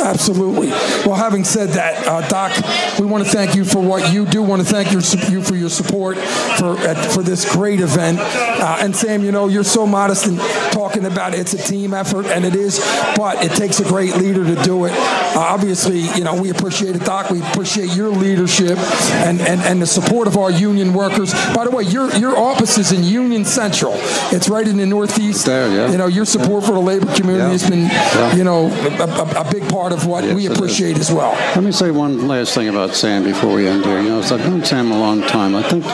Absolutely. 0.00 0.68
Well, 0.68 1.14
having 1.14 1.44
said 1.44 1.70
that, 1.70 2.06
uh, 2.06 2.26
Doc, 2.28 2.52
we 2.98 3.06
want 3.06 3.24
to 3.24 3.30
thank 3.30 3.54
you 3.54 3.64
for 3.64 3.80
what 3.80 4.12
you 4.12 4.24
do. 4.26 4.42
Want 4.42 4.62
to 4.62 4.68
thank 4.68 4.92
your, 4.92 5.02
you 5.30 5.42
for 5.42 5.56
your 5.56 5.70
support 5.70 6.18
for 6.58 6.76
for 6.76 7.22
this 7.22 7.50
great 7.52 7.80
event. 7.80 8.18
Uh, 8.20 8.78
and 8.80 8.94
Sam, 8.94 9.22
you 9.22 9.32
know, 9.32 9.48
you're 9.48 9.64
so 9.64 9.86
modest 9.86 10.26
in 10.26 10.36
talking 10.78 11.06
about 11.06 11.34
it's 11.34 11.54
a 11.54 11.58
team 11.58 11.92
effort, 11.92 12.26
and 12.26 12.44
it 12.44 12.54
is, 12.54 12.78
but 13.16 13.44
it 13.44 13.50
takes 13.52 13.80
a 13.80 13.84
great 13.84 14.14
leader 14.14 14.44
to 14.44 14.54
do 14.62 14.84
it. 14.84 14.92
Uh, 14.92 15.40
obviously, 15.40 16.02
you 16.16 16.22
know, 16.22 16.40
we 16.40 16.50
appreciate 16.50 16.94
it, 16.94 17.04
Doc. 17.04 17.30
We 17.30 17.40
appreciate 17.42 17.96
your 17.96 18.10
leadership 18.10 18.78
and, 19.26 19.40
and, 19.40 19.60
and 19.62 19.82
the 19.82 19.86
support 19.86 20.28
of 20.28 20.36
our 20.36 20.52
union 20.52 20.94
workers. 20.94 21.32
By 21.52 21.64
the 21.64 21.72
way, 21.72 21.82
your 21.82 22.14
your 22.14 22.38
office 22.38 22.78
is 22.78 22.92
in 22.92 23.02
Union 23.02 23.44
Central. 23.44 23.94
It's 24.30 24.48
right 24.48 24.68
in 24.68 24.76
the 24.76 24.86
Northeast. 24.86 25.46
There, 25.46 25.68
yeah. 25.68 25.90
You 25.90 25.98
know, 25.98 26.06
your 26.06 26.24
support 26.24 26.62
for 26.64 26.72
the 26.72 26.80
labor 26.80 27.12
community 27.12 27.46
yeah. 27.46 27.58
has 27.58 27.68
been, 27.68 27.86
yeah. 27.86 28.36
you 28.36 28.44
know, 28.44 28.68
a, 28.68 29.40
a, 29.40 29.42
a 29.42 29.50
big 29.50 29.68
part 29.68 29.92
of 29.92 30.06
what 30.06 30.22
yes, 30.22 30.36
we 30.36 30.46
appreciate 30.46 30.96
as 30.98 31.10
well. 31.10 31.32
Let 31.56 31.64
me 31.64 31.72
say 31.72 31.90
one 31.90 32.28
last 32.28 32.54
thing 32.54 32.68
about 32.68 32.94
Sam 32.94 33.24
before 33.24 33.52
we 33.52 33.66
end 33.66 33.84
here. 33.84 34.00
You 34.00 34.10
know, 34.10 34.20
I've 34.20 34.48
known 34.48 34.64
Sam 34.64 34.92
a 34.92 34.98
long 34.98 35.22
time. 35.22 35.56
I 35.56 35.62
think 35.64 35.84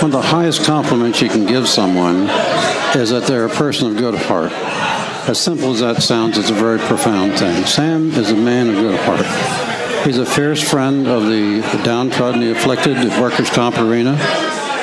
one 0.00 0.12
of 0.14 0.22
the 0.22 0.22
highest 0.22 0.64
compliments 0.64 1.20
you 1.20 1.28
can 1.28 1.44
give 1.44 1.66
someone 1.66 2.28
is 2.94 3.10
that 3.10 3.24
they're 3.26 3.44
a 3.44 3.50
person 3.50 3.90
of 3.90 3.96
good 3.96 4.14
heart. 4.28 4.52
As 5.28 5.40
simple 5.40 5.72
as 5.72 5.80
that 5.80 6.02
sounds, 6.02 6.38
it's 6.38 6.50
a 6.50 6.54
very 6.54 6.78
profound 6.78 7.38
thing. 7.38 7.64
Sam 7.64 8.10
is 8.12 8.30
a 8.30 8.36
man 8.36 8.68
of 8.68 8.74
good 8.76 9.00
heart. 9.00 10.06
He's 10.06 10.18
a 10.18 10.26
fierce 10.26 10.62
friend 10.62 11.06
of 11.08 11.24
the 11.26 11.60
downtrodden, 11.84 12.40
the 12.40 12.52
afflicted, 12.52 12.98
the 12.98 13.20
workers' 13.20 13.50
comp 13.50 13.78
arena. 13.78 14.16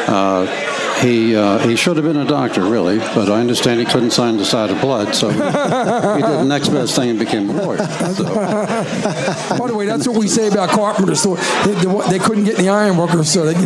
Uh, 0.08 0.65
he 1.02 1.36
uh, 1.36 1.60
he 1.60 1.76
should 1.76 1.98
have 1.98 2.06
been 2.06 2.18
a 2.18 2.26
doctor, 2.26 2.64
really, 2.64 3.00
but 3.00 3.30
I 3.30 3.40
understand 3.40 3.80
he 3.80 3.86
couldn't 3.86 4.12
sign 4.12 4.38
the 4.38 4.46
side 4.46 4.70
of 4.70 4.80
blood, 4.82 5.14
so 5.14 5.30
he, 5.30 5.38
did 5.38 5.44
the 5.44 6.46
next 6.46 6.70
best 6.70 6.96
thing 6.96 7.10
and 7.10 7.20
became 7.20 7.50
a 7.50 7.54
lawyer. 7.54 7.78
So. 7.78 8.24
By 9.58 9.68
the 9.68 9.76
way, 9.76 9.86
that's 9.86 10.08
what 10.08 10.18
we 10.18 10.28
say 10.28 10.48
about 10.48 10.70
carpenters. 10.70 11.22
So 11.22 11.36
they, 11.36 11.74
they, 11.74 12.18
they 12.18 12.20
couldn't 12.20 12.46
get 12.46 12.58
the 12.58 12.70
iron 12.70 12.98
workers, 12.98 13.32
so 13.32 13.46
they. 13.46 13.54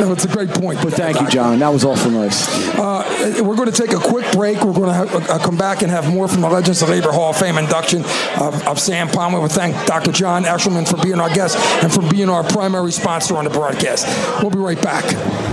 no, 0.00 0.12
it's 0.12 0.24
a 0.24 0.28
great 0.28 0.50
point. 0.50 0.80
But 0.82 0.94
thank 0.94 1.20
you, 1.20 1.28
John. 1.28 1.58
That 1.58 1.68
was 1.68 1.84
awful 1.84 2.10
nice. 2.10 2.48
Uh, 2.76 3.42
we're 3.42 3.56
going 3.56 3.70
to 3.70 3.82
take 3.82 3.92
a 3.92 4.00
quick 4.00 4.30
break. 4.32 4.62
We're 4.62 4.72
going 4.72 5.08
to 5.08 5.32
uh, 5.32 5.38
come 5.38 5.56
back 5.56 5.82
and 5.82 5.90
have 5.90 6.08
more 6.12 6.28
from 6.28 6.40
the 6.40 6.48
Legends 6.48 6.82
of 6.82 6.88
Labor 6.88 7.12
Hall 7.12 7.30
of 7.30 7.36
Fame 7.36 7.58
induction 7.58 8.04
of, 8.40 8.66
of 8.66 8.80
Sam 8.80 9.08
Palmer. 9.08 9.40
We 9.40 9.48
thank 9.48 9.74
Dr. 9.86 10.12
John 10.12 10.44
Eshelman 10.44 10.88
for 10.88 10.96
being 11.02 11.20
our 11.20 11.30
guest 11.30 11.58
and 11.82 11.92
for 11.92 12.02
being 12.10 12.28
our 12.28 12.44
primary 12.44 12.92
sponsor 12.92 13.36
on 13.36 13.44
the 13.44 13.50
broadcast. 13.50 14.06
We'll 14.40 14.50
be 14.50 14.58
right 14.58 14.80
back. 14.80 15.47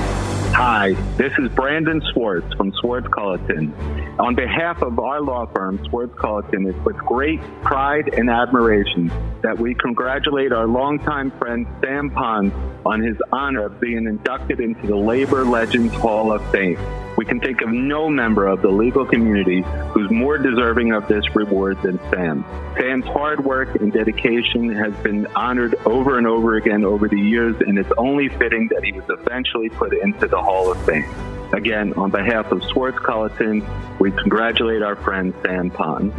Hi, 0.58 0.94
this 1.18 1.34
is 1.38 1.50
Brandon 1.50 2.02
Swartz 2.14 2.48
from 2.54 2.72
Swartz 2.80 3.08
Culleton. 3.08 3.74
On 4.18 4.36
behalf 4.36 4.82
of 4.82 4.98
our 5.00 5.20
law 5.20 5.46
firm, 5.48 5.84
Swartz 5.90 6.14
Culleton, 6.14 6.70
it's 6.70 6.86
with 6.86 6.96
great 6.96 7.42
pride 7.62 8.14
and 8.14 8.30
admiration 8.30 9.12
that 9.42 9.60
we 9.60 9.76
congratulate 9.76 10.54
our 10.54 10.66
longtime 10.66 11.32
friend 11.32 11.68
Sam 11.84 12.10
Pond 12.10 12.54
on 12.86 13.02
his 13.02 13.18
honor 13.34 13.66
of 13.66 13.82
being 13.82 14.08
inducted 14.08 14.62
into 14.62 14.88
the 14.88 14.96
Labor 14.96 15.44
Legends 15.44 15.94
Hall 15.96 16.32
of 16.32 16.42
Fame. 16.54 16.78
We 17.18 17.26
can 17.26 17.40
think 17.40 17.62
of 17.62 17.70
no 17.70 18.10
member 18.10 18.46
of 18.48 18.62
the 18.62 18.70
legal 18.70 19.06
community 19.06 19.64
who's 19.92 20.12
more 20.12 20.38
deserving 20.38 20.92
of 20.92 21.08
this 21.08 21.24
reward 21.36 21.82
than 21.82 21.98
Sam. 22.10 22.46
Sam's 22.78 23.06
hard 23.06 23.44
work 23.46 23.76
and 23.76 23.92
dedication 23.92 24.70
has 24.76 24.94
been 24.98 25.28
honored 25.28 25.76
over 25.86 26.18
and 26.18 26.28
over 26.28 26.56
again 26.56 26.84
over 26.84 27.08
the 27.08 27.20
years, 27.20 27.56
and 27.62 27.78
it's 27.78 27.92
only 27.98 28.28
fitting 28.30 28.68
that 28.70 28.84
he 28.84 28.92
was 28.92 29.06
eventually 29.10 29.70
put 29.70 29.94
into 29.94 30.28
the 30.28 30.42
Hall 30.42 30.72
of 30.72 30.86
Fame. 30.86 31.10
Again, 31.56 31.94
on 31.94 32.12
behalf 32.12 32.52
of 32.52 32.62
Swartz 32.66 32.98
Culleton, 32.98 33.66
we 33.98 34.12
congratulate 34.12 34.84
our 34.84 34.98
friend 34.98 35.34
Sam 35.42 35.72
Pond. 35.72 36.12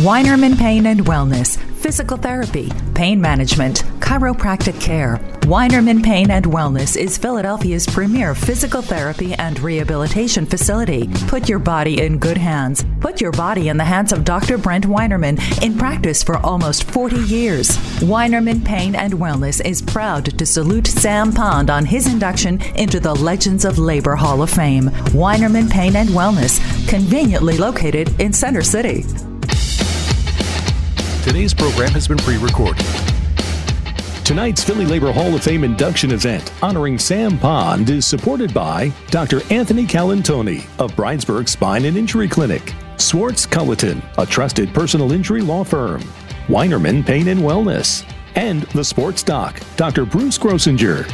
Weinerman 0.00 0.56
Pain 0.56 0.86
and 0.86 1.00
Wellness, 1.00 1.58
physical 1.74 2.16
therapy, 2.16 2.72
pain 2.94 3.20
management, 3.20 3.84
chiropractic 4.00 4.80
care. 4.80 5.18
Weinerman 5.42 6.02
Pain 6.02 6.30
and 6.30 6.44
Wellness 6.46 6.96
is 6.96 7.18
Philadelphia's 7.18 7.86
premier 7.86 8.34
physical 8.34 8.82
therapy 8.82 9.34
and 9.34 9.58
rehabilitation 9.60 10.46
facility. 10.46 11.08
Put 11.26 11.48
your 11.48 11.58
body 11.58 12.02
in 12.02 12.18
good 12.18 12.36
hands. 12.36 12.84
Put 13.00 13.20
your 13.20 13.32
body 13.32 13.68
in 13.68 13.76
the 13.76 13.84
hands 13.84 14.12
of 14.12 14.24
Dr. 14.24 14.58
Brent 14.58 14.86
Weinerman 14.86 15.38
in 15.62 15.76
practice 15.78 16.22
for 16.22 16.36
almost 16.38 16.84
40 16.90 17.16
years. 17.16 17.76
Weinerman 18.00 18.64
Pain 18.64 18.94
and 18.94 19.14
Wellness 19.14 19.64
is 19.64 19.80
proud 19.80 20.38
to 20.38 20.46
salute 20.46 20.86
Sam 20.86 21.32
Pond 21.32 21.70
on 21.70 21.84
his 21.86 22.06
induction 22.06 22.60
into 22.74 23.00
the 23.00 23.14
Legends 23.14 23.64
of 23.64 23.78
Labor 23.78 24.16
Hall 24.16 24.42
of 24.42 24.50
Fame. 24.50 24.77
Weinerman 24.86 25.70
Pain 25.70 25.96
and 25.96 26.08
Wellness, 26.10 26.58
conveniently 26.88 27.58
located 27.58 28.20
in 28.20 28.32
Center 28.32 28.62
City. 28.62 29.02
Today's 31.22 31.52
program 31.52 31.90
has 31.90 32.08
been 32.08 32.18
pre 32.18 32.38
recorded. 32.38 32.86
Tonight's 34.28 34.62
Philly 34.62 34.84
Labor 34.84 35.10
Hall 35.10 35.34
of 35.34 35.42
Fame 35.42 35.64
induction 35.64 36.10
event 36.10 36.52
honoring 36.62 36.98
Sam 36.98 37.38
Pond 37.38 37.88
is 37.88 38.06
supported 38.06 38.52
by 38.52 38.92
Dr. 39.10 39.40
Anthony 39.50 39.86
Calantoni 39.86 40.66
of 40.78 40.94
Bridesburg 40.94 41.48
Spine 41.48 41.86
and 41.86 41.96
Injury 41.96 42.28
Clinic, 42.28 42.74
Swartz 42.98 43.46
Culleton, 43.46 44.02
a 44.18 44.26
trusted 44.26 44.74
personal 44.74 45.12
injury 45.12 45.40
law 45.40 45.64
firm, 45.64 46.02
Weinerman 46.46 47.06
Pain 47.06 47.28
and 47.28 47.40
Wellness, 47.40 48.04
and 48.34 48.64
the 48.74 48.84
Sports 48.84 49.22
Doc, 49.22 49.60
Dr. 49.76 50.04
Bruce 50.04 50.36
Grossinger. 50.36 51.10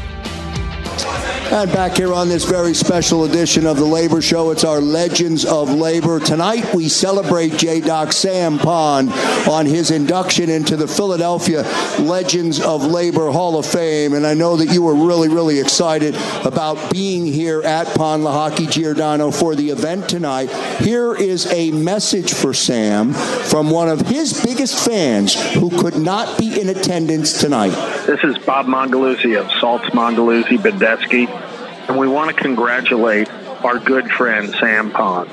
And 1.54 1.70
back 1.70 1.96
here 1.96 2.12
on 2.12 2.28
this 2.28 2.44
very 2.44 2.74
special 2.74 3.26
edition 3.26 3.64
of 3.64 3.76
the 3.76 3.84
Labor 3.84 4.20
Show, 4.20 4.50
it's 4.50 4.64
our 4.64 4.80
Legends 4.80 5.44
of 5.44 5.70
Labor. 5.70 6.18
Tonight 6.18 6.74
we 6.74 6.88
celebrate 6.88 7.56
J. 7.56 7.80
Doc 7.80 8.12
Sam 8.12 8.58
Pond 8.58 9.12
on 9.48 9.64
his 9.64 9.92
induction 9.92 10.50
into 10.50 10.74
the 10.74 10.88
Philadelphia 10.88 11.62
Legends 12.00 12.60
of 12.60 12.84
Labor 12.84 13.30
Hall 13.30 13.56
of 13.56 13.66
Fame. 13.66 14.14
And 14.14 14.26
I 14.26 14.34
know 14.34 14.56
that 14.56 14.74
you 14.74 14.82
were 14.82 14.96
really, 14.96 15.28
really 15.28 15.60
excited 15.60 16.16
about 16.44 16.90
being 16.90 17.24
here 17.24 17.62
at 17.62 17.86
Pond 17.94 18.24
Lehocky 18.24 18.68
Giordano 18.68 19.30
for 19.30 19.54
the 19.54 19.70
event 19.70 20.08
tonight. 20.08 20.50
Here 20.80 21.14
is 21.14 21.46
a 21.52 21.70
message 21.70 22.32
for 22.32 22.52
Sam 22.52 23.12
from 23.12 23.70
one 23.70 23.88
of 23.88 24.00
his 24.00 24.44
biggest 24.44 24.84
fans 24.84 25.40
who 25.52 25.70
could 25.70 25.98
not 25.98 26.36
be 26.36 26.60
in 26.60 26.68
attendance 26.68 27.40
tonight. 27.40 27.74
This 28.06 28.24
is 28.24 28.36
Bob 28.38 28.66
Mongeluzzi 28.66 29.38
of 29.38 29.46
Saltz 29.46 29.88
Mongeluzzi 29.90 30.58
Bendesky 30.58 31.43
and 31.88 31.98
we 31.98 32.08
want 32.08 32.34
to 32.34 32.42
congratulate 32.42 33.28
our 33.64 33.78
good 33.78 34.10
friend 34.10 34.54
Sam 34.60 34.90
Pond 34.90 35.30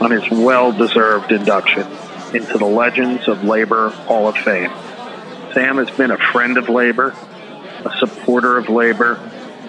on 0.00 0.10
his 0.10 0.28
well 0.30 0.72
deserved 0.72 1.32
induction. 1.32 1.86
into 2.34 2.56
the 2.56 2.64
Legends 2.64 3.28
of 3.28 3.44
Labor 3.44 3.90
Hall 3.90 4.26
of 4.26 4.36
Fame. 4.36 4.70
Sam 5.52 5.76
has 5.76 5.90
been 5.90 6.10
a 6.10 6.16
friend 6.16 6.56
of 6.56 6.70
labor, 6.70 7.14
a 7.84 7.92
supporter 7.98 8.56
of 8.56 8.70
labor, 8.70 9.16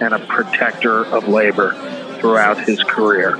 and 0.00 0.14
a 0.14 0.18
protector 0.18 1.04
of 1.04 1.28
labor 1.28 1.72
throughout 2.20 2.64
his 2.64 2.82
career. 2.82 3.38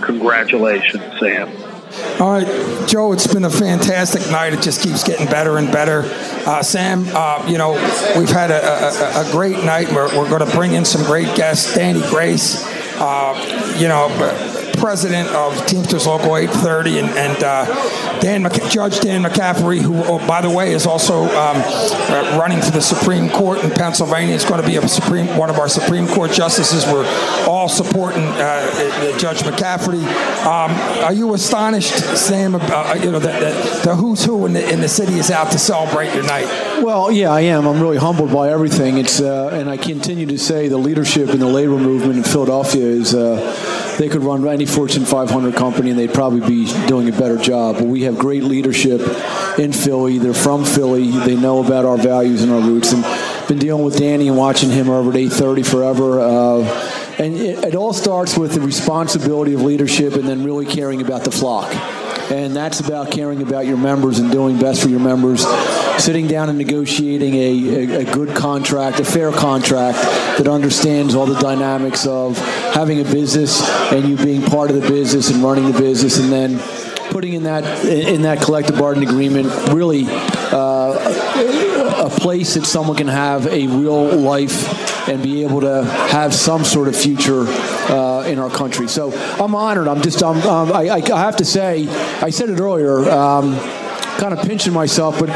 Congratulations, 0.00 1.02
Sam. 1.20 1.61
All 2.20 2.30
right, 2.30 2.88
Joe, 2.88 3.12
it's 3.12 3.26
been 3.26 3.44
a 3.44 3.50
fantastic 3.50 4.22
night. 4.30 4.54
It 4.54 4.62
just 4.62 4.80
keeps 4.80 5.04
getting 5.04 5.26
better 5.26 5.58
and 5.58 5.70
better. 5.70 6.02
Uh, 6.46 6.62
Sam, 6.62 7.04
uh, 7.08 7.44
you 7.46 7.58
know, 7.58 7.72
we've 8.16 8.30
had 8.30 8.50
a, 8.50 8.62
a, 8.64 9.28
a 9.28 9.30
great 9.30 9.62
night. 9.64 9.92
We're, 9.92 10.06
we're 10.16 10.28
going 10.28 10.48
to 10.48 10.56
bring 10.56 10.72
in 10.72 10.84
some 10.86 11.02
great 11.04 11.34
guests. 11.36 11.74
Danny 11.74 12.00
Grace, 12.08 12.64
uh, 13.02 13.76
you 13.78 13.88
know, 13.88 14.08
president 14.78 15.28
of 15.30 15.66
Teamsters 15.66 16.06
Local 16.06 16.36
830, 16.36 16.98
and, 16.98 17.08
and 17.10 17.44
uh, 17.44 18.20
Dan 18.20 18.42
Judge 18.70 19.00
Dan 19.00 19.22
McCaffery, 19.22 19.80
who, 19.80 19.94
oh, 20.04 20.24
by 20.26 20.40
the 20.40 20.50
way, 20.50 20.72
is 20.72 20.86
also 20.86 21.22
um, 21.22 21.56
uh, 21.56 22.36
running 22.38 22.60
for 22.60 22.70
the 22.70 22.80
Supreme 22.80 23.28
Court 23.30 23.62
in 23.64 23.70
Pennsylvania. 23.70 24.34
It's 24.34 24.44
going 24.44 24.60
to 24.60 24.66
be 24.66 24.76
a 24.76 24.88
Supreme 24.88 25.26
one 25.36 25.50
of 25.50 25.58
our 25.58 25.68
Supreme 25.68 26.06
Court 26.06 26.30
justices. 26.32 26.84
We're 26.86 27.06
all 27.48 27.68
supporting 27.68 28.22
uh, 28.22 29.18
Judge 29.18 29.40
McCaffery. 29.40 30.02
Um, 30.44 30.70
are 31.04 31.12
you 31.12 31.34
astonished, 31.34 31.94
Sam? 32.16 32.54
Uh, 32.56 32.98
you 33.02 33.10
know 33.10 33.18
that 33.18 33.40
the, 33.40 33.88
the, 33.88 33.96
who's 33.96 34.24
who 34.24 34.46
in 34.46 34.52
the, 34.52 34.72
in 34.72 34.80
the 34.80 34.88
city 34.88 35.14
is 35.14 35.30
out 35.30 35.50
to 35.52 35.58
celebrate 35.58 36.14
your 36.14 36.24
night. 36.24 36.46
Well, 36.82 37.10
yeah, 37.10 37.30
I 37.30 37.42
am. 37.42 37.66
I'm 37.66 37.80
really 37.80 37.98
humbled 37.98 38.32
by 38.32 38.50
everything. 38.50 38.98
It's 38.98 39.20
uh, 39.20 39.50
and 39.52 39.70
I 39.70 39.76
continue 39.76 40.26
to 40.26 40.38
say 40.38 40.68
the 40.68 40.78
leadership 40.78 41.30
in 41.30 41.38
the 41.38 41.46
labor 41.46 41.78
movement 41.78 42.18
in 42.18 42.24
Philadelphia 42.24 42.91
is 42.92 43.14
uh, 43.14 43.96
they 43.98 44.08
could 44.08 44.22
run 44.22 44.46
any 44.46 44.66
Fortune 44.66 45.04
500 45.04 45.54
company 45.54 45.90
and 45.90 45.98
they'd 45.98 46.14
probably 46.14 46.40
be 46.40 46.66
doing 46.86 47.08
a 47.08 47.12
better 47.12 47.36
job. 47.36 47.76
But 47.76 47.86
we 47.86 48.02
have 48.02 48.18
great 48.18 48.44
leadership 48.44 49.00
in 49.58 49.72
Philly. 49.72 50.18
They're 50.18 50.34
from 50.34 50.64
Philly. 50.64 51.10
They 51.10 51.36
know 51.36 51.64
about 51.64 51.84
our 51.84 51.96
values 51.96 52.42
and 52.42 52.52
our 52.52 52.60
roots. 52.60 52.92
And 52.92 53.02
been 53.48 53.58
dealing 53.58 53.84
with 53.84 53.98
Danny 53.98 54.28
and 54.28 54.36
watching 54.36 54.70
him 54.70 54.88
over 54.88 55.10
at 55.10 55.16
830 55.16 55.62
forever. 55.62 56.20
Uh, 56.20 57.18
and 57.18 57.36
it, 57.36 57.64
it 57.64 57.74
all 57.74 57.92
starts 57.92 58.38
with 58.38 58.54
the 58.54 58.60
responsibility 58.60 59.54
of 59.54 59.62
leadership 59.62 60.14
and 60.14 60.28
then 60.28 60.44
really 60.44 60.66
caring 60.66 61.02
about 61.02 61.24
the 61.24 61.30
flock 61.30 61.70
and 62.32 62.56
that's 62.56 62.80
about 62.80 63.10
caring 63.10 63.42
about 63.42 63.66
your 63.66 63.76
members 63.76 64.18
and 64.18 64.32
doing 64.32 64.58
best 64.58 64.82
for 64.82 64.88
your 64.88 65.00
members. 65.00 65.46
Sitting 66.02 66.26
down 66.26 66.48
and 66.48 66.56
negotiating 66.56 67.34
a, 67.34 67.38
a, 67.38 68.00
a, 68.00 68.04
good 68.12 68.34
contract, 68.34 68.98
a 69.00 69.04
fair 69.04 69.30
contract 69.30 69.98
that 70.38 70.48
understands 70.48 71.14
all 71.14 71.26
the 71.26 71.38
dynamics 71.38 72.06
of 72.06 72.38
having 72.72 73.00
a 73.00 73.04
business 73.04 73.60
and 73.92 74.08
you 74.08 74.16
being 74.16 74.42
part 74.42 74.70
of 74.70 74.80
the 74.80 74.88
business 74.88 75.30
and 75.30 75.42
running 75.42 75.70
the 75.70 75.78
business, 75.78 76.18
and 76.18 76.32
then 76.32 76.58
putting 77.10 77.34
in 77.34 77.42
that 77.42 77.84
in 77.84 78.22
that 78.22 78.40
collective 78.40 78.78
bargaining 78.78 79.08
agreement 79.08 79.46
really 79.68 80.04
uh, 80.08 82.06
a 82.06 82.10
place 82.10 82.54
that 82.54 82.64
someone 82.64 82.96
can 82.96 83.08
have 83.08 83.46
a 83.46 83.66
real 83.66 84.16
life 84.16 84.91
and 85.08 85.22
be 85.22 85.42
able 85.42 85.60
to 85.60 85.84
have 85.84 86.34
some 86.34 86.64
sort 86.64 86.88
of 86.88 86.96
future 86.96 87.44
uh, 87.46 88.24
in 88.26 88.38
our 88.38 88.50
country. 88.50 88.88
So 88.88 89.12
I'm 89.12 89.54
honored. 89.54 89.88
I'm 89.88 90.02
just 90.02 90.22
um, 90.22 90.36
I, 90.72 90.88
I, 90.90 91.18
have 91.18 91.36
to 91.36 91.44
say 91.44 91.88
I 92.20 92.30
said 92.30 92.50
it 92.50 92.60
earlier, 92.60 93.10
um, 93.10 93.58
kind 94.18 94.32
of 94.32 94.46
pinching 94.46 94.72
myself, 94.72 95.18
but 95.18 95.28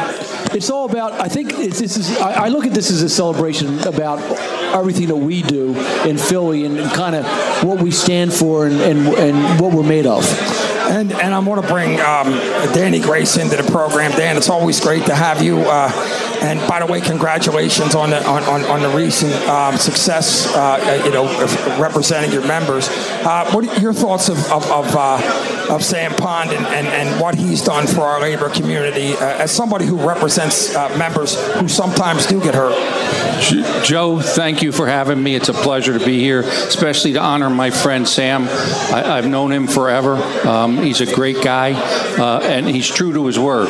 it's 0.55 0.71
all 0.71 0.89
about. 0.89 1.13
I 1.13 1.29
think 1.29 1.57
this 1.57 1.97
is. 1.97 2.17
I, 2.19 2.47
I, 2.47 2.49
look 2.49 2.67
at 2.67 2.73
this 2.73 2.91
as 2.91 3.03
a 3.03 3.09
celebration 3.09 3.81
about 3.81 4.21
everything 4.75 5.09
that 5.09 5.17
we 5.17 5.43
do 5.43 5.75
in 6.07 6.17
Philly 6.17 6.65
and, 6.65 6.79
and 6.79 6.91
kind 6.93 7.15
of 7.15 7.27
what 7.65 7.81
we 7.83 7.91
stand 7.91 8.33
for 8.33 8.67
and, 8.67 8.81
and, 8.81 9.07
and 9.09 9.61
what 9.61 9.73
we're 9.73 9.83
made 9.83 10.07
of. 10.07 10.25
And, 10.89 11.13
and 11.13 11.35
I 11.35 11.39
want 11.41 11.61
to 11.63 11.69
bring 11.69 12.01
um, 12.01 12.31
Danny 12.73 13.01
Grace 13.01 13.37
into 13.37 13.57
the 13.57 13.69
program. 13.71 14.13
Dan, 14.13 14.37
it's 14.37 14.49
always 14.49 14.79
great 14.81 15.05
to 15.07 15.15
have 15.15 15.43
you. 15.43 15.59
Uh, 15.59 15.91
and 16.43 16.61
by 16.69 16.81
the 16.81 16.87
way, 16.87 17.01
congratulations 17.01 17.95
on 17.95 18.11
the 18.11 18.25
on, 18.27 18.43
on, 18.45 18.65
on 18.65 18.81
the 18.81 18.89
recent 18.91 19.35
um, 19.49 19.77
success. 19.77 20.47
Uh, 20.55 21.03
you 21.05 21.13
know, 21.13 21.27
representing 21.81 22.33
your 22.33 22.47
members. 22.47 22.89
Uh, 22.89 23.51
what 23.53 23.67
are 23.67 23.81
your 23.81 23.93
thoughts 23.93 24.29
of 24.29 24.39
of, 24.51 24.71
of, 24.71 24.95
uh, 24.97 25.67
of 25.71 25.85
Sam 25.85 26.13
Pond 26.15 26.51
and, 26.51 26.67
and, 26.67 26.87
and, 26.87 27.21
what 27.21 27.35
he's 27.35 27.63
done 27.63 27.87
for 27.87 28.03
our 28.03 28.21
labor 28.21 28.49
community 28.51 29.13
uh, 29.15 29.43
as 29.43 29.51
somebody 29.51 29.87
who 29.87 29.97
represents 29.97 30.75
uh, 30.75 30.95
members 30.97 31.35
who 31.55 31.69
sometimes 31.69 32.27
do 32.27 32.41
get 32.41 32.55
hurt? 32.55 32.75
Joe, 33.85 34.21
thank 34.21 34.63
you 34.63 34.73
for 34.73 34.87
having 34.87 35.23
me. 35.23 35.35
It's 35.35 35.49
a 35.49 35.55
pleasure 35.55 35.99
to 35.99 36.05
be 36.05 36.21
here, 36.21 36.41
especially 36.41 37.15
to 37.15 37.21
honor 37.21 37.51
my 37.51 37.71
friend 37.71 38.07
Sam. 38.07 38.45
I, 38.45 39.17
have 39.17 39.27
known 39.27 39.53
him 39.53 39.67
forever. 39.67 40.17
Um, 40.47 40.79
he's 40.79 41.01
a 41.01 41.13
great 41.15 41.43
guy, 41.43 41.73
uh, 41.73 42.41
and 42.43 42.67
he's 42.69 42.89
true 42.89 43.13
to 43.13 43.27
his 43.27 43.39
word. 43.39 43.69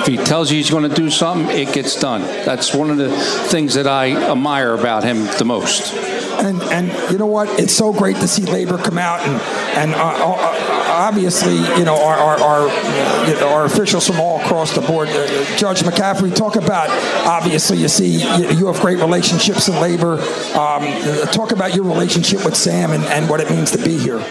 If 0.00 0.06
he 0.06 0.16
tells 0.16 0.50
you 0.50 0.56
he's 0.56 0.70
going 0.70 0.88
to 0.88 0.94
do 0.94 1.10
something, 1.10 1.56
it 1.56 1.72
gets 1.72 1.98
done. 1.98 2.22
That's 2.22 2.74
one 2.74 2.90
of 2.90 2.96
the 2.96 3.10
things 3.48 3.74
that 3.74 3.86
I 3.86 4.12
admire 4.30 4.74
about 4.74 5.04
him 5.04 5.24
the 5.38 5.44
most. 5.44 5.94
And 6.38 6.62
and 6.62 7.12
you 7.12 7.18
know 7.18 7.26
what? 7.26 7.48
It's 7.58 7.72
so 7.72 7.92
great 7.92 8.16
to 8.16 8.28
see 8.28 8.44
labor 8.44 8.78
come 8.78 8.96
out 8.96 9.20
and 9.20 9.40
and 9.76 9.92
uh, 9.92 9.98
uh, 9.98 10.84
obviously 10.88 11.56
you 11.56 11.84
know 11.84 11.96
our 11.96 12.16
our, 12.16 12.38
our, 12.38 13.28
you 13.28 13.34
know, 13.40 13.48
our, 13.48 13.64
officials 13.64 14.06
from 14.06 14.20
all 14.20 14.40
across 14.40 14.72
the 14.72 14.80
board. 14.80 15.08
Uh, 15.08 15.56
Judge 15.56 15.80
McCaffery, 15.80 16.34
talk 16.34 16.54
about 16.54 16.90
obviously 17.26 17.78
you 17.78 17.88
see 17.88 18.08
you, 18.08 18.50
you 18.50 18.66
have 18.66 18.80
great 18.80 18.98
relationships 18.98 19.68
in 19.68 19.74
labor. 19.80 20.20
Um, 20.54 20.84
talk 21.32 21.50
about 21.50 21.74
your 21.74 21.84
relationship 21.84 22.44
with 22.44 22.56
Sam 22.56 22.92
and, 22.92 23.04
and 23.04 23.28
what 23.28 23.40
it 23.40 23.50
means 23.50 23.72
to 23.72 23.78
be 23.78 23.98
here. 23.98 24.24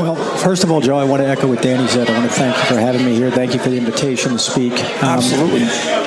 Well, 0.00 0.16
first 0.16 0.64
of 0.64 0.70
all, 0.70 0.80
Joe, 0.80 0.96
I 0.96 1.04
want 1.04 1.22
to 1.22 1.28
echo 1.28 1.46
what 1.48 1.60
Danny 1.60 1.86
said. 1.86 2.08
I 2.08 2.18
want 2.18 2.30
to 2.30 2.36
thank 2.36 2.56
you 2.56 2.62
for 2.64 2.80
having 2.80 3.04
me 3.04 3.14
here. 3.14 3.30
Thank 3.30 3.52
you 3.52 3.60
for 3.60 3.68
the 3.68 3.76
invitation 3.76 4.32
to 4.32 4.38
speak. 4.38 4.72
Um, 4.72 5.18
Absolutely. 5.18 5.60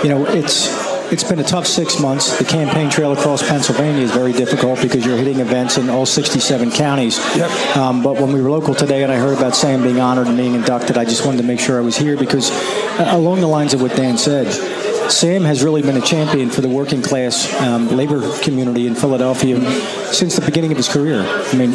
You 0.03 0.09
know, 0.09 0.25
it's 0.25 0.67
it's 1.11 1.23
been 1.23 1.39
a 1.39 1.43
tough 1.43 1.67
six 1.67 1.99
months. 1.99 2.37
The 2.39 2.45
campaign 2.45 2.89
trail 2.89 3.11
across 3.11 3.47
Pennsylvania 3.47 4.01
is 4.01 4.11
very 4.11 4.33
difficult 4.33 4.81
because 4.81 5.05
you're 5.05 5.17
hitting 5.17 5.39
events 5.39 5.77
in 5.77 5.87
all 5.87 6.05
67 6.05 6.71
counties. 6.71 7.17
Yep. 7.37 7.77
Um, 7.77 8.01
but 8.01 8.15
when 8.15 8.33
we 8.33 8.41
were 8.41 8.49
local 8.49 8.73
today 8.73 9.03
and 9.03 9.11
I 9.11 9.17
heard 9.17 9.37
about 9.37 9.55
Sam 9.55 9.83
being 9.83 9.99
honored 9.99 10.27
and 10.27 10.35
being 10.35 10.55
inducted, 10.55 10.97
I 10.97 11.05
just 11.05 11.23
wanted 11.23 11.37
to 11.37 11.43
make 11.43 11.59
sure 11.59 11.77
I 11.77 11.83
was 11.83 11.95
here 11.95 12.17
because, 12.17 12.49
uh, 12.99 13.09
along 13.11 13.41
the 13.41 13.47
lines 13.47 13.75
of 13.75 13.83
what 13.83 13.95
Dan 13.95 14.17
said, 14.17 14.47
Sam 15.09 15.43
has 15.43 15.63
really 15.63 15.81
been 15.81 15.97
a 15.97 16.01
champion 16.01 16.49
for 16.49 16.61
the 16.61 16.67
working 16.67 17.01
class 17.01 17.53
um, 17.61 17.89
labor 17.89 18.21
community 18.39 18.87
in 18.87 18.95
Philadelphia 18.95 19.59
since 20.11 20.35
the 20.35 20.45
beginning 20.45 20.71
of 20.71 20.77
his 20.77 20.89
career. 20.89 21.21
I 21.21 21.55
mean, 21.55 21.73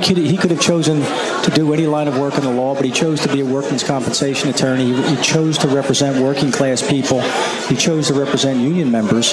could, 0.00 0.16
he 0.16 0.36
could 0.36 0.50
have 0.50 0.60
chosen 0.60 1.00
to 1.00 1.50
do 1.54 1.72
any 1.72 1.86
line 1.86 2.06
of 2.06 2.16
work 2.16 2.34
in 2.34 2.44
the 2.44 2.52
law, 2.52 2.74
but 2.74 2.84
he 2.84 2.92
chose 2.92 3.20
to 3.22 3.32
be 3.32 3.40
a 3.40 3.44
workman's 3.44 3.82
compensation 3.82 4.48
attorney. 4.48 4.92
He, 4.92 5.16
he 5.16 5.22
chose 5.22 5.58
to 5.58 5.68
represent 5.68 6.22
working 6.22 6.52
class 6.52 6.88
people. 6.88 7.20
He 7.68 7.74
chose 7.74 8.06
to 8.08 8.14
represent 8.14 8.60
union 8.60 8.90
members 8.90 9.32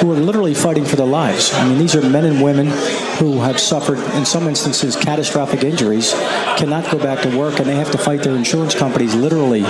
who 0.00 0.12
are 0.12 0.16
literally 0.16 0.54
fighting 0.54 0.84
for 0.84 0.96
their 0.96 1.06
lives. 1.06 1.52
I 1.54 1.68
mean, 1.68 1.78
these 1.78 1.96
are 1.96 2.08
men 2.08 2.24
and 2.24 2.42
women 2.42 2.68
who 3.18 3.40
have 3.40 3.58
suffered, 3.58 3.98
in 4.14 4.24
some 4.24 4.46
instances, 4.46 4.94
catastrophic 4.96 5.64
injuries, 5.64 6.12
cannot 6.56 6.90
go 6.90 6.98
back 6.98 7.22
to 7.22 7.36
work, 7.36 7.58
and 7.58 7.68
they 7.68 7.76
have 7.76 7.90
to 7.90 7.98
fight 7.98 8.22
their 8.22 8.36
insurance 8.36 8.74
companies 8.74 9.14
literally 9.14 9.64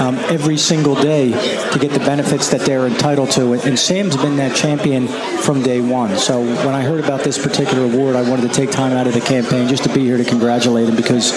um, 0.00 0.16
every 0.30 0.56
single 0.56 0.94
day 0.94 1.30
to 1.72 1.78
get 1.78 1.92
the 1.92 2.00
benefits 2.00 2.48
that 2.50 2.62
they're 2.62 2.86
entitled 2.86 3.30
to. 3.32 3.52
And 3.52 3.78
Sam's 3.78 4.16
been 4.16 4.36
that 4.36 4.56
champion 4.56 5.06
from 5.42 5.62
day 5.62 5.80
one. 5.80 6.16
So 6.16 6.40
when 6.40 6.74
I 6.74 6.82
heard 6.82 7.04
about 7.04 7.20
this 7.20 7.38
particular 7.38 7.84
award, 7.84 8.16
I 8.16 8.28
wanted 8.28 8.48
to 8.48 8.54
take 8.54 8.70
time 8.70 8.92
out 8.92 9.06
of 9.06 9.12
the 9.12 9.20
campaign 9.20 9.68
just 9.68 9.84
to 9.84 9.92
be 9.92 10.00
here 10.00 10.16
to 10.16 10.24
congratulate 10.24 10.88
him 10.88 10.96
because 10.96 11.32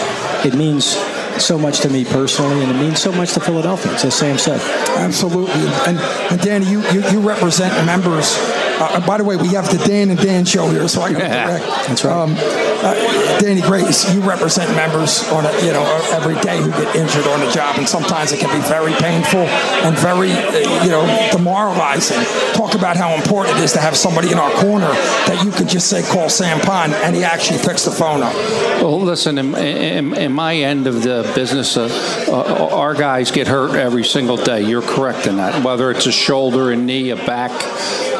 it 0.45 0.55
means 0.55 0.97
so 1.41 1.57
much 1.57 1.79
to 1.81 1.89
me 1.89 2.05
personally, 2.05 2.61
and 2.61 2.71
it 2.71 2.79
means 2.79 3.01
so 3.01 3.11
much 3.11 3.33
to 3.33 3.39
Philadelphia, 3.39 3.91
as 3.93 4.13
Sam 4.13 4.37
said. 4.37 4.61
Absolutely. 4.97 5.51
And, 5.87 5.97
and 6.31 6.41
Danny, 6.41 6.69
you, 6.69 6.81
you, 6.91 7.01
you 7.09 7.19
represent 7.19 7.73
members 7.85 8.37
uh, 8.79 9.05
by 9.05 9.17
the 9.17 9.23
way, 9.23 9.35
we 9.35 9.49
have 9.49 9.69
the 9.69 9.83
Dan 9.85 10.09
and 10.09 10.19
Dan 10.19 10.45
show 10.45 10.69
here, 10.69 10.87
so 10.87 11.01
I 11.01 11.13
got 11.13 11.21
yeah, 11.21 11.45
correct. 11.45 11.65
That's 11.87 12.03
right. 12.05 12.13
Um, 12.13 12.35
uh, 12.37 13.39
Danny 13.39 13.61
Grace, 13.61 14.13
you 14.13 14.21
represent 14.21 14.69
members 14.75 15.23
on 15.31 15.45
a, 15.45 15.51
you 15.65 15.71
know 15.71 15.83
every 16.11 16.35
day 16.41 16.61
who 16.61 16.71
get 16.71 16.95
injured 16.95 17.27
on 17.27 17.39
the 17.39 17.51
job, 17.51 17.77
and 17.77 17.87
sometimes 17.87 18.31
it 18.31 18.39
can 18.39 18.51
be 18.53 18.65
very 18.67 18.93
painful 18.93 19.45
and 19.85 19.97
very 19.97 20.31
uh, 20.31 20.83
you 20.83 20.89
know 20.89 21.03
demoralizing. 21.31 22.21
Talk 22.53 22.75
about 22.75 22.97
how 22.97 23.13
important 23.15 23.57
it 23.57 23.63
is 23.63 23.73
to 23.73 23.79
have 23.79 23.95
somebody 23.95 24.31
in 24.31 24.37
our 24.37 24.51
corner 24.61 24.91
that 25.27 25.43
you 25.43 25.51
could 25.51 25.67
just 25.67 25.89
say 25.89 26.03
call 26.03 26.29
Sam 26.29 26.59
Pond 26.59 26.93
and 26.93 27.15
he 27.15 27.23
actually 27.23 27.59
picks 27.59 27.85
the 27.85 27.91
phone 27.91 28.21
up. 28.21 28.33
Well, 28.81 28.99
listen, 28.99 29.37
in, 29.37 29.55
in, 29.55 30.13
in 30.15 30.31
my 30.33 30.55
end 30.55 30.87
of 30.87 31.03
the 31.03 31.29
business, 31.35 31.77
uh, 31.77 31.87
uh, 32.27 32.75
our 32.75 32.93
guys 32.93 33.31
get 33.31 33.47
hurt 33.47 33.75
every 33.75 34.03
single 34.03 34.37
day. 34.37 34.61
You're 34.61 34.81
correct 34.81 35.27
in 35.27 35.37
that, 35.37 35.63
whether 35.63 35.91
it's 35.91 36.05
a 36.05 36.11
shoulder, 36.11 36.71
a 36.71 36.75
knee, 36.75 37.09
a 37.09 37.15
back, 37.15 37.51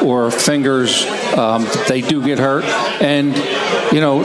or 0.02 0.30
fingers, 0.44 1.04
um, 1.36 1.66
they 1.88 2.00
do 2.00 2.22
get 2.24 2.38
hurt. 2.38 2.64
And, 3.00 3.36
you 3.92 4.00
know, 4.00 4.22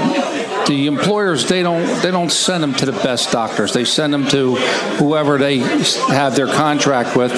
the 0.70 0.86
employers 0.86 1.50
they 1.50 1.64
don't 1.64 1.84
they 2.04 2.12
don't 2.12 2.32
send 2.32 2.62
them 2.62 2.74
to 2.76 2.86
the 2.86 2.92
best 2.92 3.32
doctors. 3.32 3.74
They 3.74 3.86
send 3.86 4.14
them 4.14 4.28
to 4.28 4.56
whoever 5.00 5.40
they 5.40 5.58
have 5.58 6.36
their 6.36 6.46
contract 6.46 7.18
with, 7.18 7.34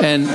and 0.00 0.26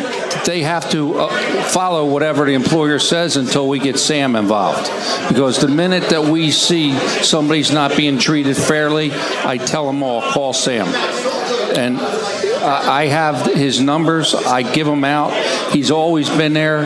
they 0.46 0.62
have 0.64 0.90
to 0.92 1.20
uh, 1.20 1.64
follow 1.64 2.06
whatever 2.06 2.46
the 2.46 2.54
employer 2.54 3.00
says 3.00 3.38
until 3.38 3.70
we 3.70 3.80
get 3.80 3.98
Sam 3.98 4.36
involved. 4.36 4.92
Because 5.30 5.60
the 5.60 5.70
minute 5.70 6.10
that 6.10 6.26
we 6.26 6.52
see 6.52 6.94
somebody's 7.24 7.72
not 7.72 7.96
being 7.96 8.18
treated 8.18 8.58
fairly, 8.58 9.12
I 9.14 9.58
tell 9.58 9.88
them 9.88 10.04
all 10.04 10.22
call 10.22 10.52
Sam, 10.52 10.88
and 11.78 11.98
I 11.98 13.08
have 13.08 13.46
his 13.54 13.80
numbers. 13.80 14.36
I 14.36 14.64
give 14.64 14.86
them 14.86 15.06
out. 15.06 15.32
He's 15.72 15.92
always 15.92 16.30
been 16.30 16.52
there, 16.52 16.84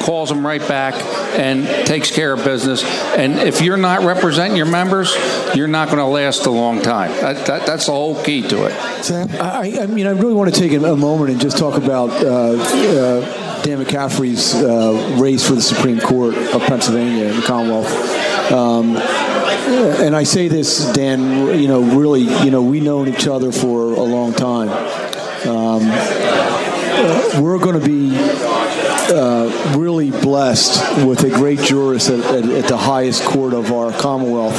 calls 0.00 0.28
them 0.28 0.46
right 0.46 0.66
back, 0.66 0.94
and 1.38 1.66
takes 1.86 2.10
care 2.10 2.32
of 2.32 2.44
business. 2.44 2.84
And 3.16 3.38
if 3.38 3.60
you're 3.60 3.76
not 3.76 4.02
representing 4.02 4.56
your 4.56 4.66
members, 4.66 5.14
you're 5.54 5.68
not 5.68 5.88
going 5.88 5.98
to 5.98 6.06
last 6.06 6.46
a 6.46 6.50
long 6.50 6.80
time. 6.82 7.10
That, 7.20 7.46
that, 7.46 7.66
that's 7.66 7.86
the 7.86 7.92
whole 7.92 8.22
key 8.22 8.42
to 8.48 8.66
it. 8.66 9.04
Sam, 9.04 9.28
I, 9.40 9.78
I 9.82 9.86
mean, 9.86 10.06
I 10.06 10.10
really 10.10 10.34
want 10.34 10.52
to 10.52 10.60
take 10.60 10.72
a 10.72 10.96
moment 10.96 11.30
and 11.30 11.40
just 11.40 11.58
talk 11.58 11.76
about 11.76 12.10
uh, 12.10 12.52
uh, 12.52 13.62
Dan 13.62 13.84
McCaffery's 13.84 14.54
uh, 14.54 15.16
race 15.20 15.46
for 15.46 15.54
the 15.54 15.62
Supreme 15.62 16.00
Court 16.00 16.34
of 16.36 16.62
Pennsylvania 16.62 17.26
in 17.26 17.36
the 17.36 17.42
Commonwealth. 17.42 17.90
Um, 18.52 18.96
and 18.96 20.16
I 20.16 20.22
say 20.22 20.48
this, 20.48 20.90
Dan, 20.92 21.58
you 21.60 21.68
know, 21.68 21.82
really, 21.82 22.22
you 22.22 22.50
know, 22.50 22.62
we've 22.62 22.82
known 22.82 23.08
each 23.08 23.26
other 23.26 23.52
for 23.52 23.92
a 23.92 24.02
long 24.02 24.32
time. 24.32 24.70
Um, 25.46 25.82
uh, 27.00 27.40
we're 27.40 27.58
going 27.58 27.78
to 27.78 27.86
be 27.86 28.10
uh, 29.10 29.74
really 29.76 30.10
blessed 30.10 31.06
with 31.06 31.24
a 31.24 31.30
great 31.30 31.60
jurist 31.60 32.10
at, 32.10 32.20
at, 32.20 32.44
at, 32.44 32.64
the 32.68 32.76
highest 32.76 33.24
court 33.24 33.54
of 33.54 33.72
our 33.72 33.92
Commonwealth 33.92 34.54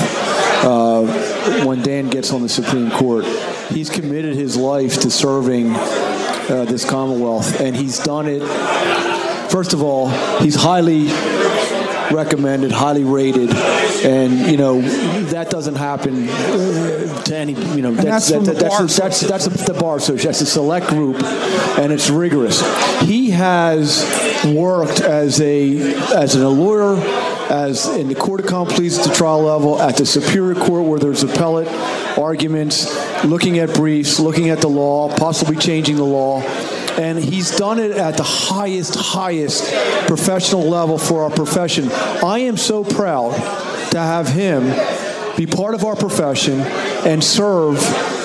uh, 0.63 1.65
when 1.65 1.81
Dan 1.81 2.09
gets 2.09 2.31
on 2.31 2.41
the 2.41 2.49
Supreme 2.49 2.91
Court. 2.91 3.25
He's 3.69 3.89
committed 3.89 4.35
his 4.35 4.57
life 4.57 5.01
to 5.01 5.11
serving 5.11 5.75
uh, 5.75 6.65
this 6.67 6.89
Commonwealth, 6.89 7.59
and 7.59 7.75
he's 7.75 7.99
done 7.99 8.27
it. 8.27 8.41
First 9.49 9.73
of 9.73 9.81
all, 9.81 10.09
he's 10.39 10.55
highly 10.55 11.07
recommended, 12.11 12.71
highly 12.71 13.03
rated, 13.03 13.49
and 14.03 14.51
you 14.51 14.57
know 14.57 14.81
that 14.81 15.49
doesn't 15.49 15.75
happen 15.75 16.29
uh, 16.29 17.23
to 17.23 17.35
any. 17.35 17.53
You 17.53 17.81
know 17.81 17.91
that's 17.91 18.29
that's, 18.29 18.47
that, 18.47 18.57
that's, 18.57 18.97
that's, 18.97 19.21
that's, 19.21 19.45
that's 19.45 19.65
the 19.65 19.73
bar 19.73 19.97
association. 19.97 20.27
That's 20.27 20.41
a 20.41 20.45
select 20.45 20.87
group, 20.87 21.21
and 21.23 21.91
it's 21.91 22.09
rigorous. 22.09 22.61
He 23.01 23.29
has 23.31 24.03
worked 24.45 25.01
as 25.01 25.39
a 25.41 25.93
as 26.15 26.35
a 26.35 26.49
lawyer, 26.49 26.95
as 27.49 27.87
in 27.87 28.07
the 28.07 28.15
court 28.15 28.51
of 28.51 28.69
pleas 28.69 28.97
at 28.99 29.07
the 29.07 29.13
trial 29.13 29.41
level, 29.43 29.81
at 29.81 29.97
the 29.97 30.05
superior 30.05 30.55
court 30.55 30.85
where 30.85 30.99
there's 30.99 31.23
appellate 31.23 31.67
arguments, 32.17 32.93
looking 33.23 33.59
at 33.59 33.73
briefs, 33.73 34.19
looking 34.19 34.49
at 34.49 34.61
the 34.61 34.69
law, 34.69 35.15
possibly 35.15 35.55
changing 35.55 35.95
the 35.95 36.03
law 36.03 36.41
and 36.99 37.17
he's 37.17 37.55
done 37.55 37.79
it 37.79 37.91
at 37.91 38.17
the 38.17 38.23
highest, 38.23 38.93
highest 38.95 39.71
professional 40.07 40.63
level 40.63 40.97
for 40.97 41.23
our 41.23 41.29
profession. 41.29 41.89
I 41.89 42.39
am 42.39 42.57
so 42.57 42.83
proud 42.83 43.68
to 43.91 43.99
have 43.99 44.27
him 44.27 44.63
be 45.37 45.45
part 45.47 45.73
of 45.73 45.85
our 45.85 45.95
profession 45.95 46.59
and 46.59 47.23
serve 47.23 47.77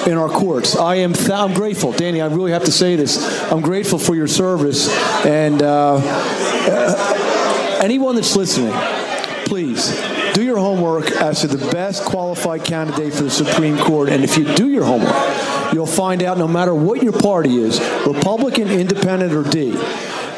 in 0.06 0.18
our 0.18 0.28
courts. 0.28 0.76
I 0.76 0.96
am 0.96 1.12
th- 1.12 1.30
I'm 1.30 1.54
grateful, 1.54 1.92
Danny. 1.92 2.20
I 2.20 2.26
really 2.26 2.50
have 2.50 2.64
to 2.64 2.72
say 2.72 2.96
this. 2.96 3.22
I'm 3.52 3.60
grateful 3.60 4.00
for 4.00 4.16
your 4.16 4.26
service, 4.26 4.88
and 5.24 5.62
uh, 5.62 6.00
uh, 6.02 7.80
anyone 7.82 8.16
that's 8.16 8.34
listening, 8.34 8.72
please 9.46 9.94
do 10.34 10.42
your 10.42 10.58
homework 10.58 11.12
as 11.12 11.42
to 11.42 11.46
the 11.46 11.70
best 11.70 12.04
qualified 12.04 12.64
candidate 12.64 13.14
for 13.14 13.22
the 13.22 13.30
Supreme 13.30 13.78
Court. 13.78 14.08
And 14.08 14.24
if 14.24 14.36
you 14.36 14.52
do 14.54 14.68
your 14.68 14.84
homework, 14.84 15.14
you'll 15.72 15.86
find 15.86 16.22
out 16.24 16.36
no 16.36 16.48
matter 16.48 16.74
what 16.74 17.02
your 17.02 17.12
party 17.12 17.56
is 17.56 17.78
Republican, 18.04 18.68
Independent, 18.68 19.32
or 19.32 19.48
D. 19.48 19.70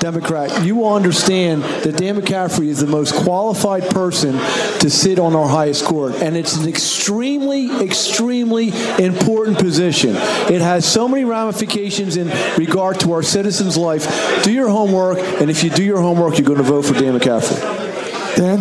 Democrat, 0.01 0.65
you 0.65 0.77
will 0.77 0.95
understand 0.95 1.63
that 1.63 1.97
Dan 1.97 2.17
McCaffery 2.17 2.69
is 2.69 2.81
the 2.81 2.87
most 2.87 3.15
qualified 3.15 3.89
person 3.91 4.33
to 4.81 4.91
sit 4.91 5.19
on 5.19 5.35
our 5.35 5.49
highest 5.49 5.85
court. 5.85 6.15
And 6.17 6.37
it's 6.37 6.57
an 6.57 6.69
extremely, 6.69 7.71
extremely 7.81 8.73
important 8.99 9.59
position. 9.59 10.11
It 10.17 10.61
has 10.61 10.91
so 10.91 11.09
many 11.09 11.25
ramifications 11.25 12.17
in 12.17 12.29
regard 12.57 13.01
to 13.01 13.13
our 13.13 13.23
citizens' 13.23 13.77
life. 13.77 14.43
Do 14.45 14.53
your 14.53 14.69
homework, 14.69 15.19
and 15.19 15.51
if 15.51 15.65
you 15.65 15.71
do 15.71 15.85
your 15.85 16.01
homework, 16.01 16.39
you're 16.39 16.47
going 16.47 16.59
to 16.59 16.65
vote 16.65 16.85
for 16.85 16.95
Dan 16.95 17.19
McCaffery. 17.19 18.37
Dan? 18.37 18.61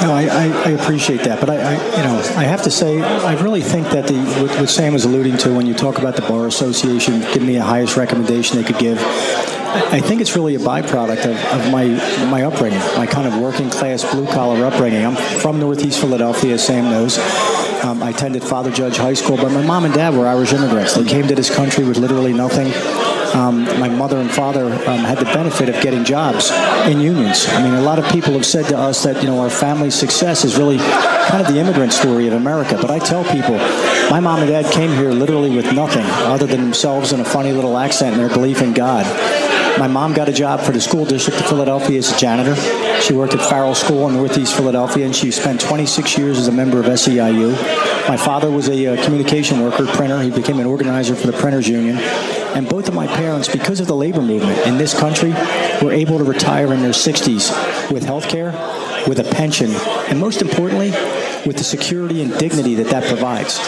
No, 0.00 0.14
I, 0.14 0.22
I, 0.22 0.70
appreciate 0.70 1.24
that, 1.24 1.40
but 1.40 1.50
I, 1.50 1.56
I, 1.56 1.72
you 1.74 2.02
know, 2.04 2.16
I 2.34 2.44
have 2.44 2.62
to 2.62 2.70
say, 2.70 3.02
I 3.02 3.34
really 3.42 3.60
think 3.60 3.86
that 3.88 4.06
the 4.06 4.14
what, 4.40 4.58
what 4.58 4.70
Sam 4.70 4.94
was 4.94 5.04
alluding 5.04 5.36
to 5.38 5.54
when 5.54 5.66
you 5.66 5.74
talk 5.74 5.98
about 5.98 6.16
the 6.16 6.22
bar 6.22 6.46
association, 6.46 7.20
give 7.34 7.42
me 7.42 7.56
the 7.56 7.64
highest 7.64 7.98
recommendation 7.98 8.56
they 8.56 8.64
could 8.64 8.78
give. 8.78 8.98
I 9.72 10.00
think 10.00 10.20
it's 10.20 10.34
really 10.34 10.56
a 10.56 10.58
byproduct 10.58 11.26
of, 11.26 11.60
of 11.60 11.70
my 11.70 11.84
my 12.30 12.42
upbringing, 12.42 12.80
my 12.96 13.06
kind 13.06 13.26
of 13.26 13.40
working 13.40 13.70
class 13.70 14.10
blue 14.10 14.26
collar 14.26 14.64
upbringing. 14.64 15.04
I'm 15.04 15.16
from 15.16 15.60
Northeast 15.60 16.00
Philadelphia, 16.00 16.58
Sam 16.58 16.84
knows. 16.84 17.18
Um, 17.84 18.02
I 18.02 18.10
attended 18.10 18.42
Father 18.42 18.70
Judge 18.70 18.96
High 18.96 19.14
School, 19.14 19.36
but 19.36 19.52
my 19.52 19.62
mom 19.62 19.84
and 19.84 19.94
dad 19.94 20.14
were 20.14 20.26
Irish 20.26 20.52
immigrants. 20.52 20.94
They 20.94 21.04
came 21.04 21.26
to 21.28 21.34
this 21.34 21.54
country 21.54 21.84
with 21.84 21.96
literally 21.96 22.32
nothing 22.32 22.72
um, 23.34 23.64
my 23.78 23.88
mother 23.88 24.18
and 24.18 24.30
father 24.30 24.66
um, 24.66 25.00
had 25.04 25.18
the 25.18 25.24
benefit 25.24 25.68
of 25.68 25.80
getting 25.82 26.04
jobs 26.04 26.50
in 26.90 27.00
unions. 27.00 27.46
I 27.48 27.62
mean, 27.62 27.74
a 27.74 27.82
lot 27.82 27.98
of 27.98 28.04
people 28.10 28.32
have 28.32 28.46
said 28.46 28.66
to 28.66 28.78
us 28.78 29.04
that 29.04 29.22
you 29.22 29.28
know 29.28 29.40
our 29.40 29.50
family's 29.50 29.94
success 29.94 30.44
is 30.44 30.56
really 30.56 30.78
kind 30.78 31.46
of 31.46 31.52
the 31.52 31.60
immigrant 31.60 31.92
story 31.92 32.26
of 32.26 32.34
America. 32.34 32.76
But 32.80 32.90
I 32.90 32.98
tell 32.98 33.24
people, 33.24 33.56
my 34.10 34.20
mom 34.20 34.40
and 34.40 34.48
dad 34.48 34.72
came 34.72 34.90
here 34.90 35.12
literally 35.12 35.54
with 35.54 35.72
nothing 35.72 36.04
other 36.26 36.46
than 36.46 36.60
themselves 36.60 37.12
and 37.12 37.22
a 37.22 37.24
funny 37.24 37.52
little 37.52 37.78
accent 37.78 38.16
and 38.16 38.20
their 38.20 38.34
belief 38.34 38.62
in 38.62 38.72
God. 38.72 39.06
My 39.78 39.86
mom 39.86 40.12
got 40.12 40.28
a 40.28 40.32
job 40.32 40.60
for 40.60 40.72
the 40.72 40.80
school 40.80 41.04
district 41.04 41.40
of 41.40 41.46
Philadelphia 41.46 41.98
as 41.98 42.12
a 42.12 42.18
janitor. 42.18 42.54
She 43.00 43.14
worked 43.14 43.34
at 43.34 43.40
Farrell 43.40 43.74
School 43.74 44.08
in 44.08 44.14
Northeast 44.14 44.54
Philadelphia, 44.54 45.06
and 45.06 45.16
she 45.16 45.30
spent 45.30 45.60
26 45.60 46.18
years 46.18 46.38
as 46.38 46.48
a 46.48 46.52
member 46.52 46.80
of 46.80 46.86
SEIU. 46.86 47.52
My 48.08 48.16
father 48.16 48.50
was 48.50 48.68
a 48.68 48.86
uh, 48.86 49.04
communication 49.04 49.60
worker, 49.60 49.86
printer. 49.86 50.20
He 50.20 50.30
became 50.30 50.58
an 50.58 50.66
organizer 50.66 51.14
for 51.14 51.26
the 51.26 51.32
Printers 51.32 51.68
Union. 51.68 51.96
And 51.98 52.68
both 52.68 52.88
of 52.88 52.94
my 52.94 53.06
parents, 53.06 53.48
because 53.48 53.80
of 53.80 53.86
the 53.86 53.94
labor 53.94 54.20
movement 54.20 54.66
in 54.66 54.76
this 54.76 54.98
country, 54.98 55.30
were 55.82 55.92
able 55.92 56.18
to 56.18 56.24
retire 56.24 56.72
in 56.74 56.82
their 56.82 56.90
60s 56.90 57.90
with 57.90 58.04
health 58.04 58.28
care, 58.28 58.50
with 59.06 59.18
a 59.18 59.24
pension, 59.32 59.70
and 60.08 60.18
most 60.18 60.42
importantly, 60.42 60.90
with 61.46 61.56
the 61.56 61.64
security 61.64 62.22
and 62.22 62.36
dignity 62.38 62.74
that 62.74 62.88
that 62.88 63.04
provides. 63.04 63.58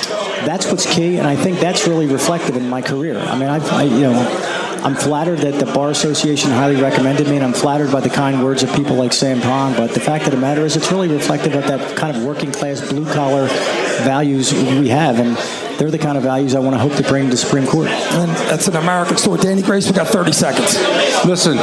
That's 0.44 0.66
what's 0.66 0.92
key, 0.92 1.18
and 1.18 1.26
I 1.26 1.36
think 1.36 1.60
that's 1.60 1.86
really 1.86 2.06
reflective 2.06 2.56
in 2.56 2.68
my 2.68 2.82
career. 2.82 3.18
I 3.18 3.38
mean, 3.38 3.48
I've, 3.48 3.70
I, 3.72 3.84
you 3.84 4.00
know, 4.00 4.51
I'm 4.84 4.96
flattered 4.96 5.38
that 5.38 5.64
the 5.64 5.72
Bar 5.72 5.90
Association 5.90 6.50
highly 6.50 6.74
recommended 6.74 7.28
me, 7.28 7.36
and 7.36 7.44
I'm 7.44 7.52
flattered 7.52 7.92
by 7.92 8.00
the 8.00 8.10
kind 8.10 8.42
words 8.42 8.64
of 8.64 8.72
people 8.74 8.96
like 8.96 9.12
Sam 9.12 9.40
Pond. 9.40 9.76
But 9.76 9.92
the 9.92 10.00
fact 10.00 10.24
of 10.26 10.32
the 10.32 10.38
matter 10.38 10.64
is, 10.64 10.76
it's 10.76 10.90
really 10.90 11.06
reflective 11.06 11.54
of 11.54 11.68
that 11.68 11.96
kind 11.96 12.16
of 12.16 12.24
working 12.24 12.50
class, 12.50 12.80
blue 12.90 13.06
collar 13.12 13.46
values 14.02 14.52
we 14.52 14.88
have. 14.88 15.20
And 15.20 15.36
they're 15.78 15.90
the 15.90 15.98
kind 15.98 16.16
of 16.16 16.24
values 16.24 16.54
I 16.54 16.60
want 16.60 16.74
to 16.74 16.78
hope 16.78 16.94
to 16.96 17.02
bring 17.02 17.24
to 17.24 17.30
the 17.30 17.36
Supreme 17.36 17.66
Court. 17.66 17.88
And 17.88 18.30
that's 18.30 18.68
an 18.68 18.76
American 18.76 19.16
story. 19.16 19.40
Danny 19.40 19.62
Grace, 19.62 19.86
we 19.86 19.92
got 19.92 20.08
30 20.08 20.32
seconds. 20.32 20.76
Listen, 21.24 21.56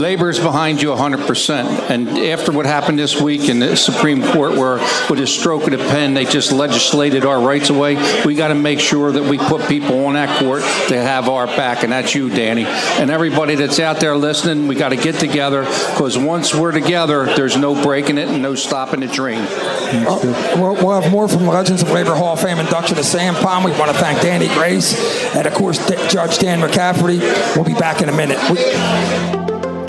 labor 0.00 0.30
is 0.30 0.38
behind 0.38 0.80
you 0.82 0.88
100%. 0.88 1.90
And 1.90 2.08
after 2.08 2.52
what 2.52 2.66
happened 2.66 2.98
this 2.98 3.20
week 3.20 3.48
in 3.48 3.58
the 3.58 3.76
Supreme 3.76 4.22
Court, 4.22 4.52
where 4.52 4.78
with 5.08 5.20
a 5.20 5.26
stroke 5.26 5.64
of 5.64 5.70
the 5.70 5.78
pen 5.78 6.14
they 6.14 6.24
just 6.24 6.52
legislated 6.52 7.24
our 7.24 7.40
rights 7.40 7.70
away, 7.70 7.96
we 8.24 8.34
got 8.34 8.48
to 8.48 8.54
make 8.54 8.80
sure 8.80 9.12
that 9.12 9.22
we 9.22 9.38
put 9.38 9.68
people 9.68 10.06
on 10.06 10.14
that 10.14 10.38
court 10.38 10.62
to 10.88 11.00
have 11.00 11.28
our 11.28 11.46
back. 11.46 11.82
And 11.82 11.92
that's 11.92 12.14
you, 12.14 12.30
Danny. 12.30 12.64
And 12.64 13.10
everybody 13.10 13.54
that's 13.54 13.80
out 13.80 14.00
there 14.00 14.16
listening, 14.16 14.68
we 14.68 14.74
got 14.74 14.90
to 14.90 14.96
get 14.96 15.16
together 15.16 15.64
because 15.64 16.16
once 16.16 16.54
we're 16.54 16.72
together, 16.72 17.26
there's 17.36 17.56
no 17.56 17.80
breaking 17.82 18.18
it 18.18 18.28
and 18.28 18.42
no 18.42 18.54
stopping 18.54 19.00
the 19.00 19.06
dream. 19.06 19.40
Uh, 19.40 20.54
we'll, 20.56 20.74
we'll 20.74 21.00
have 21.00 21.10
more 21.10 21.28
from 21.28 21.46
Legends 21.46 21.82
of 21.82 21.90
Labor 21.90 22.14
Hall 22.14 22.34
of 22.34 22.40
Fame 22.40 22.58
induction 22.58 22.96
to 22.96 23.04
Sam 23.04 23.34
We 23.50 23.72
want 23.72 23.90
to 23.90 23.98
thank 23.98 24.22
Danny 24.22 24.46
Grace 24.46 24.94
and, 25.34 25.44
of 25.44 25.52
course, 25.54 25.78
Judge 26.08 26.38
Dan 26.38 26.60
McCaffery. 26.60 27.18
We'll 27.56 27.64
be 27.64 27.74
back 27.74 28.00
in 28.00 28.08
a 28.08 28.12
minute. 28.12 28.38
We- 28.48 29.39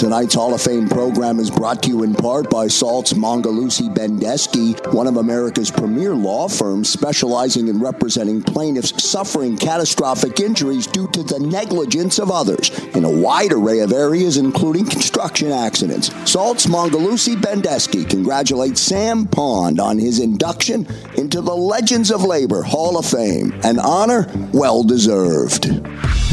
Tonight's 0.01 0.33
Hall 0.33 0.55
of 0.55 0.63
Fame 0.63 0.89
program 0.89 1.39
is 1.39 1.51
brought 1.51 1.83
to 1.83 1.89
you 1.89 2.01
in 2.01 2.15
part 2.15 2.49
by 2.49 2.65
Saltz 2.65 3.13
Mongeluzzi 3.13 3.93
Bendesky, 3.93 4.73
one 4.95 5.05
of 5.05 5.17
America's 5.17 5.69
premier 5.69 6.15
law 6.15 6.47
firms 6.47 6.89
specializing 6.89 7.67
in 7.67 7.79
representing 7.79 8.41
plaintiffs 8.41 9.03
suffering 9.03 9.55
catastrophic 9.59 10.39
injuries 10.39 10.87
due 10.87 11.07
to 11.09 11.21
the 11.21 11.37
negligence 11.39 12.17
of 12.17 12.31
others 12.31 12.71
in 12.95 13.05
a 13.05 13.11
wide 13.11 13.53
array 13.53 13.81
of 13.81 13.93
areas, 13.93 14.37
including 14.37 14.87
construction 14.87 15.51
accidents. 15.51 16.09
Saltz 16.25 16.65
Mongeluzzi 16.65 17.35
Bendesky 17.35 18.09
congratulates 18.09 18.81
Sam 18.81 19.27
Pond 19.27 19.79
on 19.79 19.99
his 19.99 20.19
induction 20.19 20.87
into 21.15 21.41
the 21.41 21.55
Legends 21.55 22.09
of 22.09 22.23
Labor 22.23 22.63
Hall 22.63 22.97
of 22.97 23.05
Fame, 23.05 23.53
an 23.63 23.77
honor 23.77 24.27
well 24.51 24.81
deserved. 24.81 25.65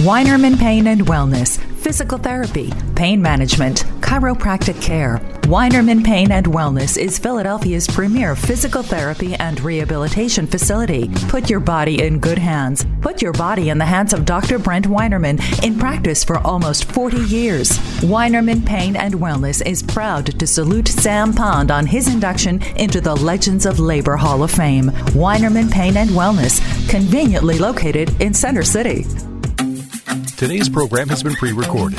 Weinerman 0.00 0.58
Pain 0.58 0.86
and 0.86 1.02
Wellness 1.02 1.67
physical 1.78 2.18
therapy, 2.18 2.72
pain 2.96 3.22
management, 3.22 3.84
chiropractic 4.00 4.80
care. 4.82 5.18
Weinerman 5.42 6.04
Pain 6.04 6.30
and 6.30 6.44
Wellness 6.46 6.98
is 6.98 7.18
Philadelphia's 7.18 7.86
premier 7.86 8.36
physical 8.36 8.82
therapy 8.82 9.34
and 9.36 9.58
rehabilitation 9.60 10.46
facility. 10.46 11.08
Put 11.28 11.48
your 11.48 11.60
body 11.60 12.02
in 12.02 12.18
good 12.18 12.36
hands. 12.36 12.84
Put 13.00 13.22
your 13.22 13.32
body 13.32 13.70
in 13.70 13.78
the 13.78 13.86
hands 13.86 14.12
of 14.12 14.26
Dr. 14.26 14.58
Brent 14.58 14.86
Weinerman 14.86 15.40
in 15.64 15.78
practice 15.78 16.22
for 16.22 16.38
almost 16.38 16.84
40 16.92 17.18
years. 17.18 17.70
Weinerman 18.00 18.66
Pain 18.66 18.94
and 18.94 19.14
Wellness 19.14 19.64
is 19.66 19.82
proud 19.82 20.38
to 20.38 20.46
salute 20.46 20.88
Sam 20.88 21.32
Pond 21.32 21.70
on 21.70 21.86
his 21.86 22.12
induction 22.12 22.62
into 22.76 23.00
the 23.00 23.14
Legends 23.16 23.64
of 23.64 23.78
Labor 23.78 24.16
Hall 24.16 24.42
of 24.42 24.50
Fame. 24.50 24.90
Weinerman 25.14 25.70
Pain 25.70 25.96
and 25.96 26.10
Wellness, 26.10 26.60
conveniently 26.90 27.58
located 27.58 28.20
in 28.20 28.34
Center 28.34 28.62
City. 28.62 29.06
Today's 30.38 30.68
program 30.68 31.08
has 31.08 31.20
been 31.20 31.34
pre 31.34 31.52
recorded. 31.52 31.98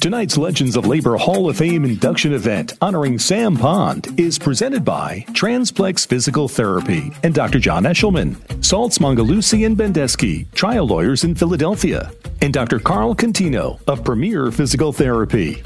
Tonight's 0.00 0.38
Legends 0.38 0.74
of 0.74 0.86
Labor 0.86 1.18
Hall 1.18 1.50
of 1.50 1.58
Fame 1.58 1.84
induction 1.84 2.32
event 2.32 2.72
honoring 2.80 3.18
Sam 3.18 3.58
Pond 3.58 4.18
is 4.18 4.38
presented 4.38 4.86
by 4.86 5.22
Transplex 5.32 6.06
Physical 6.06 6.48
Therapy 6.48 7.12
and 7.22 7.34
Dr. 7.34 7.58
John 7.58 7.84
Eshelman, 7.84 8.36
Saltz 8.62 8.98
Mongeluzzi 8.98 9.66
and 9.66 10.54
trial 10.54 10.86
lawyers 10.86 11.24
in 11.24 11.34
Philadelphia, 11.34 12.10
and 12.40 12.54
Dr. 12.54 12.78
Carl 12.78 13.14
Contino 13.14 13.80
of 13.86 14.02
Premier 14.02 14.50
Physical 14.50 14.94
Therapy. 14.94 15.62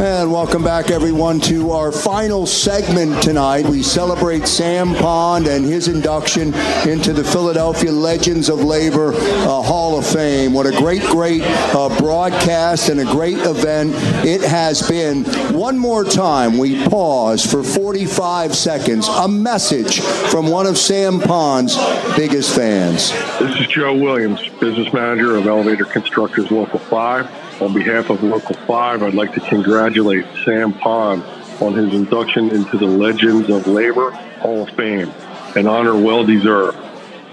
And 0.00 0.30
welcome 0.30 0.62
back, 0.62 0.92
everyone, 0.92 1.40
to 1.40 1.72
our 1.72 1.90
final 1.90 2.46
segment 2.46 3.20
tonight. 3.20 3.66
We 3.66 3.82
celebrate 3.82 4.46
Sam 4.46 4.94
Pond 4.94 5.48
and 5.48 5.64
his 5.64 5.88
induction 5.88 6.54
into 6.88 7.12
the 7.12 7.24
Philadelphia 7.24 7.90
Legends 7.90 8.48
of 8.48 8.62
Labor 8.62 9.12
uh, 9.12 9.60
Hall 9.60 9.98
of 9.98 10.06
Fame. 10.06 10.52
What 10.52 10.66
a 10.66 10.70
great, 10.78 11.02
great 11.02 11.42
uh, 11.42 11.88
broadcast 11.98 12.90
and 12.90 13.00
a 13.00 13.04
great 13.06 13.38
event 13.38 13.92
it 14.24 14.40
has 14.42 14.88
been. 14.88 15.24
One 15.52 15.76
more 15.76 16.04
time, 16.04 16.58
we 16.58 16.86
pause 16.88 17.44
for 17.44 17.64
45 17.64 18.54
seconds. 18.54 19.08
A 19.08 19.26
message 19.26 19.98
from 20.00 20.46
one 20.46 20.66
of 20.68 20.78
Sam 20.78 21.18
Pond's 21.18 21.76
biggest 22.14 22.54
fans. 22.54 23.10
This 23.40 23.58
is 23.58 23.66
Joe 23.66 23.96
Williams, 23.96 24.46
business 24.60 24.92
manager 24.92 25.34
of 25.34 25.48
Elevator 25.48 25.86
Constructors 25.86 26.52
Local 26.52 26.78
5. 26.78 27.47
On 27.60 27.74
behalf 27.74 28.08
of 28.08 28.22
Local 28.22 28.54
5, 28.54 29.02
I'd 29.02 29.14
like 29.14 29.32
to 29.34 29.40
congratulate 29.40 30.24
Sam 30.44 30.72
Pond 30.72 31.24
on 31.60 31.74
his 31.74 31.92
induction 31.92 32.50
into 32.50 32.78
the 32.78 32.86
Legends 32.86 33.50
of 33.50 33.66
Labor 33.66 34.12
Hall 34.40 34.62
of 34.62 34.70
Fame, 34.76 35.10
an 35.56 35.66
honor 35.66 35.96
well 35.96 36.24
deserved. 36.24 36.78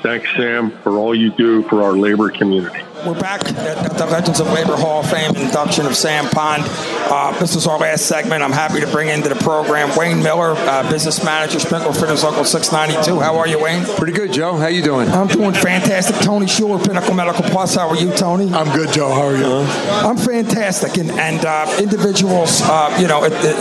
Thanks, 0.01 0.27
Sam, 0.35 0.71
for 0.71 0.97
all 0.97 1.13
you 1.13 1.29
do 1.29 1.61
for 1.63 1.83
our 1.83 1.93
labor 1.93 2.31
community. 2.31 2.81
We're 3.03 3.19
back 3.19 3.43
at 3.45 3.97
the 3.97 4.05
Legends 4.05 4.39
of 4.39 4.47
Labor 4.51 4.75
Hall 4.75 5.01
of 5.01 5.09
Fame 5.09 5.35
induction 5.35 5.85
of 5.85 5.95
Sam 5.95 6.27
Pond. 6.29 6.63
Uh, 6.65 7.37
this 7.39 7.55
is 7.55 7.67
our 7.67 7.77
last 7.77 8.05
segment. 8.05 8.41
I'm 8.41 8.53
happy 8.53 8.79
to 8.79 8.87
bring 8.87 9.09
into 9.09 9.27
the 9.27 9.35
program 9.35 9.95
Wayne 9.97 10.23
Miller, 10.23 10.53
uh, 10.55 10.89
business 10.89 11.23
manager, 11.23 11.59
Sprinkler 11.59 11.93
Fitters 11.93 12.23
Local 12.23 12.45
692. 12.45 13.19
How 13.19 13.37
are 13.37 13.47
you, 13.47 13.61
Wayne? 13.61 13.83
Pretty 13.97 14.13
good, 14.13 14.31
Joe. 14.31 14.55
How 14.55 14.63
are 14.63 14.69
you 14.69 14.81
doing? 14.81 15.09
I'm 15.09 15.27
doing 15.27 15.53
fantastic. 15.53 16.15
Tony 16.17 16.47
Schuler, 16.47 16.79
Pinnacle 16.79 17.13
Medical 17.13 17.43
Plus. 17.43 17.75
How 17.75 17.89
are 17.89 17.97
you, 17.97 18.11
Tony? 18.13 18.51
I'm 18.53 18.75
good, 18.75 18.91
Joe. 18.93 19.13
How 19.13 19.27
are 19.27 19.37
you? 19.37 19.67
I'm 20.07 20.17
fantastic. 20.17 20.97
And, 20.97 21.11
and 21.11 21.45
uh, 21.45 21.77
individuals, 21.79 22.61
uh, 22.63 22.97
you 22.99 23.07
know, 23.07 23.23
it, 23.23 23.33
it, 23.33 23.55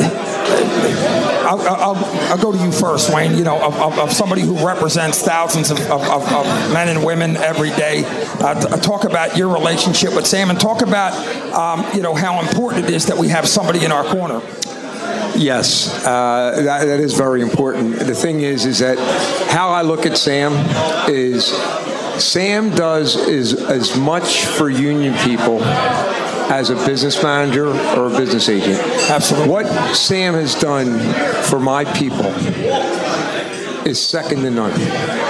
I'll, 1.44 1.60
I'll, 1.60 2.04
I'll, 2.30 2.38
go 2.38 2.52
to 2.52 2.58
you 2.58 2.72
first, 2.72 3.12
Wayne. 3.12 3.36
You 3.36 3.44
know, 3.44 3.60
of, 3.60 3.74
of, 3.76 3.98
of 3.98 4.12
somebody 4.12 4.42
who 4.42 4.64
represents 4.64 5.22
thousands 5.22 5.70
of, 5.70 5.78
of, 5.90 6.02
of, 6.02 6.46
men 6.72 6.88
and 6.88 7.04
women 7.04 7.36
every 7.36 7.70
day. 7.70 8.04
Uh, 8.40 8.54
talk 8.78 9.04
about 9.04 9.23
your 9.36 9.48
relationship 9.52 10.14
with 10.14 10.26
Sam 10.26 10.50
and 10.50 10.60
talk 10.60 10.82
about, 10.82 11.12
um, 11.52 11.84
you 11.94 12.02
know, 12.02 12.14
how 12.14 12.40
important 12.40 12.84
it 12.84 12.90
is 12.90 13.06
that 13.06 13.16
we 13.16 13.28
have 13.28 13.48
somebody 13.48 13.84
in 13.84 13.92
our 13.92 14.04
corner. 14.04 14.40
Yes, 15.36 16.04
uh, 16.04 16.62
that, 16.62 16.84
that 16.84 17.00
is 17.00 17.14
very 17.14 17.42
important. 17.42 17.98
The 17.98 18.14
thing 18.14 18.40
is, 18.40 18.66
is 18.66 18.78
that 18.78 18.98
how 19.50 19.70
I 19.70 19.82
look 19.82 20.06
at 20.06 20.16
Sam 20.16 20.52
is 21.08 21.46
Sam 22.22 22.70
does 22.70 23.16
is 23.16 23.54
as 23.54 23.96
much 23.96 24.44
for 24.46 24.70
union 24.70 25.14
people 25.18 25.62
as 25.62 26.70
a 26.70 26.76
business 26.86 27.20
manager 27.22 27.68
or 27.68 28.14
a 28.14 28.16
business 28.16 28.48
agent. 28.48 28.78
Absolutely. 29.10 29.50
What 29.50 29.66
Sam 29.96 30.34
has 30.34 30.54
done 30.54 31.00
for 31.44 31.58
my 31.58 31.84
people 31.84 32.26
is 33.84 34.00
second 34.00 34.42
to 34.42 34.50
none. 34.50 35.23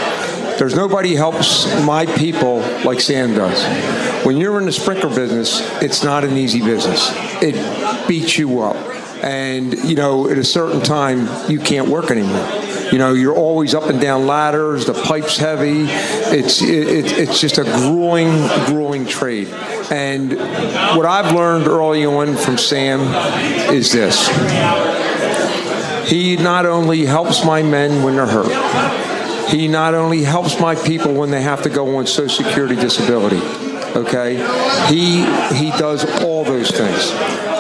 There's 0.59 0.75
nobody 0.75 1.15
helps 1.15 1.67
my 1.85 2.07
people 2.07 2.61
like 2.85 3.01
Sam 3.01 3.35
does. 3.35 4.25
When 4.25 4.37
you're 4.37 4.59
in 4.59 4.67
the 4.67 4.73
sprinkler 4.73 5.15
business, 5.15 5.61
it's 5.83 6.05
not 6.05 6.25
an 6.25 6.37
easy 6.37 6.61
business. 6.61 7.11
It 7.43 8.09
beats 8.09 8.39
you 8.39 8.63
up. 8.63 8.77
And, 9.23 9.73
you 9.85 9.97
know, 9.97 10.29
at 10.29 10.39
a 10.39 10.45
certain 10.45 10.81
time, 10.81 11.29
you 11.51 11.59
can't 11.59 11.89
work 11.89 12.11
anymore. 12.11 12.47
You 12.93 12.99
know, 12.99 13.15
you're 13.15 13.35
always 13.35 13.75
up 13.75 13.85
and 13.85 14.01
down 14.01 14.27
ladders. 14.27 14.87
The 14.87 14.93
pipe's 14.93 15.37
heavy. 15.39 15.87
It's 15.89 16.63
it, 16.63 17.19
it's 17.19 17.41
just 17.41 17.59
a 17.59 17.65
grueling, 17.65 18.29
grueling 18.67 19.07
trade. 19.07 19.49
And 19.91 20.33
what 20.97 21.07
I've 21.07 21.35
learned 21.35 21.67
early 21.67 22.05
on 22.05 22.37
from 22.37 22.59
Sam 22.59 23.01
is 23.75 23.91
this: 23.91 24.29
he 26.09 26.37
not 26.37 26.67
only 26.67 27.07
helps 27.07 27.45
my 27.45 27.63
men 27.63 28.03
when 28.03 28.17
they're 28.17 28.27
hurt, 28.27 28.53
he 29.49 29.69
not 29.69 29.95
only 29.95 30.23
helps 30.23 30.61
my 30.61 30.75
people 30.75 31.15
when 31.15 31.31
they 31.31 31.43
have 31.43 31.63
to 31.63 31.71
go 31.71 31.97
on 31.97 32.07
Social 32.07 32.45
Security 32.45 32.77
disability. 32.77 33.41
Okay, 33.97 34.35
he 34.89 35.25
he 35.57 35.71
does 35.79 36.05
all 36.23 36.45
those 36.45 36.71
things. 36.71 37.11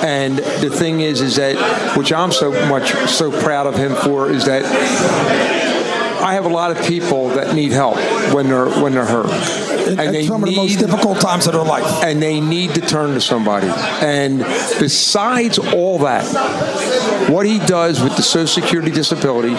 And 0.02 0.38
the 0.38 0.68
thing 0.68 1.00
is, 1.00 1.20
is 1.20 1.36
that 1.36 1.96
which 1.96 2.12
I'm 2.12 2.32
so 2.32 2.50
much 2.68 2.90
so 3.08 3.30
proud 3.30 3.66
of 3.66 3.76
him 3.76 3.94
for 3.94 4.30
is 4.30 4.44
that 4.46 4.64
I 6.24 6.34
have 6.34 6.46
a 6.46 6.48
lot 6.48 6.70
of 6.70 6.84
people 6.86 7.28
that 7.30 7.54
need 7.54 7.72
help 7.72 7.96
when 8.34 8.48
they're 8.48 8.68
when 8.68 8.92
they're 8.92 9.04
hurt. 9.04 9.30
And 9.86 10.00
At 10.00 10.12
they 10.12 10.26
some 10.26 10.40
need, 10.40 10.48
of 10.48 10.54
the 10.54 10.60
most 10.62 10.78
difficult 10.78 11.20
times 11.20 11.46
of 11.46 11.52
their 11.52 11.62
life. 11.62 11.84
And 12.02 12.20
they 12.20 12.40
need 12.40 12.74
to 12.74 12.80
turn 12.80 13.12
to 13.14 13.20
somebody. 13.20 13.68
And 13.68 14.38
besides 14.80 15.58
all 15.58 15.98
that, 15.98 16.24
what 17.30 17.44
he 17.44 17.58
does 17.58 18.02
with 18.02 18.16
the 18.16 18.22
Social 18.22 18.62
Security 18.62 18.90
disability 18.90 19.54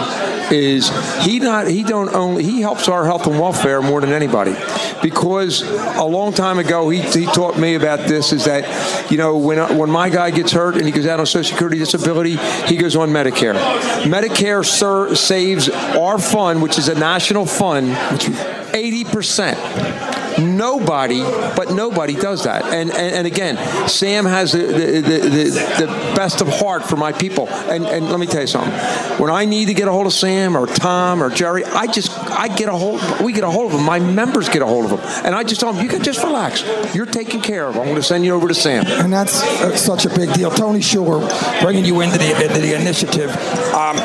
is 0.51 0.89
he 1.23 1.39
not 1.39 1.67
he 1.67 1.83
don't 1.83 2.13
only 2.13 2.43
he 2.43 2.61
helps 2.61 2.87
our 2.87 3.05
health 3.05 3.27
and 3.27 3.39
welfare 3.39 3.81
more 3.81 4.01
than 4.01 4.11
anybody. 4.11 4.55
Because 5.01 5.61
a 5.97 6.03
long 6.03 6.33
time 6.33 6.59
ago 6.59 6.89
he, 6.89 7.01
he 7.01 7.25
taught 7.25 7.57
me 7.57 7.75
about 7.75 8.07
this 8.07 8.33
is 8.33 8.45
that 8.45 9.11
you 9.11 9.17
know 9.17 9.37
when 9.37 9.77
when 9.77 9.89
my 9.89 10.09
guy 10.09 10.31
gets 10.31 10.51
hurt 10.51 10.75
and 10.75 10.85
he 10.85 10.91
goes 10.91 11.07
out 11.07 11.19
on 11.19 11.25
social 11.25 11.51
security 11.51 11.77
disability 11.77 12.37
he 12.67 12.77
goes 12.77 12.95
on 12.95 13.09
medicare. 13.09 13.55
Medicare 14.03 14.65
sir, 14.65 15.15
saves 15.15 15.69
our 15.69 16.19
fund 16.19 16.61
which 16.61 16.77
is 16.77 16.87
a 16.87 16.95
national 16.95 17.45
fund 17.45 17.89
80% 17.89 20.24
Nobody, 20.39 21.21
but 21.21 21.71
nobody 21.71 22.15
does 22.15 22.43
that. 22.43 22.65
And 22.65 22.89
and, 22.91 23.15
and 23.15 23.27
again, 23.27 23.57
Sam 23.87 24.25
has 24.25 24.51
the 24.51 24.59
the, 24.59 25.01
the, 25.01 25.85
the, 25.85 26.05
best 26.15 26.41
of 26.41 26.47
heart 26.47 26.83
for 26.83 26.95
my 26.95 27.11
people. 27.11 27.47
And, 27.49 27.85
and 27.85 28.09
let 28.09 28.19
me 28.19 28.25
tell 28.25 28.41
you 28.41 28.47
something. 28.47 28.71
When 29.19 29.29
I 29.29 29.45
need 29.45 29.65
to 29.65 29.73
get 29.73 29.87
a 29.87 29.91
hold 29.91 30.07
of 30.07 30.13
Sam 30.13 30.55
or 30.55 30.65
Tom 30.65 31.21
or 31.21 31.29
Jerry, 31.29 31.63
I 31.65 31.87
just 31.87 32.17
I 32.29 32.47
get 32.47 32.69
a 32.69 32.73
hold. 32.73 33.01
We 33.21 33.33
get 33.33 33.43
a 33.43 33.49
hold 33.49 33.67
of 33.67 33.77
them. 33.77 33.85
My 33.85 33.99
members 33.99 34.49
get 34.49 34.61
a 34.61 34.65
hold 34.65 34.85
of 34.85 34.91
them, 34.91 35.25
and 35.25 35.35
I 35.35 35.43
just 35.43 35.61
tell 35.61 35.73
them, 35.73 35.83
you 35.83 35.89
can 35.89 36.03
just 36.03 36.23
relax. 36.23 36.63
You're 36.95 37.05
taken 37.05 37.41
care 37.41 37.65
of. 37.65 37.77
I'm 37.77 37.83
going 37.83 37.95
to 37.95 38.03
send 38.03 38.25
you 38.25 38.33
over 38.33 38.47
to 38.47 38.53
Sam. 38.53 38.85
And 38.87 39.11
that's 39.11 39.43
uh, 39.43 39.75
such 39.75 40.05
a 40.05 40.09
big 40.09 40.33
deal. 40.33 40.51
Tony 40.51 40.81
Schuler, 40.81 41.27
bringing 41.61 41.85
you 41.85 42.01
into 42.01 42.17
the 42.17 42.45
into 42.45 42.59
the 42.59 42.73
initiative. 42.79 43.29
Um, 43.73 43.97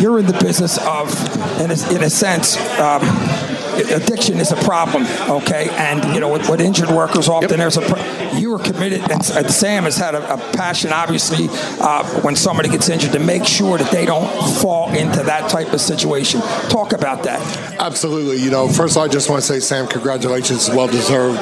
you're 0.00 0.18
in 0.18 0.26
the 0.26 0.38
business 0.40 0.78
of, 0.78 1.10
in 1.60 1.70
a, 1.70 1.94
in 1.94 2.02
a 2.02 2.10
sense. 2.10 2.56
Um, 2.78 3.02
addiction 3.76 4.38
is 4.38 4.52
a 4.52 4.56
problem, 4.56 5.06
okay? 5.28 5.68
And 5.72 6.14
you 6.14 6.20
know, 6.20 6.32
with, 6.32 6.48
with 6.48 6.60
injured 6.60 6.90
workers, 6.90 7.28
often 7.28 7.50
yep. 7.50 7.58
there's 7.58 7.76
a. 7.76 7.82
Pro- 7.82 8.16
you 8.36 8.54
are 8.54 8.58
committed, 8.58 9.00
and, 9.10 9.30
and, 9.30 9.50
Sam 9.50 9.84
has 9.84 9.96
had 9.96 10.14
a, 10.14 10.34
a 10.34 10.36
passion, 10.52 10.92
obviously, 10.92 11.46
uh, 11.80 12.04
when 12.20 12.36
somebody 12.36 12.68
gets 12.68 12.88
injured, 12.88 13.12
to 13.12 13.18
make 13.18 13.44
sure 13.44 13.78
that 13.78 13.90
they 13.90 14.04
don't 14.04 14.28
fall 14.60 14.92
into 14.94 15.22
that 15.22 15.50
type 15.50 15.72
of 15.72 15.80
situation. 15.80 16.40
Talk 16.68 16.92
about 16.92 17.22
that. 17.24 17.40
Absolutely. 17.80 18.36
You 18.36 18.50
know, 18.50 18.68
first 18.68 18.94
of 18.94 18.98
all, 18.98 19.04
I 19.04 19.08
just 19.08 19.30
want 19.30 19.42
to 19.42 19.46
say, 19.46 19.60
Sam, 19.60 19.86
congratulations, 19.86 20.68
well 20.68 20.86
deserved. 20.86 21.40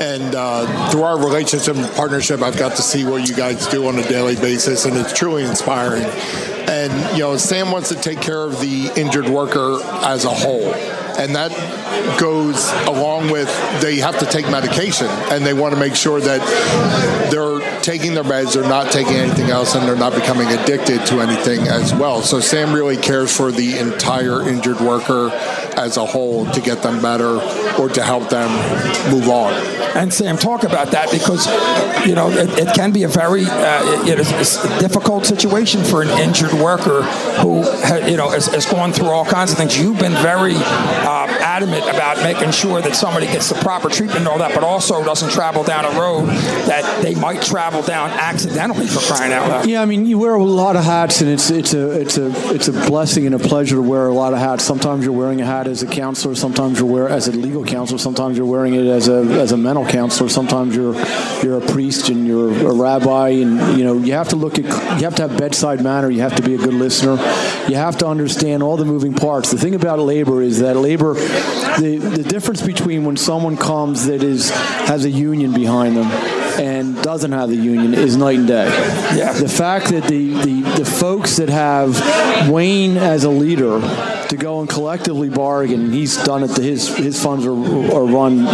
And 0.00 0.34
uh, 0.34 0.90
through 0.90 1.02
our 1.02 1.18
relationship 1.18 1.76
and 1.76 1.90
partnership, 1.94 2.42
I've 2.42 2.58
got 2.58 2.76
to 2.76 2.82
see 2.82 3.04
what 3.04 3.28
you 3.28 3.34
guys 3.34 3.66
do 3.68 3.86
on 3.86 3.98
a 3.98 4.08
daily 4.08 4.34
basis, 4.34 4.86
and 4.86 4.96
it's 4.96 5.12
truly 5.12 5.44
inspiring. 5.44 6.04
And, 6.68 7.16
you 7.16 7.22
know, 7.22 7.36
Sam 7.36 7.70
wants 7.70 7.90
to 7.90 7.94
take 7.94 8.20
care 8.20 8.42
of 8.42 8.60
the 8.60 8.90
injured 8.96 9.28
worker 9.28 9.80
as 10.02 10.24
a 10.24 10.30
whole 10.30 10.74
and 11.18 11.34
that 11.36 11.52
goes 12.18 12.70
along 12.86 13.30
with 13.30 13.48
they 13.80 13.96
have 13.96 14.18
to 14.18 14.26
take 14.26 14.48
medication 14.50 15.06
and 15.30 15.44
they 15.44 15.54
want 15.54 15.74
to 15.74 15.80
make 15.80 15.94
sure 15.94 16.20
that 16.20 16.40
they're 17.30 17.82
taking 17.82 18.14
their 18.14 18.24
meds, 18.24 18.54
they're 18.54 18.62
not 18.62 18.90
taking 18.90 19.14
anything 19.14 19.50
else, 19.50 19.74
and 19.74 19.86
they're 19.86 19.96
not 19.96 20.14
becoming 20.14 20.48
addicted 20.48 21.04
to 21.06 21.20
anything 21.20 21.68
as 21.68 21.92
well. 21.94 22.22
So 22.22 22.40
Sam 22.40 22.72
really 22.72 22.96
cares 22.96 23.34
for 23.34 23.52
the 23.52 23.78
entire 23.78 24.48
injured 24.48 24.80
worker 24.80 25.30
as 25.76 25.96
a 25.96 26.04
whole 26.04 26.46
to 26.52 26.60
get 26.60 26.82
them 26.82 27.02
better 27.02 27.40
or 27.78 27.88
to 27.88 28.02
help 28.02 28.28
them 28.30 28.50
move 29.12 29.28
on. 29.28 29.52
And 29.94 30.12
Sam, 30.12 30.36
talk 30.36 30.64
about 30.64 30.90
that 30.90 31.10
because 31.12 31.46
you 32.06 32.14
know 32.14 32.28
it, 32.30 32.50
it 32.58 32.74
can 32.74 32.90
be 32.90 33.04
a 33.04 33.08
very 33.08 33.44
uh, 33.44 34.04
it, 34.04 34.18
it's 34.18 34.64
a 34.64 34.80
difficult 34.80 35.24
situation 35.24 35.84
for 35.84 36.02
an 36.02 36.08
injured 36.08 36.52
worker 36.54 37.02
who 37.40 37.58
you 38.08 38.16
know 38.16 38.30
has, 38.30 38.46
has 38.46 38.66
gone 38.66 38.92
through 38.92 39.10
all 39.10 39.24
kinds 39.24 39.52
of 39.52 39.58
things. 39.58 39.78
You've 39.78 39.98
been 39.98 40.12
very 40.14 40.54
uh, 40.56 41.26
adamant 41.40 41.83
about 41.88 42.22
making 42.22 42.50
sure 42.50 42.80
that 42.80 42.94
somebody 42.94 43.26
gets 43.26 43.48
the 43.48 43.54
proper 43.56 43.88
treatment 43.88 44.20
and 44.20 44.28
all 44.28 44.38
that, 44.38 44.54
but 44.54 44.64
also 44.64 45.04
doesn't 45.04 45.30
travel 45.30 45.62
down 45.62 45.84
a 45.84 46.00
road 46.00 46.26
that 46.66 47.02
they 47.02 47.14
might 47.14 47.42
travel 47.42 47.82
down 47.82 48.10
accidentally 48.10 48.86
for 48.86 49.00
crying 49.00 49.32
out 49.32 49.48
loud. 49.48 49.66
Yeah, 49.66 49.82
I 49.82 49.84
mean, 49.84 50.06
you 50.06 50.18
wear 50.18 50.34
a 50.34 50.42
lot 50.42 50.76
of 50.76 50.84
hats, 50.84 51.20
and 51.20 51.30
it's 51.30 51.50
it's 51.50 51.74
a 51.74 52.00
it's 52.00 52.18
a 52.18 52.30
it's 52.54 52.68
a 52.68 52.72
blessing 52.72 53.26
and 53.26 53.34
a 53.34 53.38
pleasure 53.38 53.76
to 53.76 53.82
wear 53.82 54.06
a 54.06 54.14
lot 54.14 54.32
of 54.32 54.38
hats. 54.38 54.64
Sometimes 54.64 55.04
you're 55.04 55.14
wearing 55.14 55.40
a 55.40 55.46
hat 55.46 55.66
as 55.66 55.82
a 55.82 55.86
counselor. 55.86 56.34
Sometimes 56.34 56.78
you're 56.78 56.90
wearing 56.90 57.12
as 57.12 57.28
a 57.28 57.32
legal 57.32 57.64
counselor. 57.64 57.98
Sometimes 57.98 58.36
you're 58.36 58.46
wearing 58.46 58.74
it 58.74 58.86
as 58.86 59.08
a 59.08 59.22
as 59.40 59.52
a 59.52 59.56
mental 59.56 59.86
counselor. 59.86 60.28
Sometimes 60.28 60.74
you're 60.74 60.94
you're 61.42 61.58
a 61.58 61.66
priest 61.66 62.08
and 62.08 62.26
you're 62.26 62.50
a 62.50 62.74
rabbi, 62.74 63.30
and 63.30 63.78
you 63.78 63.84
know 63.84 63.98
you 63.98 64.12
have 64.12 64.28
to 64.28 64.36
look 64.36 64.58
at 64.58 64.64
you 64.64 65.04
have 65.04 65.14
to 65.16 65.28
have 65.28 65.38
bedside 65.38 65.82
manner. 65.82 66.10
You 66.10 66.20
have 66.20 66.36
to 66.36 66.42
be 66.42 66.54
a 66.54 66.58
good 66.58 66.74
listener. 66.74 67.16
You 67.68 67.76
have 67.76 67.98
to 67.98 68.06
understand 68.06 68.62
all 68.62 68.76
the 68.76 68.84
moving 68.84 69.14
parts. 69.14 69.50
The 69.50 69.58
thing 69.58 69.74
about 69.74 69.98
labor 69.98 70.42
is 70.42 70.60
that 70.60 70.76
labor, 70.76 71.14
the 71.78 71.98
the 71.98 72.22
difference 72.22 72.62
between 72.62 73.04
when 73.04 73.16
someone 73.16 73.56
comes 73.56 74.06
that 74.06 74.22
is 74.22 74.50
has 74.50 75.04
a 75.04 75.10
union 75.10 75.52
behind 75.52 75.96
them 75.96 76.06
and 76.60 77.00
doesn't 77.02 77.32
have 77.32 77.48
the 77.48 77.56
union 77.56 77.94
is 77.94 78.16
night 78.16 78.38
and 78.38 78.46
day. 78.48 78.66
Yeah. 79.16 79.32
The 79.32 79.48
fact 79.48 79.88
that 79.88 80.04
the, 80.04 80.34
the, 80.34 80.62
the 80.78 80.84
folks 80.84 81.36
that 81.38 81.48
have 81.48 82.48
Wayne 82.48 82.96
as 82.96 83.24
a 83.24 83.30
leader 83.30 83.80
to 84.28 84.36
go 84.36 84.60
and 84.60 84.68
collectively 84.68 85.28
bargain, 85.28 85.92
he's 85.92 86.16
done 86.24 86.44
it. 86.44 86.54
To 86.54 86.62
his 86.62 86.88
his 86.96 87.20
funds 87.22 87.44
are, 87.46 87.50
are 87.50 88.04
run 88.04 88.46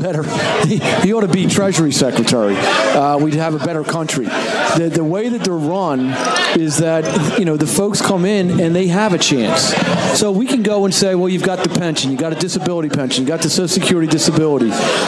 better. 0.00 0.22
He, 0.66 1.12
ought 1.12 1.22
to 1.22 1.28
be 1.28 1.46
Treasury 1.46 1.92
Secretary. 1.92 2.56
Uh, 2.56 3.18
we'd 3.18 3.34
have 3.34 3.54
a 3.54 3.64
better 3.64 3.82
country. 3.82 4.26
The, 4.26 4.90
the 4.92 5.04
way 5.04 5.28
that 5.28 5.42
they're 5.42 5.54
run 5.54 6.14
is 6.58 6.78
that 6.78 7.38
you 7.38 7.44
know 7.44 7.56
the 7.56 7.66
folks 7.66 8.00
come 8.00 8.24
in 8.24 8.60
and 8.60 8.74
they 8.74 8.88
have 8.88 9.12
a 9.12 9.18
chance. 9.18 9.74
So 10.18 10.32
we 10.32 10.46
can 10.46 10.62
go 10.62 10.84
and 10.84 10.94
say, 10.94 11.14
well, 11.14 11.28
you've 11.28 11.42
got 11.42 11.62
the 11.62 11.68
pension, 11.78 12.10
you've 12.10 12.20
got 12.20 12.32
a 12.32 12.36
disability 12.36 12.88
pension, 12.88 13.22
you've 13.22 13.28
got 13.28 13.42
the 13.42 13.50
Social 13.50 13.68
Security 13.68 14.10
disability, 14.10 14.66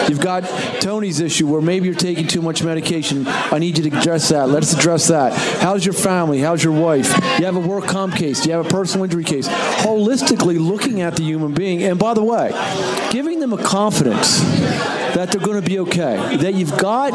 you've 0.09 0.21
got 0.21 0.45
Tony's 0.81 1.21
issue 1.21 1.47
where 1.47 1.61
maybe 1.61 1.87
you're 1.87 1.95
taking 1.95 2.27
too 2.27 2.43
much 2.43 2.63
medication. 2.63 3.27
I 3.27 3.59
need 3.59 3.79
you 3.79 3.91
to 3.91 3.99
address 3.99 4.29
that. 4.29 4.49
Let's 4.49 4.73
address 4.73 5.09
that. 5.09 5.33
How's 5.61 5.85
your 5.85 5.95
family? 5.95 6.41
How's 6.41 6.63
your 6.63 6.73
wife? 6.73 7.09
You 7.39 7.45
have 7.47 7.57
a 7.57 7.61
work 7.61 7.87
comp 7.87 8.15
case. 8.15 8.47
You 8.47 8.53
have 8.53 8.67
a 8.67 8.69
personal 8.69 9.05
injury 9.05 9.25
case. 9.25 9.49
Holistically 9.49 10.59
looking 10.59 11.01
at 11.01 11.17
the 11.17 11.23
human 11.23 11.55
being, 11.55 11.83
and 11.83 11.99
by 11.99 12.15
the 12.15 12.23
way, 12.23 12.51
giving 13.11 13.41
them 13.41 13.53
a 13.53 13.63
confidence 13.63 14.41
that 15.21 15.31
they're 15.33 15.47
going 15.47 15.61
to 15.63 15.69
be 15.69 15.79
okay. 15.81 16.39
That 16.39 16.55
you've 16.55 16.79
got 16.79 17.13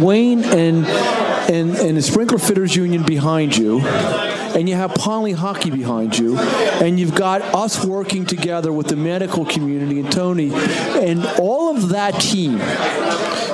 Wayne 0.00 0.44
and 0.44 0.86
and, 0.86 1.74
and 1.76 1.96
the 1.96 2.02
Sprinkler 2.02 2.38
Fitters 2.38 2.76
Union 2.76 3.02
behind 3.02 3.56
you 3.56 3.80
and 3.80 4.68
you 4.68 4.76
have 4.76 4.94
Pond 4.94 5.26
Lehocky 5.26 5.72
behind 5.72 6.18
you, 6.18 6.36
and 6.38 6.98
you've 6.98 7.14
got 7.14 7.42
us 7.42 7.84
working 7.84 8.24
together 8.24 8.72
with 8.72 8.88
the 8.88 8.96
medical 8.96 9.44
community 9.44 10.00
and 10.00 10.10
Tony, 10.10 10.50
and 10.52 11.24
all 11.38 11.76
of 11.76 11.90
that 11.90 12.12
team 12.20 12.58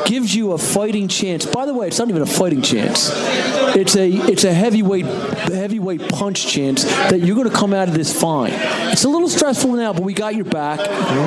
gives 0.04 0.34
you 0.34 0.52
a 0.52 0.58
fighting 0.58 1.08
chance. 1.08 1.46
By 1.46 1.66
the 1.66 1.74
way, 1.74 1.86
it's 1.86 1.98
not 1.98 2.08
even 2.08 2.22
a 2.22 2.26
fighting 2.26 2.62
chance. 2.62 3.10
It's 3.76 3.96
a 3.96 4.08
it's 4.08 4.44
a 4.44 4.52
heavyweight 4.52 5.06
heavyweight 5.06 6.08
punch 6.10 6.46
chance 6.46 6.84
that 6.84 7.20
you're 7.20 7.36
going 7.36 7.50
to 7.50 7.56
come 7.56 7.72
out 7.72 7.88
of 7.88 7.94
this 7.94 8.18
fine. 8.18 8.52
It's 8.92 9.04
a 9.04 9.08
little 9.08 9.28
stressful 9.28 9.72
now, 9.72 9.92
but 9.92 10.02
we 10.02 10.14
got 10.14 10.34
your 10.34 10.44
back. 10.44 10.80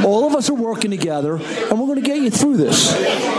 All 0.06 0.26
of 0.26 0.36
us 0.36 0.50
are 0.50 0.54
working 0.54 0.92
together, 0.92 1.36
and 1.36 1.80
we're 1.80 1.88
going 1.88 1.96
to 1.96 2.06
get 2.06 2.18
you 2.18 2.30
through 2.30 2.58
this. 2.58 2.94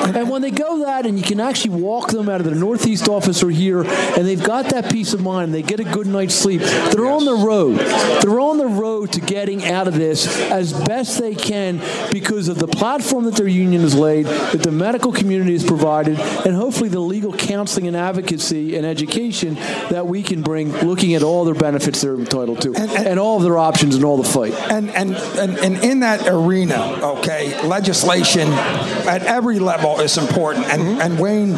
And 0.05 0.29
when 0.29 0.43
they 0.43 0.51
go 0.51 0.85
that, 0.85 1.07
and 1.07 1.19
you 1.19 1.25
can 1.25 1.41
actually 1.41 1.81
walk 1.81 2.11
them 2.11 2.29
out 2.29 2.41
of 2.41 2.47
the 2.47 2.55
Northeast 2.55 3.09
office 3.09 3.43
or 3.43 3.51
here, 3.51 3.83
and 3.83 4.27
they've 4.27 4.43
got 4.43 4.71
that 4.71 4.91
peace 4.91 5.15
of 5.15 5.23
mind, 5.23 5.55
they 5.55 5.63
get 5.63 5.81
a 5.81 5.85
good 5.85 6.07
night's 6.07 6.35
sleep. 6.35 6.61
They're 6.61 7.07
on 7.07 7.25
the 7.25 7.35
road. 7.35 7.79
They're 8.23 8.41
on 8.41 8.59
the 8.59 8.67
road 8.67 9.13
to 9.13 9.21
getting 9.21 9.65
out 9.65 9.89
of 9.89 9.95
this 9.95 10.27
as 10.51 10.73
best 10.73 11.19
they 11.19 11.35
can 11.35 11.81
because 12.11 12.49
of 12.49 12.59
the 12.59 12.69
platform 12.69 13.25
that 13.25 13.37
their 13.37 13.49
union 13.49 13.83
has 13.83 13.95
laid, 13.95 14.27
that 14.27 14.63
the 14.63 14.73
medical 14.73 15.13
community 15.13 15.28
has 15.31 15.65
provided, 15.65 16.19
and 16.19 16.55
hopefully 16.55 16.89
the 16.89 17.01
legal 17.01 17.33
counseling 17.33 17.87
and 17.87 17.97
advocacy 17.97 18.77
and 18.77 18.87
education 18.87 19.55
that 19.91 20.07
we 20.07 20.23
can 20.23 20.43
bring, 20.43 20.73
looking 20.79 21.15
at 21.15 21.23
all 21.23 21.45
their 21.45 21.55
benefits 21.55 22.01
they're 22.01 22.15
entitled 22.15 22.61
to, 22.63 22.75
and, 22.75 22.91
and, 22.91 23.07
and 23.07 23.21
all 23.21 23.37
of 23.37 23.43
their 23.43 23.59
options 23.59 23.95
and 23.95 24.05
all 24.05 24.17
the 24.17 24.29
fight. 24.29 24.55
And, 24.71 24.91
and 24.91 25.15
and 25.17 25.59
and 25.59 25.85
in 25.85 26.01
that 26.01 26.27
arena, 26.29 26.99
okay, 27.19 27.61
legislation 27.67 28.49
at 29.09 29.23
every 29.23 29.59
level 29.59 30.01
is 30.01 30.19
important. 30.19 30.67
And 30.67 30.83
mm-hmm. 30.83 31.01
and 31.01 31.19
Wayne, 31.19 31.51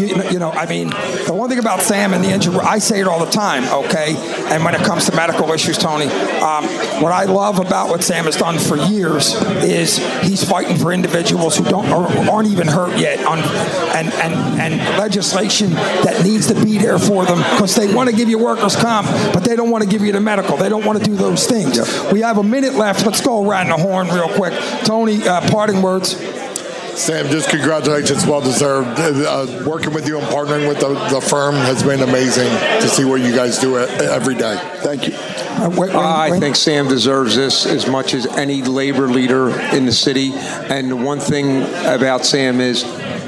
you, 0.00 0.22
you 0.30 0.38
know, 0.38 0.50
I 0.50 0.66
mean, 0.66 0.90
the 1.26 1.34
one 1.34 1.48
thing 1.48 1.58
about 1.58 1.80
Sam 1.80 2.12
and 2.12 2.22
the 2.22 2.30
injury, 2.30 2.56
I 2.56 2.78
say 2.78 3.00
it 3.00 3.08
all 3.08 3.24
the 3.24 3.30
time, 3.30 3.64
okay. 3.84 4.14
And 4.50 4.64
when 4.64 4.74
it 4.74 4.82
comes 4.82 5.06
to 5.06 5.16
medical 5.16 5.50
issues, 5.52 5.78
Tony, 5.78 6.06
um, 6.06 6.64
what 7.02 7.12
I 7.12 7.24
love 7.24 7.58
about 7.58 7.88
what 7.88 8.04
Sam 8.04 8.24
has 8.26 8.36
done 8.36 8.58
for 8.58 8.76
years 8.76 9.34
is 9.64 9.98
he's 10.22 10.44
fighting 10.44 10.76
for 10.76 10.92
individuals 10.92 11.56
who 11.56 11.64
don't 11.64 11.86
aren't 12.28 12.48
even 12.48 12.68
hurt 12.68 12.98
yet 12.98 13.24
on 13.24 13.38
and 13.38 14.12
and 14.14 14.34
and 14.60 14.98
legislation 14.98 15.70
that 15.70 16.24
needs 16.24 16.46
to 16.48 16.54
be 16.64 16.78
there 16.78 16.98
for 16.98 17.24
them 17.24 17.38
because 17.38 17.74
they 17.74 17.92
want 17.92 18.10
to 18.10 18.16
give 18.16 18.28
you 18.28 18.38
workers 18.38 18.76
comp, 18.76 19.06
but 19.32 19.44
they 19.44 19.56
don't 19.56 19.70
want 19.70 19.82
to 19.82 19.88
give 19.88 20.02
you 20.02 20.12
the 20.12 20.20
medical. 20.20 20.56
They 20.56 20.68
don't 20.68 20.84
want 20.84 20.98
to 20.98 21.04
do 21.04 21.16
those 21.16 21.46
things. 21.46 21.78
Yep. 21.78 22.12
We 22.12 22.20
have 22.20 22.38
a 22.38 22.42
minute 22.42 22.74
left. 22.74 23.04
Let's 23.06 23.20
go 23.20 23.48
around 23.48 23.68
the 23.68 23.76
horn 23.76 24.08
real 24.08 24.28
quick. 24.28 24.52
Tony, 24.84 25.26
uh, 25.26 25.48
parting 25.50 25.82
words. 25.82 26.14
Sam, 26.98 27.28
just 27.28 27.48
congratulations, 27.48 28.26
well 28.26 28.40
deserved. 28.40 28.98
Uh, 28.98 29.62
working 29.64 29.94
with 29.94 30.06
you 30.08 30.18
and 30.18 30.26
partnering 30.26 30.68
with 30.68 30.80
the, 30.80 30.88
the, 31.14 31.20
firm 31.20 31.54
has 31.54 31.80
been 31.82 32.00
amazing 32.00 32.48
to 32.80 32.88
see 32.88 33.04
what 33.04 33.20
you 33.20 33.34
guys 33.34 33.58
do 33.58 33.78
every 33.78 34.34
day. 34.34 34.58
Thank 34.78 35.06
you. 35.06 35.14
Uh, 35.14 35.68
wait, 35.70 35.90
wait, 35.90 35.94
I 35.94 36.38
think 36.40 36.56
Sam 36.56 36.88
deserves 36.88 37.36
this 37.36 37.66
as 37.66 37.86
much 37.86 38.14
as 38.14 38.26
any 38.26 38.62
labor 38.62 39.06
leader 39.06 39.50
in 39.74 39.86
the 39.86 39.92
city. 39.92 40.32
And 40.34 41.04
one 41.04 41.20
thing 41.20 41.62
about 41.86 42.26
Sam 42.26 42.60
is 42.60 42.82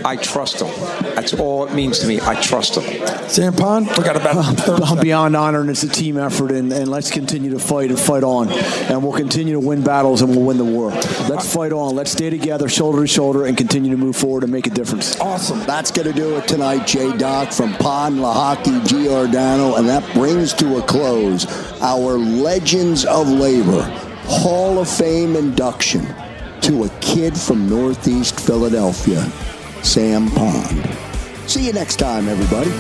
I 0.05 0.17
trust 0.17 0.61
him. 0.61 0.69
That's 1.15 1.35
all 1.35 1.67
it 1.67 1.75
means 1.75 1.99
to 2.01 2.07
me. 2.07 2.21
I 2.21 2.41
trust 2.41 2.77
him. 2.77 3.29
Sam 3.29 3.53
Pond, 3.53 3.89
we 3.89 4.05
got 4.05 4.17
about. 4.17 4.69
I'm 4.91 4.99
beyond 5.01 5.37
honored. 5.37 5.69
It's 5.69 5.83
a 5.83 5.89
team 5.89 6.17
effort, 6.17 6.51
and, 6.51 6.73
and 6.73 6.89
let's 6.89 7.11
continue 7.11 7.51
to 7.51 7.59
fight 7.59 7.91
and 7.91 7.99
fight 7.99 8.25
on, 8.25 8.49
and 8.51 9.03
we'll 9.03 9.13
continue 9.13 9.55
to 9.55 9.61
win 9.61 9.83
battles, 9.83 10.23
and 10.23 10.31
we'll 10.35 10.45
win 10.45 10.59
the 10.59 10.65
war. 10.65 10.91
Let's 11.29 11.53
fight 11.53 11.73
on. 11.73 11.95
Let's 11.95 12.13
stay 12.13 12.31
together, 12.31 12.69
shoulder 12.69 13.03
to 13.03 13.07
shoulder, 13.07 13.45
and 13.47 13.57
continue 13.57 13.91
to 13.91 13.97
move 13.97 14.17
forward 14.17 14.43
and 14.43 14.53
make 14.53 14.67
a 14.67 14.71
difference. 14.71 15.19
Awesome. 15.21 15.61
That's 15.61 15.91
going 15.91 16.09
to 16.09 16.15
do 16.15 16.37
it 16.37 16.49
tonight, 16.49 16.87
J. 16.87 17.17
Doc 17.17 17.53
from 17.53 17.75
Pond, 17.75 18.19
Lehocky, 18.19 18.87
Giordano, 18.87 19.77
and 19.77 19.89
that 19.89 20.03
brings 20.15 20.53
to 20.55 20.79
a 20.79 20.83
close 20.83 21.47
our 21.81 22.19
Legends 22.19 23.05
of 23.05 23.29
Labor 23.29 23.83
Hall 24.25 24.79
of 24.79 24.89
Fame 24.89 25.37
induction 25.37 26.07
to 26.63 26.85
a 26.85 26.89
kid 27.01 27.37
from 27.37 27.69
Northeast 27.69 28.39
Philadelphia. 28.39 29.21
Sam 29.83 30.31
Pond. 30.31 30.99
See 31.47 31.67
you 31.67 31.73
next 31.73 31.97
time, 31.97 32.29
everybody. 32.29 32.71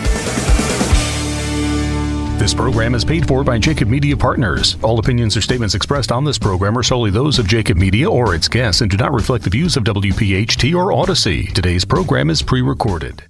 This 2.38 2.54
program 2.54 2.94
is 2.94 3.04
paid 3.04 3.28
for 3.28 3.44
by 3.44 3.58
Jacob 3.58 3.88
Media 3.88 4.16
Partners. 4.16 4.76
All 4.82 4.98
opinions 4.98 5.36
or 5.36 5.42
statements 5.42 5.74
expressed 5.74 6.10
on 6.10 6.24
this 6.24 6.38
program 6.38 6.78
are 6.78 6.82
solely 6.82 7.10
those 7.10 7.38
of 7.38 7.46
Jacob 7.46 7.76
Media 7.76 8.10
or 8.10 8.34
its 8.34 8.48
guests 8.48 8.80
and 8.80 8.90
do 8.90 8.96
not 8.96 9.12
reflect 9.12 9.44
the 9.44 9.50
views 9.50 9.76
of 9.76 9.84
WPHT 9.84 10.74
or 10.74 10.90
Audacy. 10.90 11.52
Today's 11.52 11.84
program 11.84 12.30
is 12.30 12.40
pre 12.40 12.62
recorded. 12.62 13.29